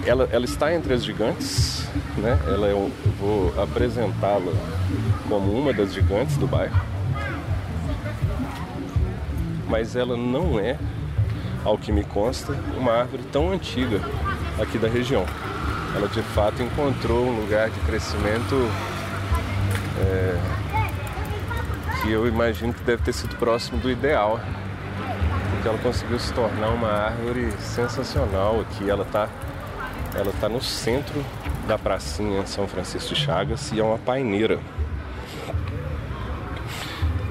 [0.04, 1.86] ela, ela está entre as gigantes,
[2.16, 2.38] né?
[2.46, 2.90] Ela é, eu
[3.20, 4.52] vou apresentá-la
[5.28, 6.92] como uma das gigantes do bairro
[9.72, 10.76] mas ela não é
[11.64, 14.02] ao que me consta, uma árvore tão antiga
[14.60, 15.24] aqui da região.
[15.96, 18.54] Ela de fato encontrou um lugar de crescimento
[19.98, 20.38] é,
[22.02, 24.38] que eu imagino que deve ter sido próximo do ideal,
[25.62, 28.90] porque ela conseguiu se tornar uma árvore sensacional aqui.
[28.90, 29.28] Ela está
[30.12, 31.24] ela tá no centro
[31.68, 34.58] da pracinha São Francisco de Chagas e é uma paineira.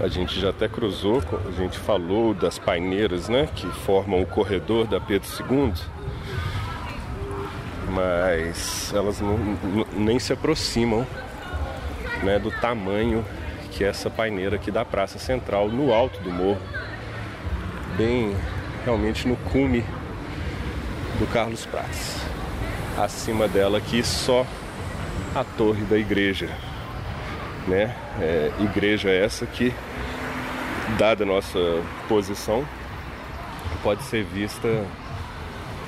[0.01, 4.87] A gente já até cruzou, a gente falou das paineiras, né, que formam o corredor
[4.87, 5.73] da Pedro II,
[7.89, 9.37] mas elas não,
[9.93, 11.05] nem se aproximam,
[12.23, 13.25] né, do tamanho
[13.71, 16.61] que é essa paineira aqui da Praça Central, no alto do morro,
[17.97, 18.35] bem
[18.83, 19.85] realmente no cume
[21.19, 22.19] do Carlos Praça.
[22.97, 24.45] Acima dela aqui só
[25.35, 26.49] a torre da igreja,
[27.67, 27.95] né?
[28.19, 29.73] É, igreja essa que
[30.97, 31.59] dada a nossa
[32.07, 32.65] posição,
[33.81, 34.67] pode ser vista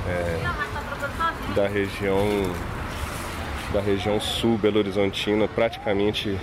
[0.08, 0.40] é,
[1.56, 2.28] da região
[3.74, 6.38] da região sul Belo Horizontina, praticamente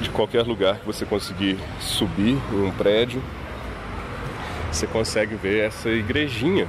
[0.00, 3.22] de qualquer lugar que você conseguir subir em um prédio,
[4.70, 6.68] você consegue ver essa igrejinha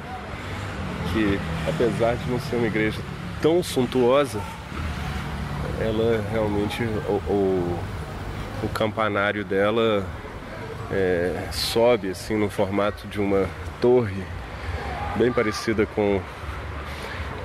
[1.12, 3.00] que apesar de não ser uma igreja
[3.42, 4.40] tão suntuosa,
[5.80, 7.80] ela realmente o, o,
[8.64, 10.06] o campanário dela
[10.92, 13.48] é, sobe assim no formato de uma
[13.80, 14.24] torre
[15.16, 16.22] bem parecida com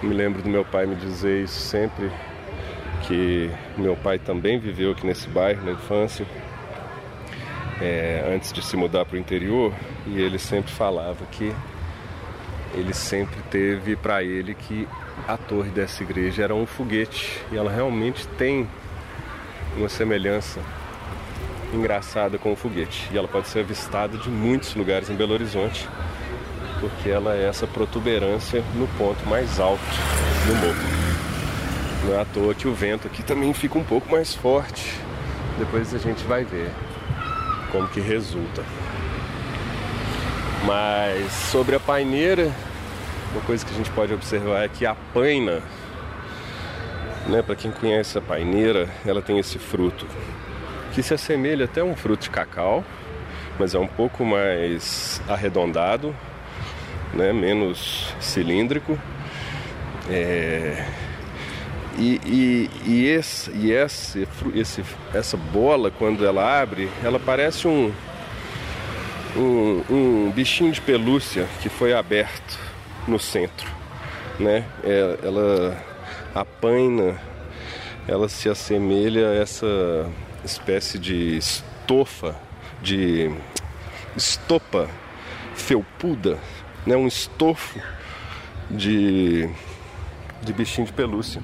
[0.03, 2.11] me lembro do meu pai me dizer isso sempre
[3.03, 6.27] que meu pai também viveu aqui nesse bairro na infância
[7.81, 9.73] é, antes de se mudar para o interior
[10.07, 11.53] e ele sempre falava que
[12.75, 14.89] ele sempre teve para ele que
[15.29, 18.69] a torre dessa igreja era um foguete e ela realmente tem
[19.77, 20.61] uma semelhança
[21.73, 23.09] engraçada com o foguete.
[23.13, 25.89] E ela pode ser avistada de muitos lugares em Belo Horizonte,
[26.81, 29.83] porque ela é essa protuberância no ponto mais alto
[30.47, 31.05] do morro.
[32.05, 34.99] Não é à toa que o vento aqui também fica um pouco mais forte.
[35.59, 36.71] Depois a gente vai ver
[37.75, 38.63] como que resulta.
[40.65, 42.53] Mas sobre a paineira,
[43.33, 45.61] uma coisa que a gente pode observar é que a paina,
[47.27, 50.07] né, para quem conhece a paineira, ela tem esse fruto
[50.93, 52.85] que se assemelha até a um fruto de cacau,
[53.59, 56.15] mas é um pouco mais arredondado,
[57.13, 58.97] né, menos cilíndrico.
[60.09, 60.87] É,
[61.99, 67.93] e, e, e, esse, e esse, esse, essa bola, quando ela abre, ela parece um,
[69.37, 72.59] um, um bichinho de pelúcia que foi aberto
[73.07, 73.71] no centro.
[74.39, 74.65] Né?
[74.83, 75.85] É, ela,
[76.35, 77.21] a paina,
[78.09, 80.11] ela se assemelha a essa
[80.45, 82.37] espécie de estofa,
[82.83, 83.31] de
[84.17, 84.89] estopa
[85.55, 86.39] felpuda,
[86.85, 86.97] né?
[86.97, 87.81] um estofo
[88.71, 89.49] de,
[90.43, 91.41] de bichinho de pelúcia.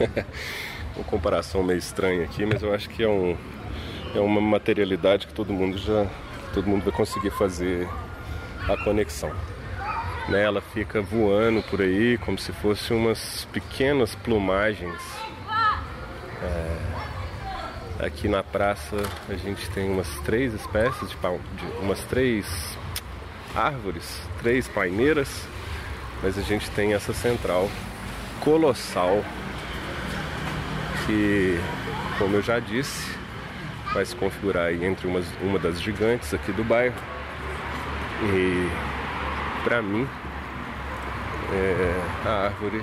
[0.96, 3.36] uma comparação meio estranha aqui, mas eu acho que é, um,
[4.14, 6.06] é uma materialidade que todo mundo já
[6.52, 7.88] todo mundo vai conseguir fazer
[8.68, 9.32] a conexão.
[10.28, 10.42] Né?
[10.42, 15.00] Ela fica voando por aí como se fossem umas pequenas plumagens.
[16.42, 16.80] É
[18.00, 18.96] Aqui na praça
[19.28, 22.78] a gente tem umas três espécies de, de umas três
[23.54, 25.28] árvores, três paineiras,
[26.22, 27.68] mas a gente tem essa central
[28.40, 29.22] colossal
[31.10, 31.60] que,
[32.18, 33.18] como eu já disse,
[33.92, 36.94] vai se configurar entre umas, uma das gigantes aqui do bairro.
[38.32, 38.68] E
[39.64, 40.06] para mim
[41.52, 42.82] é a árvore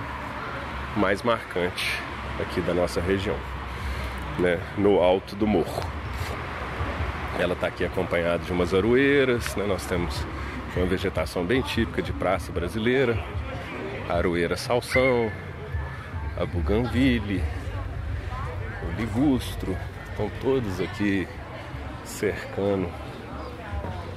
[0.98, 2.02] mais marcante
[2.42, 3.38] aqui da nossa região
[4.38, 5.90] né, no alto do morro.
[7.40, 10.26] Ela está aqui acompanhada de umas aroeiras, né, nós temos
[10.76, 13.18] uma vegetação bem típica de praça brasileira,
[14.10, 15.32] aroeira salsão,
[16.36, 17.42] a buganville,
[18.98, 19.78] ligustro,
[20.10, 21.28] estão todos aqui
[22.04, 22.90] cercando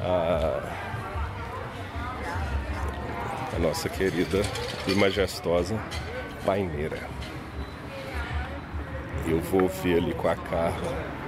[0.01, 0.63] a,
[3.55, 4.43] a nossa querida
[4.89, 5.79] e majestosa
[6.45, 6.99] paineira.
[9.27, 11.21] Eu vou ver ali com a Carla.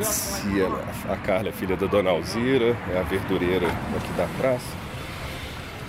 [0.00, 4.74] Se ela, a Carla é filha da Dona Alzira, é a verdureira aqui da praça.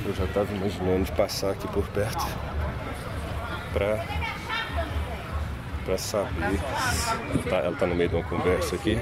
[0.06, 2.26] Eu já estava imaginando de passar aqui por perto
[3.74, 4.27] para
[5.88, 6.59] para saber.
[7.34, 9.01] Ela tá, ela tá no meio de uma conversa aqui.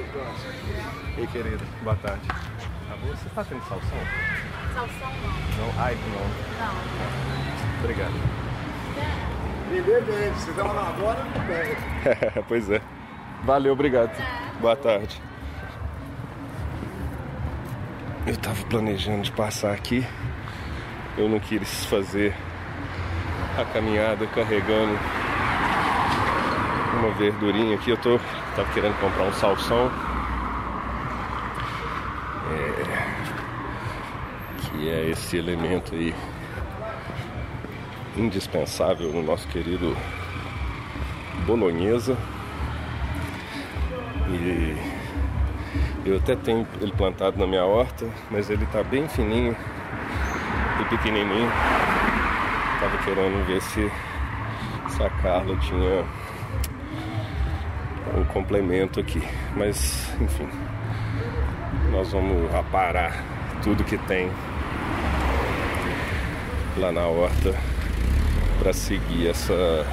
[1.17, 2.27] Ei, querida, boa tarde.
[2.27, 3.07] Tá bom?
[3.07, 3.97] Você está tendo salsão?
[4.71, 5.65] Salsão não.
[5.65, 5.81] Não?
[5.81, 6.65] Ai, não.
[6.67, 7.79] Não.
[7.79, 8.13] Obrigado.
[9.71, 12.43] Vender vende, se dá uma agora, não pega.
[12.47, 12.79] pois é.
[13.43, 14.15] Valeu, obrigado.
[14.61, 15.19] Boa tarde.
[18.27, 20.05] eu estava planejando de passar aqui.
[21.17, 22.35] Eu não quis fazer
[23.57, 24.99] a caminhada carregando
[26.95, 27.91] uma verdurinha aqui.
[27.91, 28.19] Eu tô
[28.55, 29.91] tava querendo comprar um salsão.
[32.51, 32.85] É,
[34.61, 36.13] que é esse elemento aí
[38.17, 39.95] indispensável no nosso querido
[41.45, 42.17] bolonhesa.
[44.29, 44.75] E
[46.05, 49.55] eu até tenho ele plantado na minha horta, mas ele tá bem fininho
[50.79, 51.49] e pequenininho.
[52.79, 53.91] Tava querendo ver se,
[54.89, 56.05] se a Carla tinha
[58.15, 59.21] um complemento aqui.
[59.55, 60.47] Mas, enfim,
[61.91, 63.23] nós vamos aparar
[63.63, 64.31] tudo que tem
[66.77, 67.53] lá na horta
[68.59, 69.85] para seguir essa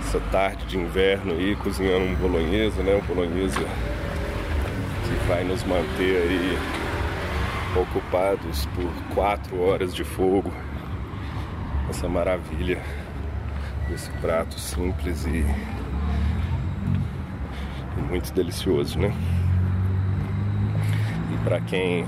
[0.00, 2.94] essa tarde de inverno aí cozinhando um bolonhesa, né?
[2.94, 6.58] Um bolonhesa que vai nos manter aí
[7.76, 10.52] ocupados por quatro horas de fogo.
[11.90, 12.80] Essa maravilha
[13.88, 15.44] desse prato simples e
[18.08, 19.12] muito delicioso, né?
[21.32, 22.06] E para quem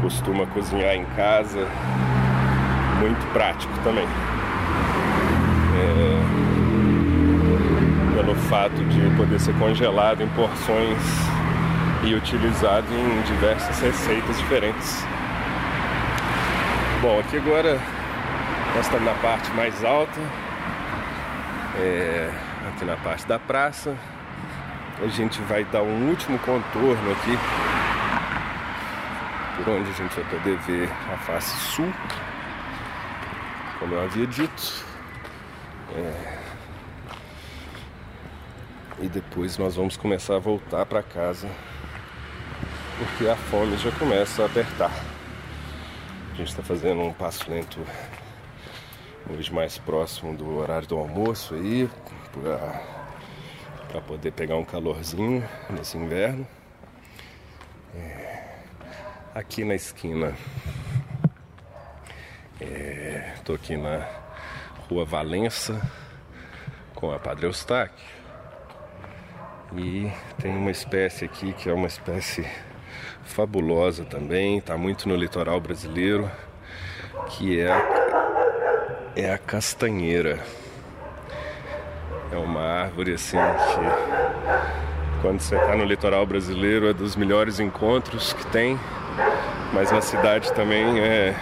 [0.00, 1.66] costuma cozinhar em casa,
[3.00, 4.06] muito prático também.
[5.76, 6.24] É,
[8.16, 10.98] pelo fato de poder ser congelado em porções
[12.04, 15.04] e utilizado em diversas receitas diferentes.
[17.00, 17.78] Bom, aqui agora
[18.74, 20.20] nós estamos na parte mais alta,
[21.78, 22.30] é,
[22.68, 23.94] aqui na parte da praça.
[25.02, 27.38] A gente vai dar um último contorno aqui,
[29.56, 31.92] por onde a gente vai poder ver a face sul,
[33.78, 34.84] como eu havia dito.
[35.96, 36.38] É,
[39.00, 41.48] e depois nós vamos começar a voltar para casa
[42.98, 44.92] porque a fome já começa a apertar.
[46.32, 47.80] A gente está fazendo um passo lento
[49.30, 51.88] hoje mais próximo do horário do almoço aí,
[53.94, 56.44] para poder pegar um calorzinho nesse inverno.
[57.94, 58.56] É,
[59.32, 60.34] aqui na esquina,
[63.38, 64.04] estou é, aqui na
[64.88, 65.80] rua Valença
[66.92, 68.04] com a Padre Eustáquio.
[69.76, 70.10] E
[70.42, 72.44] tem uma espécie aqui que é uma espécie
[73.22, 76.28] fabulosa também, está muito no litoral brasileiro,
[77.28, 80.63] que é a, é a castanheira.
[82.32, 88.32] É uma árvore assim que quando você está no litoral brasileiro é dos melhores encontros
[88.32, 88.78] que tem,
[89.72, 91.34] mas na cidade também é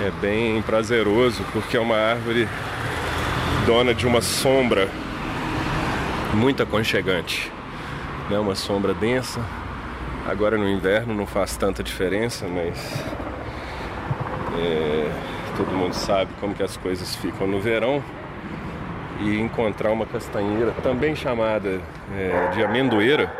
[0.00, 2.48] é bem prazeroso porque é uma árvore
[3.66, 4.88] dona de uma sombra
[6.34, 7.52] muito aconchegante,
[8.28, 8.38] né?
[8.38, 9.40] Uma sombra densa
[10.24, 13.04] Agora no inverno não faz tanta diferença, mas
[14.56, 15.10] é,
[15.56, 18.02] todo mundo sabe como que as coisas ficam no verão.
[19.22, 21.80] E encontrar uma castanheira, também chamada
[22.14, 23.32] é, de amendoeira,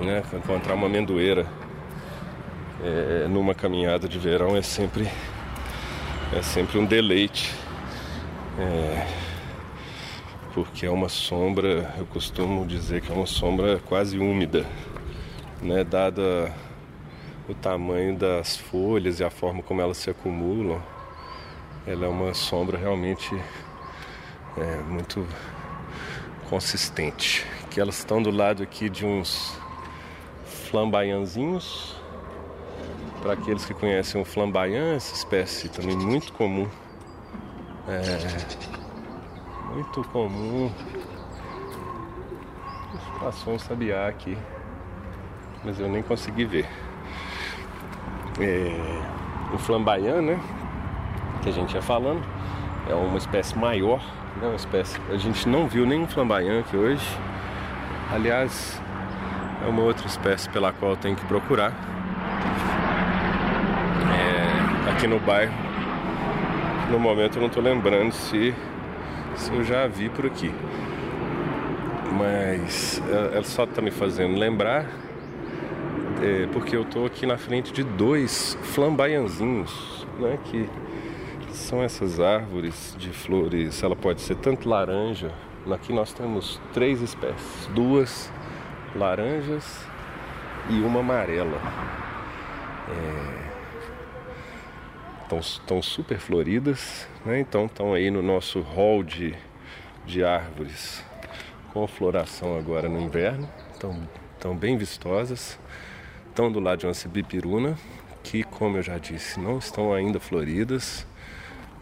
[0.00, 0.22] né?
[0.32, 1.46] encontrar uma amendoeira
[2.82, 5.06] é, numa caminhada de verão é sempre,
[6.36, 7.54] é sempre um deleite.
[8.58, 9.06] É,
[10.54, 14.66] porque é uma sombra, eu costumo dizer que é uma sombra quase úmida
[15.62, 16.52] né, dada
[17.48, 20.82] o tamanho das folhas e a forma como elas se acumulam,
[21.86, 23.34] ela é uma sombra realmente
[24.56, 25.26] é, muito
[26.48, 27.46] consistente.
[27.70, 29.58] Que elas estão do lado aqui de uns
[30.70, 31.96] flamboyanzinhos.
[33.22, 36.68] Para aqueles que conhecem o flamboyant, essa espécie também muito comum.
[37.88, 40.72] É, muito comum.
[43.20, 44.36] Passou um sabiá aqui
[45.64, 46.66] mas eu nem consegui ver.
[48.40, 50.40] É, o flamboyant, né?
[51.42, 52.22] Que a gente ia falando,
[52.88, 54.02] é uma espécie maior,
[54.40, 54.98] Uma espécie.
[55.10, 57.06] A gente não viu nenhum flamboyant aqui hoje.
[58.12, 58.80] Aliás,
[59.64, 61.72] é uma outra espécie pela qual tenho que procurar.
[64.12, 65.52] É, aqui no bairro,
[66.90, 68.54] no momento eu não estou lembrando se,
[69.36, 70.52] se eu já vi por aqui.
[72.18, 74.86] Mas ela só está me fazendo lembrar
[76.22, 80.68] é, porque eu estou aqui na frente de dois flamboyanzinhos, né, que
[81.56, 83.82] são essas árvores de flores.
[83.82, 85.32] Ela pode ser tanto laranja.
[85.70, 88.32] Aqui nós temos três espécies, duas
[88.96, 89.86] laranjas
[90.68, 91.60] e uma amarela.
[95.30, 97.40] Estão é, super floridas, né?
[97.40, 99.34] então estão aí no nosso hall de,
[100.04, 101.04] de árvores
[101.72, 103.48] com floração agora no inverno.
[103.72, 105.58] Estão bem vistosas,
[106.28, 107.78] estão do lado de uma cibipiruna,
[108.22, 111.06] que como eu já disse, não estão ainda floridas,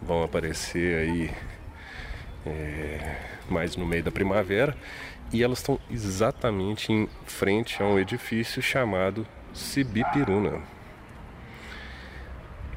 [0.01, 1.31] vão aparecer aí
[2.45, 3.15] é,
[3.49, 4.75] mais no meio da primavera
[5.31, 10.59] e elas estão exatamente em frente a um edifício chamado Cibipiruna.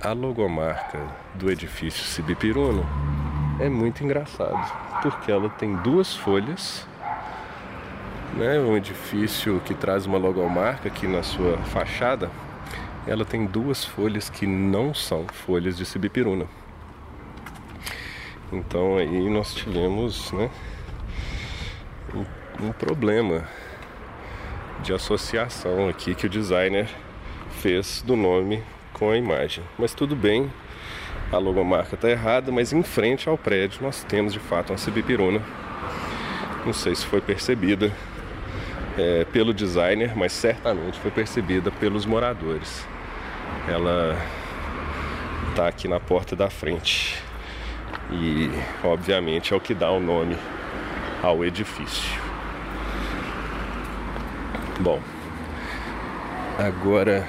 [0.01, 1.01] A logomarca
[1.35, 2.85] do edifício Cibipiruna
[3.59, 6.87] é muito engraçado, porque ela tem duas folhas,
[8.37, 8.59] né?
[8.59, 12.31] Um edifício que traz uma logomarca aqui na sua fachada,
[13.07, 16.47] ela tem duas folhas que não são folhas de Cibipiruna.
[18.55, 20.49] Então aí nós tivemos, né?
[22.61, 23.49] um problema
[24.81, 26.89] de associação aqui que o designer
[27.61, 28.63] fez do nome
[28.93, 29.65] com a imagem.
[29.77, 30.53] Mas tudo bem,
[31.33, 35.43] a logomarca está errada, mas em frente ao prédio nós temos de fato uma cibipiruna.
[36.65, 37.91] Não sei se foi percebida
[38.97, 42.87] é, pelo designer, mas certamente foi percebida pelos moradores.
[43.69, 44.17] Ela
[45.51, 47.24] está aqui na porta da frente
[48.15, 48.51] e,
[48.85, 50.37] obviamente, é o que dá o nome
[51.23, 52.23] ao edifício.
[54.81, 55.01] Bom,
[56.59, 57.27] agora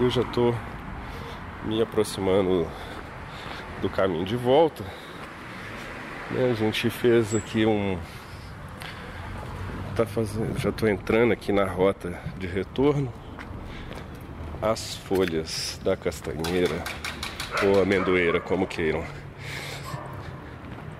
[0.00, 0.54] eu já estou
[1.64, 2.68] me aproximando
[3.80, 4.84] do caminho de volta.
[6.30, 6.50] Né?
[6.50, 7.98] A gente fez aqui um.
[9.96, 13.12] Tá fazendo, já estou entrando aqui na rota de retorno.
[14.60, 16.84] As folhas da castanheira
[17.64, 19.04] ou amendoeira, como queiram,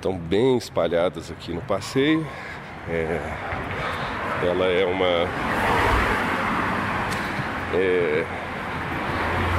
[0.02, 2.26] estão bem espalhadas aqui no passeio.
[2.88, 3.20] É,
[4.44, 5.28] ela é uma
[7.72, 8.24] é,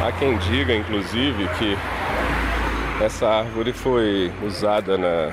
[0.05, 1.77] há quem diga, inclusive, que
[3.01, 5.31] essa árvore foi usada na,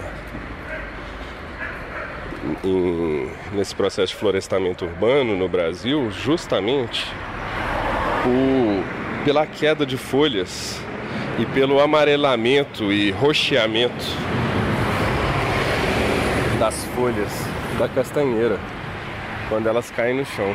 [2.63, 7.05] em, nesse processo de florestamento urbano no Brasil justamente
[8.23, 10.81] por, pela queda de folhas
[11.37, 14.07] e pelo amarelamento e roxeamento
[16.61, 17.33] das folhas
[17.79, 18.59] da castanheira
[19.49, 20.55] quando elas caem no chão.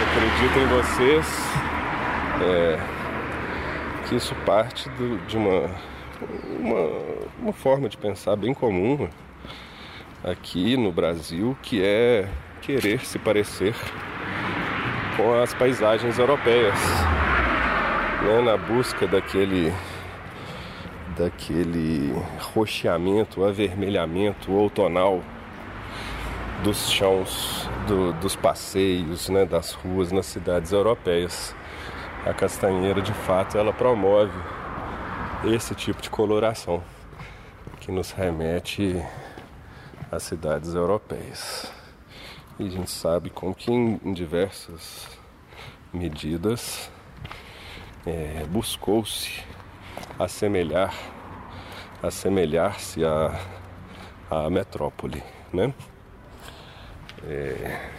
[0.00, 1.26] Acredito em vocês
[2.40, 2.78] é,
[4.08, 5.68] que isso parte do, de uma,
[6.60, 6.88] uma,
[7.40, 9.08] uma forma de pensar bem comum
[10.22, 12.28] aqui no Brasil, que é
[12.62, 13.74] querer se parecer
[15.16, 16.78] com as paisagens europeias,
[18.22, 19.72] né, na busca daquele
[21.16, 22.12] daquele
[22.54, 25.22] roxeamento, avermelhamento outonal
[26.62, 31.54] dos chãos, do, dos passeios, né, das ruas nas cidades europeias.
[32.24, 34.38] A castanheira, de fato, ela promove
[35.44, 36.82] esse tipo de coloração
[37.80, 39.02] que nos remete
[40.10, 41.72] às cidades europeias.
[42.58, 45.06] E a gente sabe com que em, em diversas
[45.92, 46.90] medidas
[48.04, 49.44] é, buscou-se
[50.18, 50.94] assemelhar
[52.02, 53.40] assemelhar-se à,
[54.30, 55.72] à metrópole, né?
[57.28, 57.90] é,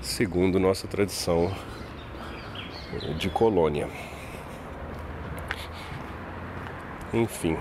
[0.00, 1.52] segundo nossa tradição
[3.18, 3.88] de colônia.
[7.12, 7.56] Enfim,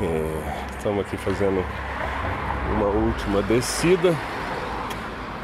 [0.00, 1.64] é, estamos aqui fazendo
[2.76, 4.14] uma última descida.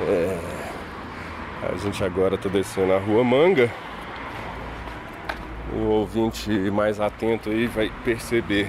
[0.08, 0.38] É,
[1.72, 3.70] a gente agora está descendo a rua Manga.
[5.72, 8.68] O ouvinte mais atento aí vai perceber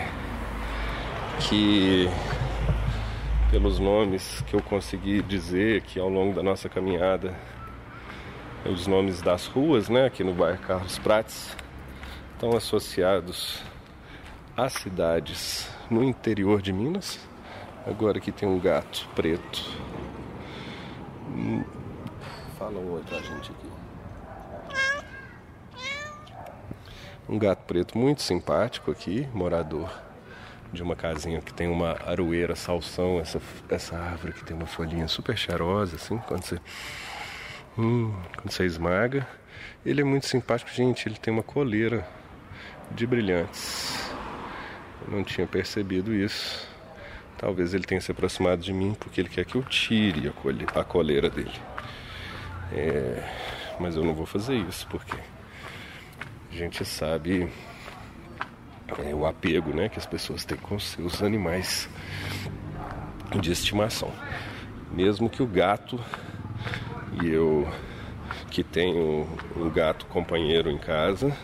[1.40, 2.08] que
[3.50, 7.36] pelos nomes que eu consegui dizer aqui ao longo da nossa caminhada,
[8.66, 11.58] os nomes das ruas, né, aqui no bairro Carlos Prates,
[12.34, 13.62] estão associados
[14.56, 17.20] a cidades no interior de Minas.
[17.86, 19.76] Agora aqui tem um gato preto.
[22.60, 23.71] Fala um oi pra gente aqui.
[27.30, 29.90] Um gato preto muito simpático aqui, morador
[30.74, 35.08] de uma casinha que tem uma aroeira salsão, essa, essa árvore que tem uma folhinha
[35.08, 36.60] super cheirosa, assim, quando você,
[37.78, 39.28] hum, quando você esmaga.
[39.86, 42.08] Ele é muito simpático, gente, ele tem uma coleira
[42.92, 44.12] de brilhantes.
[45.06, 46.70] Eu não tinha percebido isso.
[47.38, 50.66] Talvez ele tenha se aproximado de mim porque ele quer que eu tire a, cole,
[50.76, 51.60] a coleira dele.
[52.72, 53.24] É,
[53.80, 55.18] mas eu não vou fazer isso porque
[56.52, 57.50] a gente sabe
[59.00, 61.90] é, o apego né, que as pessoas têm com seus animais
[63.40, 64.12] de estimação.
[64.92, 66.00] Mesmo que o gato,
[67.24, 67.68] e eu
[68.50, 71.36] que tenho um gato companheiro em casa,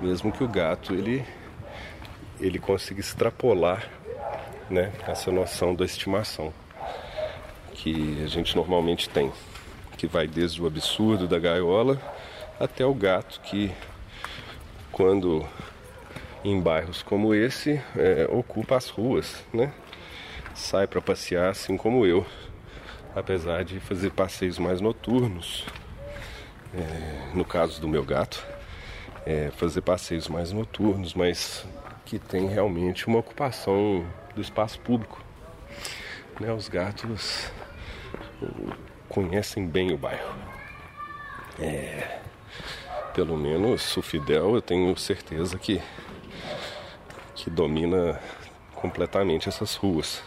[0.00, 1.24] mesmo que o gato ele,
[2.38, 3.88] ele consiga extrapolar
[4.68, 6.52] né, essa noção da estimação
[7.72, 9.32] que a gente normalmente tem.
[9.96, 12.00] que vai desde o absurdo da gaiola
[12.60, 13.72] até o gato que,
[14.92, 15.44] quando
[16.44, 19.72] em bairros como esse, é, ocupa as ruas, né?
[20.54, 22.26] Sai para passear, assim como eu,
[23.14, 25.64] apesar de fazer passeios mais noturnos.
[26.74, 28.46] É, no caso do meu gato,
[29.26, 31.66] é, fazer passeios mais noturnos, mas
[32.04, 34.04] que tem realmente uma ocupação
[34.34, 35.22] do espaço público.
[36.40, 36.52] Né?
[36.52, 37.50] Os gatos
[39.08, 40.34] conhecem bem o bairro.
[41.60, 42.21] É,
[43.14, 45.80] pelo menos o Fidel eu tenho certeza que,
[47.34, 48.18] que domina
[48.74, 50.22] completamente essas ruas.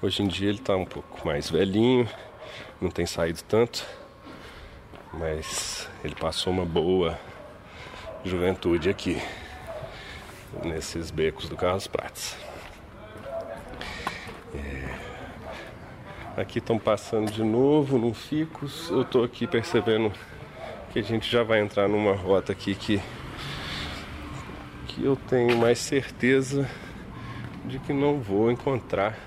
[0.00, 2.08] Hoje em dia ele está um pouco mais velhinho,
[2.80, 3.84] não tem saído tanto,
[5.12, 7.18] mas ele passou uma boa
[8.24, 9.20] juventude aqui,
[10.64, 12.36] nesses becos do Carlos Prates.
[14.54, 16.40] É...
[16.40, 18.88] Aqui estão passando de novo no Ficos.
[18.88, 20.10] Eu estou aqui percebendo
[20.92, 23.00] que a gente já vai entrar numa rota aqui que,
[24.88, 26.68] que eu tenho mais certeza
[27.64, 29.18] de que não vou encontrar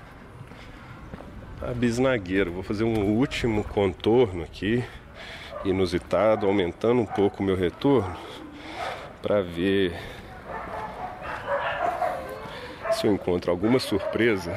[1.60, 2.50] a bisnagueira.
[2.50, 4.84] Vou fazer um último contorno aqui,
[5.64, 8.16] inusitado, aumentando um pouco o meu retorno
[9.20, 9.92] para ver
[12.92, 14.52] se eu encontro alguma surpresa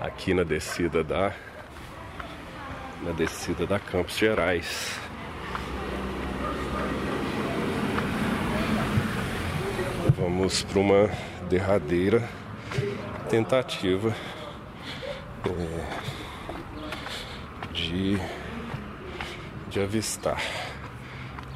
[0.00, 1.34] aqui na descida da
[3.02, 4.98] na descida da Campos Gerais.
[10.16, 11.10] Vamos para uma
[11.48, 12.28] derradeira
[13.28, 14.14] tentativa
[15.46, 16.10] é,
[17.72, 18.18] de,
[19.68, 20.42] de avistar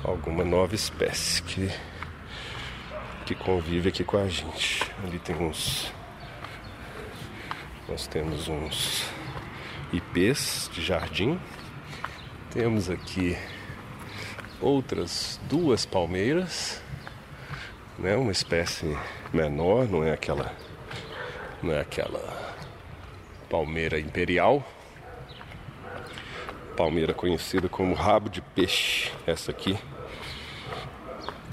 [0.03, 1.71] alguma nova espécie que,
[3.27, 4.91] que convive aqui com a gente.
[5.03, 5.93] Ali tem uns.
[7.87, 9.05] Nós temos uns
[9.95, 11.39] ipês de jardim.
[12.51, 13.37] Temos aqui
[14.61, 16.83] outras duas palmeiras,
[17.99, 18.17] né?
[18.17, 18.97] Uma espécie
[19.33, 20.53] menor, não é aquela
[21.63, 22.21] não é aquela
[23.49, 24.67] palmeira imperial.
[26.77, 29.79] Palmeira conhecida como rabo de peixe, essa aqui.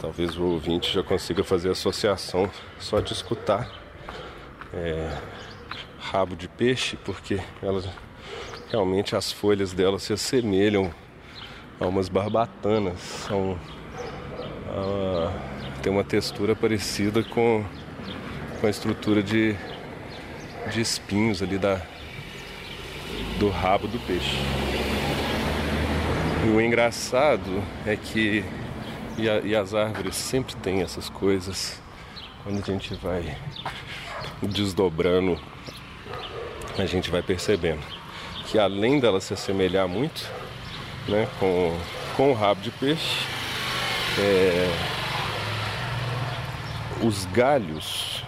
[0.02, 2.50] Talvez o ouvinte já consiga fazer associação
[2.80, 3.72] só de escutar
[4.74, 5.16] é,
[6.00, 7.88] rabo de peixe, porque elas
[8.72, 10.90] realmente as folhas dela se assemelham
[11.80, 13.00] a umas barbatanas.
[13.00, 13.60] São,
[15.84, 17.66] tem uma textura parecida com,
[18.60, 19.56] com a estrutura de,
[20.72, 21.82] de espinhos ali da,
[23.38, 24.38] do rabo do peixe.
[26.46, 28.44] E o engraçado é que
[29.18, 31.80] e, a, e as árvores sempre têm essas coisas.
[32.44, 33.38] Quando a gente vai
[34.42, 35.38] desdobrando,
[36.80, 38.01] a gente vai percebendo
[38.52, 40.30] que além dela se assemelhar muito
[41.08, 41.74] né, com,
[42.18, 43.26] com o rabo de peixe,
[44.20, 44.70] é,
[47.02, 48.26] os galhos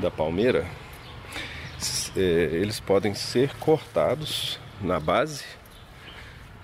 [0.00, 0.66] da palmeira
[2.16, 5.44] é, eles podem ser cortados na base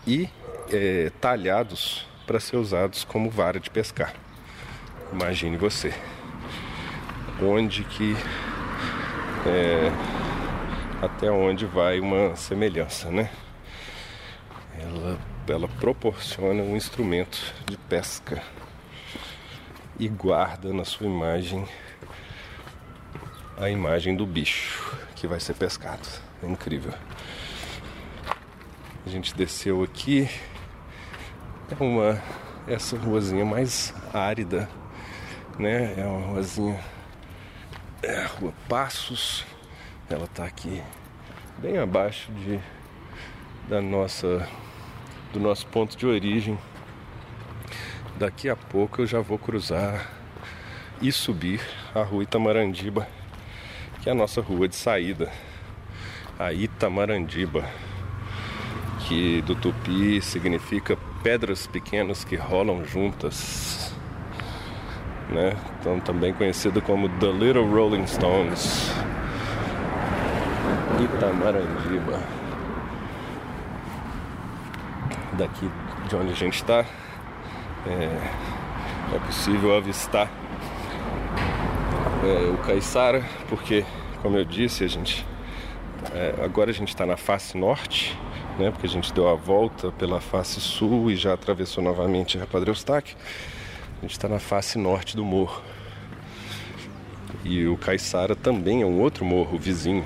[0.04, 0.28] e
[0.68, 4.12] é, talhados para ser usados como vara de pescar.
[5.12, 5.94] Imagine você,
[7.40, 8.16] onde que
[9.46, 9.92] é,
[11.02, 13.28] até onde vai uma semelhança, né?
[14.78, 15.18] Ela,
[15.48, 18.40] ela proporciona um instrumento de pesca
[19.98, 21.66] e guarda na sua imagem
[23.58, 26.08] a imagem do bicho que vai ser pescado.
[26.40, 26.94] É incrível.
[29.04, 30.30] A gente desceu aqui
[31.68, 32.22] é uma
[32.64, 34.68] essa ruazinha mais árida,
[35.58, 35.94] né?
[35.96, 36.78] É uma ruazinha
[38.02, 39.51] é rua Passos.
[40.12, 40.82] Ela tá aqui
[41.56, 42.60] bem abaixo de
[43.66, 44.46] da nossa
[45.32, 46.58] do nosso ponto de origem.
[48.18, 50.06] Daqui a pouco eu já vou cruzar
[51.00, 51.62] e subir
[51.94, 53.08] a rua Itamarandiba,
[54.02, 55.32] que é a nossa rua de saída.
[56.38, 57.64] A Itamarandiba,
[59.08, 63.94] que do tupi significa pedras pequenas que rolam juntas,
[65.30, 65.56] né?
[65.80, 68.92] Então também conhecido como The Little Rolling Stones,
[71.00, 72.20] Itamarandiba.
[75.38, 75.70] Daqui
[76.08, 76.84] de onde a gente está,
[77.86, 80.28] é, é possível avistar
[82.24, 83.84] é, o Caiçara, porque,
[84.20, 85.26] como eu disse, a gente
[86.12, 88.18] é, agora a gente está na face norte
[88.58, 88.70] né?
[88.70, 92.70] Porque a gente deu a volta pela face sul e já atravessou novamente a Padre
[92.70, 93.16] Eustáquio.
[93.98, 95.62] A gente está na face norte do morro.
[97.44, 100.04] E o Caiçara também é um outro morro vizinho.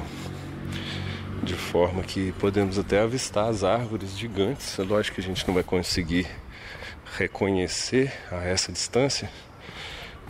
[1.46, 4.76] De forma que podemos até avistar as árvores gigantes.
[4.80, 6.26] É lógico que a gente não vai conseguir
[7.16, 9.30] reconhecer a essa distância,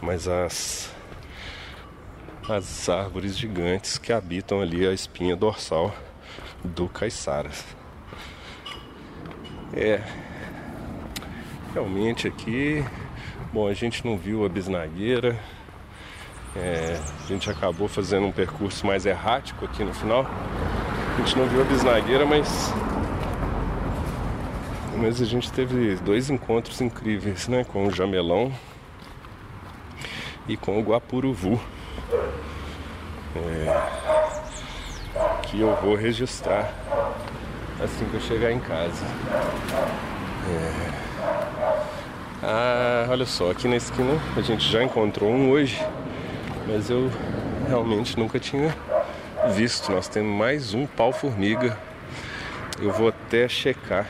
[0.02, 0.94] mas as
[2.48, 5.92] as árvores gigantes que habitam ali a espinha dorsal
[6.62, 7.64] do caiçaras.
[9.72, 10.00] É,
[11.72, 12.84] realmente aqui,
[13.52, 15.36] bom, a gente não viu a bisnagueira,
[16.58, 20.26] é, a gente acabou fazendo um percurso mais errático aqui no final.
[21.14, 22.72] A gente não viu a bisnagueira, mas
[24.96, 28.50] mas a gente teve dois encontros incríveis, né, com o jamelão
[30.48, 31.60] e com o guapuruvu
[33.36, 33.66] é,
[35.42, 36.72] que eu vou registrar
[37.82, 39.04] assim que eu chegar em casa.
[40.48, 40.86] É,
[42.42, 45.84] ah, olha só, aqui na esquina a gente já encontrou um hoje,
[46.66, 47.10] mas eu
[47.68, 48.74] realmente nunca tinha
[49.54, 49.92] visto.
[49.92, 51.78] Nós temos mais um pau-formiga.
[52.80, 54.06] Eu vou até checar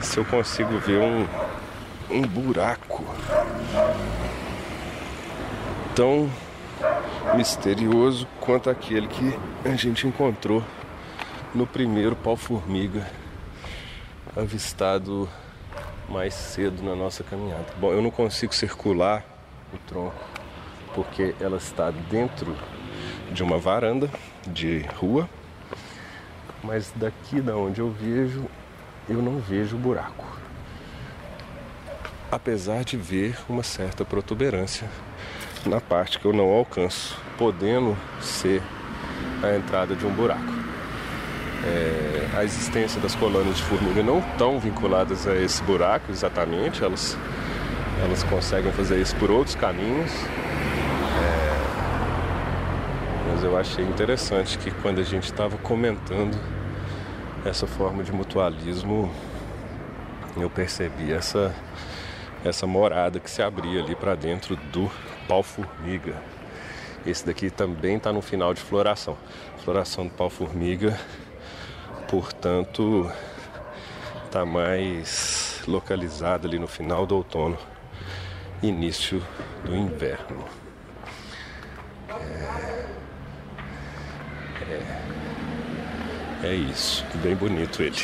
[0.00, 1.26] se eu consigo ver um,
[2.10, 3.04] um buraco
[5.94, 6.30] tão
[7.34, 10.62] misterioso quanto aquele que a gente encontrou
[11.54, 13.06] no primeiro pau-formiga
[14.36, 15.28] avistado
[16.08, 17.66] mais cedo na nossa caminhada.
[17.78, 19.24] Bom, eu não consigo circular
[19.72, 20.35] o tronco
[20.96, 22.56] porque ela está dentro
[23.30, 24.10] de uma varanda
[24.46, 25.28] de rua,
[26.64, 28.46] mas daqui da onde eu vejo,
[29.08, 30.24] eu não vejo buraco.
[32.32, 34.88] Apesar de ver uma certa protuberância
[35.66, 38.62] na parte que eu não alcanço, podendo ser
[39.42, 40.66] a entrada de um buraco.
[41.64, 47.18] É, a existência das colônias de formiga não estão vinculadas a esse buraco exatamente, elas,
[48.02, 50.12] elas conseguem fazer isso por outros caminhos.
[53.36, 56.40] Mas eu achei interessante que quando a gente estava comentando
[57.44, 59.12] essa forma de mutualismo,
[60.38, 61.54] eu percebi essa,
[62.42, 64.90] essa morada que se abria ali para dentro do
[65.28, 66.14] pau-formiga.
[67.04, 69.18] Esse daqui também está no final de floração.
[69.62, 70.98] Floração do pau-formiga,
[72.08, 73.12] portanto,
[74.24, 77.58] está mais localizado ali no final do outono,
[78.62, 79.22] início
[79.62, 80.42] do inverno.
[82.08, 83.05] É,
[84.62, 87.96] é, é isso, bem bonito ele.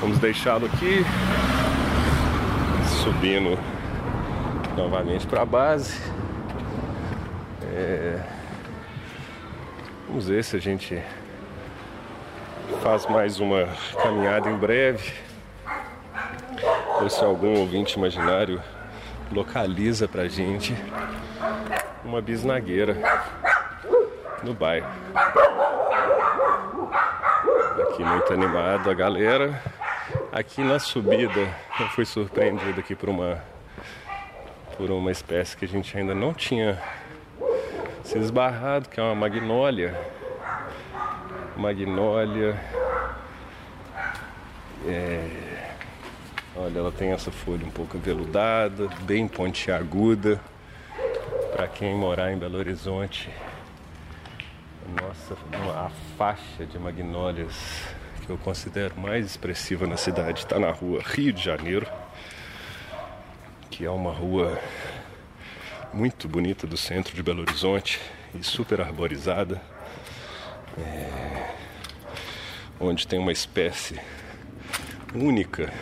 [0.00, 1.04] Vamos deixá-lo aqui,
[3.02, 3.58] subindo
[4.76, 6.00] novamente para a base.
[7.72, 8.20] É...
[10.08, 11.00] Vamos ver se a gente
[12.82, 13.68] faz mais uma
[14.02, 15.12] caminhada em breve.
[17.00, 18.60] Ou se algum ouvinte imaginário
[19.30, 20.74] localiza pra gente
[22.04, 22.96] uma bisnagueira
[24.42, 24.88] no bairro.
[27.88, 29.62] Aqui muito animado a galera.
[30.30, 31.40] Aqui na subida
[31.80, 33.42] eu fui surpreendido aqui por uma
[34.76, 36.82] por uma espécie que a gente ainda não tinha
[38.02, 39.94] se esbarrado, que é uma magnólia.
[41.56, 42.58] Magnólia.
[44.86, 45.28] É...
[46.56, 50.40] Olha, ela tem essa folha um pouco aveludada, bem pontiaguda.
[51.54, 53.30] Para quem morar em Belo Horizonte,
[55.00, 55.36] nossa,
[55.76, 57.54] a faixa de magnólias
[58.24, 61.86] que eu considero mais expressiva na cidade está na rua Rio de Janeiro
[63.72, 64.60] que é uma rua
[65.94, 67.98] muito bonita do centro de Belo Horizonte
[68.38, 69.62] e super arborizada,
[70.76, 71.54] é,
[72.78, 73.98] onde tem uma espécie
[75.14, 75.72] única,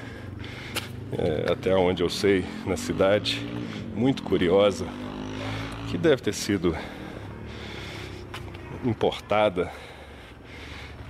[1.13, 3.45] é, até onde eu sei, na cidade,
[3.93, 4.87] muito curiosa,
[5.91, 6.77] que deve ter sido
[8.85, 9.71] importada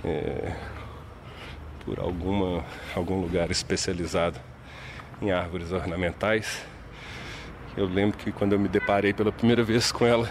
[0.03, 0.53] é,
[1.85, 2.63] por alguma,
[2.95, 4.39] algum lugar especializado
[5.21, 6.65] em árvores ornamentais
[7.77, 10.29] eu lembro que quando eu me deparei pela primeira vez com ela,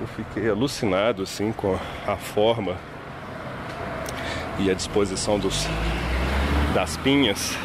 [0.00, 1.76] eu fiquei alucinado assim com
[2.06, 2.76] a forma
[4.60, 5.66] e a disposição dos,
[6.72, 7.56] das pinhas.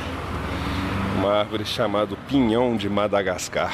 [1.18, 3.74] Uma árvore chamada pinhão de Madagascar.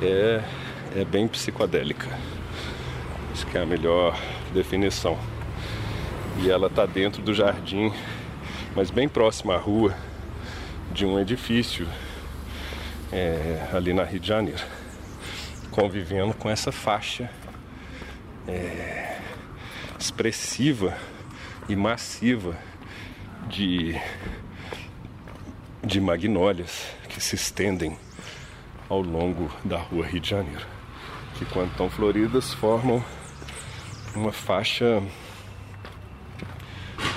[0.00, 0.42] É,
[0.94, 2.08] é bem psicodélica.
[3.32, 4.18] Acho que é a melhor
[4.52, 5.18] definição.
[6.42, 7.92] E ela está dentro do jardim,
[8.74, 9.94] mas bem próximo à rua
[10.92, 11.86] de um edifício
[13.12, 14.64] é, ali na Rio de Janeiro,
[15.70, 17.30] convivendo com essa faixa
[18.48, 19.18] é,
[19.98, 20.96] expressiva
[21.68, 22.56] e massiva
[23.48, 24.00] de,
[25.84, 27.96] de magnólias que se estendem
[28.88, 30.66] ao longo da rua Rio de Janeiro,
[31.40, 33.02] que quando estão floridas formam
[34.14, 35.02] uma faixa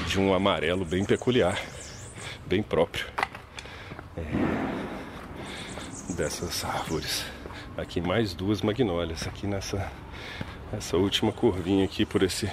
[0.07, 1.59] de um amarelo bem peculiar,
[2.47, 3.05] bem próprio
[4.15, 4.23] é,
[6.13, 7.25] dessas árvores.
[7.75, 9.91] Aqui mais duas magnólias, aqui nessa
[10.71, 12.49] essa última curvinha aqui por esse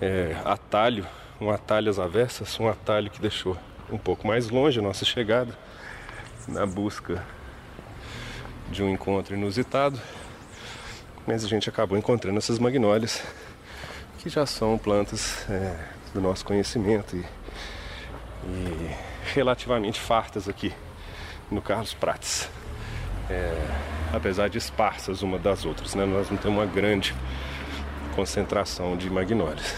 [0.00, 1.06] é, atalho,
[1.40, 3.56] um atalho às avessas, um atalho que deixou
[3.88, 5.56] um pouco mais longe a nossa chegada
[6.48, 7.24] na busca
[8.68, 10.00] de um encontro inusitado.
[11.26, 13.20] Mas a gente acabou encontrando essas magnólias
[14.18, 15.76] que já são plantas é,
[16.14, 17.24] do nosso conhecimento e,
[18.44, 18.96] e,
[19.34, 20.72] relativamente fartas aqui
[21.50, 22.48] no Carlos Prates.
[23.28, 23.52] É,
[24.12, 26.06] apesar de esparsas uma das outras, né?
[26.06, 27.12] Nós não temos uma grande
[28.14, 29.74] concentração de magnólias.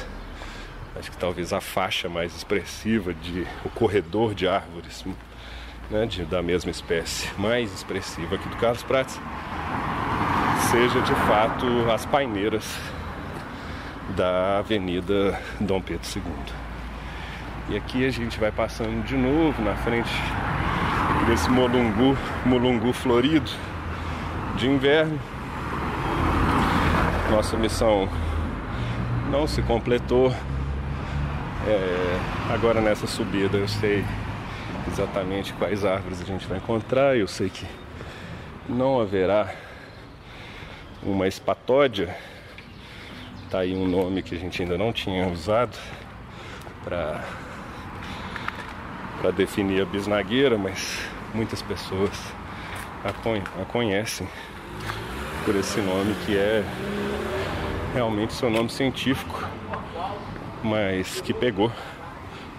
[0.96, 5.02] Acho que talvez a faixa mais expressiva de o corredor de árvores
[5.90, 9.18] né, de, da mesma espécie mais expressiva aqui do Carlos Prates
[10.70, 12.78] seja de fato as paineiras
[14.14, 16.22] da Avenida Dom Pedro II.
[17.70, 20.10] E aqui a gente vai passando de novo na frente
[21.26, 23.50] desse molungu, molungu florido
[24.56, 25.18] de inverno.
[27.30, 28.06] Nossa missão
[29.30, 30.30] não se completou.
[31.66, 32.18] É,
[32.52, 34.04] agora nessa subida eu sei
[34.92, 37.16] exatamente quais árvores a gente vai encontrar.
[37.16, 37.66] Eu sei que
[38.68, 39.54] não haverá
[41.02, 42.16] uma espatódia.
[43.50, 45.76] Tá aí um nome que a gente ainda não tinha usado
[46.84, 47.24] para
[49.20, 51.00] para definir a bisnagueira, mas
[51.34, 52.12] muitas pessoas
[53.04, 54.28] a, conhecem
[55.44, 56.64] por esse nome que é
[57.92, 59.44] realmente seu nome científico,
[60.62, 61.72] mas que pegou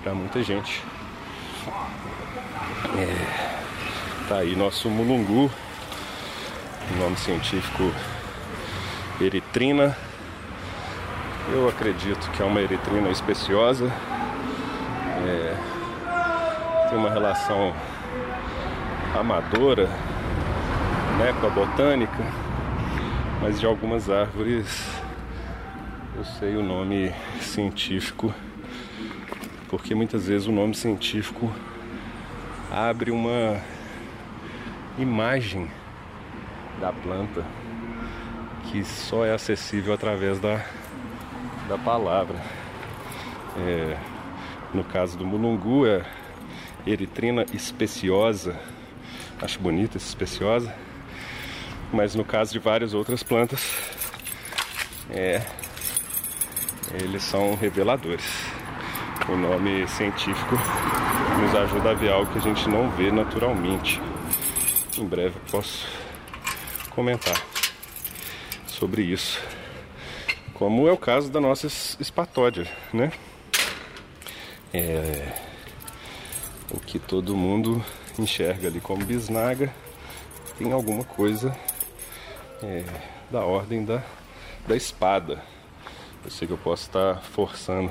[0.04, 0.84] para muita gente.
[2.98, 5.52] É, tá aí nosso mulungu,
[6.98, 7.92] nome científico
[9.20, 9.96] eritrina.
[11.52, 13.92] Eu acredito que é uma eritrina especiosa.
[15.26, 15.56] É,
[16.90, 17.74] tem uma relação
[19.14, 19.88] amadora
[21.18, 22.24] né, com a botânica,
[23.42, 24.88] mas de algumas árvores
[26.16, 28.34] eu sei o nome científico,
[29.70, 31.52] porque muitas vezes o nome científico
[32.72, 33.60] abre uma
[34.98, 35.70] imagem
[36.80, 37.44] da planta
[38.70, 40.64] que só é acessível através da,
[41.68, 42.38] da palavra.
[43.58, 43.98] É,
[44.74, 46.06] no caso do mulungu é
[46.86, 48.56] eritrina especiosa,
[49.42, 50.74] acho bonita essa especiosa,
[51.92, 53.76] mas no caso de várias outras plantas,
[55.10, 55.42] é,
[56.94, 58.26] eles são reveladores.
[59.28, 60.56] O nome científico
[61.40, 64.02] nos ajuda a ver algo que a gente não vê naturalmente.
[64.98, 65.88] Em breve posso
[66.90, 67.42] comentar
[68.68, 69.42] sobre isso.
[70.54, 73.12] Como é o caso da nossa espatódia, né?
[74.74, 75.34] É,
[76.72, 77.84] o que todo mundo
[78.20, 79.74] enxerga ali como bisnaga
[80.58, 81.58] tem alguma coisa
[82.62, 82.84] é,
[83.32, 84.04] da ordem da,
[84.68, 85.42] da espada.
[86.26, 87.90] Eu sei que eu posso estar forçando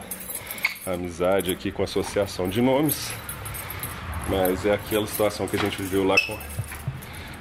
[0.87, 3.11] a amizade aqui com associação de nomes,
[4.29, 6.39] mas é aquela situação que a gente viveu lá com,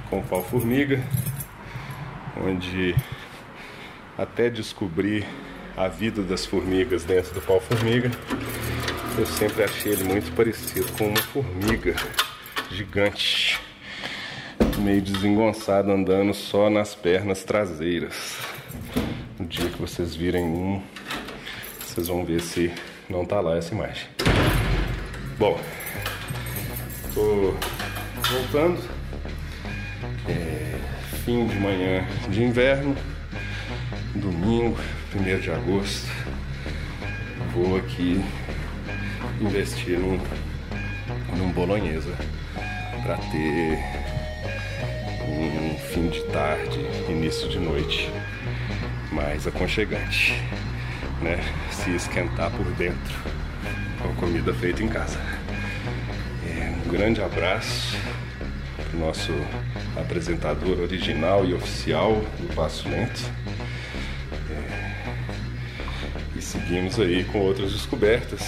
[0.09, 1.03] com o pau-formiga,
[2.37, 2.95] onde
[4.17, 5.25] até descobrir
[5.75, 8.09] a vida das formigas dentro do pau-formiga,
[9.17, 11.95] eu sempre achei ele muito parecido com uma formiga
[12.71, 13.59] gigante
[14.77, 18.37] meio desengonçado andando só nas pernas traseiras.
[19.39, 20.81] No dia que vocês virem um,
[21.79, 22.71] vocês vão ver se
[23.09, 24.07] não tá lá essa imagem.
[25.37, 25.59] Bom,
[27.17, 27.55] tô
[28.29, 28.79] voltando.
[30.29, 30.77] É,
[31.25, 32.95] fim de manhã de inverno,
[34.13, 34.77] domingo,
[35.15, 36.07] 1 de agosto.
[37.53, 38.23] Vou aqui
[39.41, 40.19] investir num,
[41.35, 42.13] num bolonhesa
[43.01, 43.79] para ter
[45.27, 46.79] um fim de tarde,
[47.09, 48.11] início de noite
[49.11, 50.39] mais aconchegante,
[51.21, 51.39] né?
[51.71, 53.15] Se esquentar por dentro
[54.03, 55.17] com comida feita em casa.
[56.87, 57.97] Um grande abraço
[58.77, 59.33] para o nosso
[59.97, 63.29] apresentador original e oficial do Passo Lento.
[64.49, 64.93] É,
[66.33, 68.41] e seguimos aí com outras descobertas.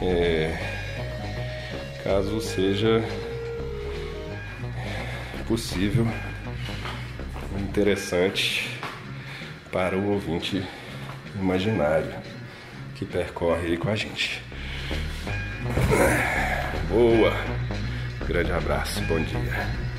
[0.00, 0.56] É,
[2.02, 3.04] caso seja
[5.46, 6.08] possível,
[7.58, 8.80] interessante
[9.70, 10.64] para o ouvinte
[11.38, 12.14] imaginário
[12.94, 14.42] que percorre aí com a gente.
[16.90, 17.32] Boa!
[18.26, 19.89] Grande abraço, bom dia.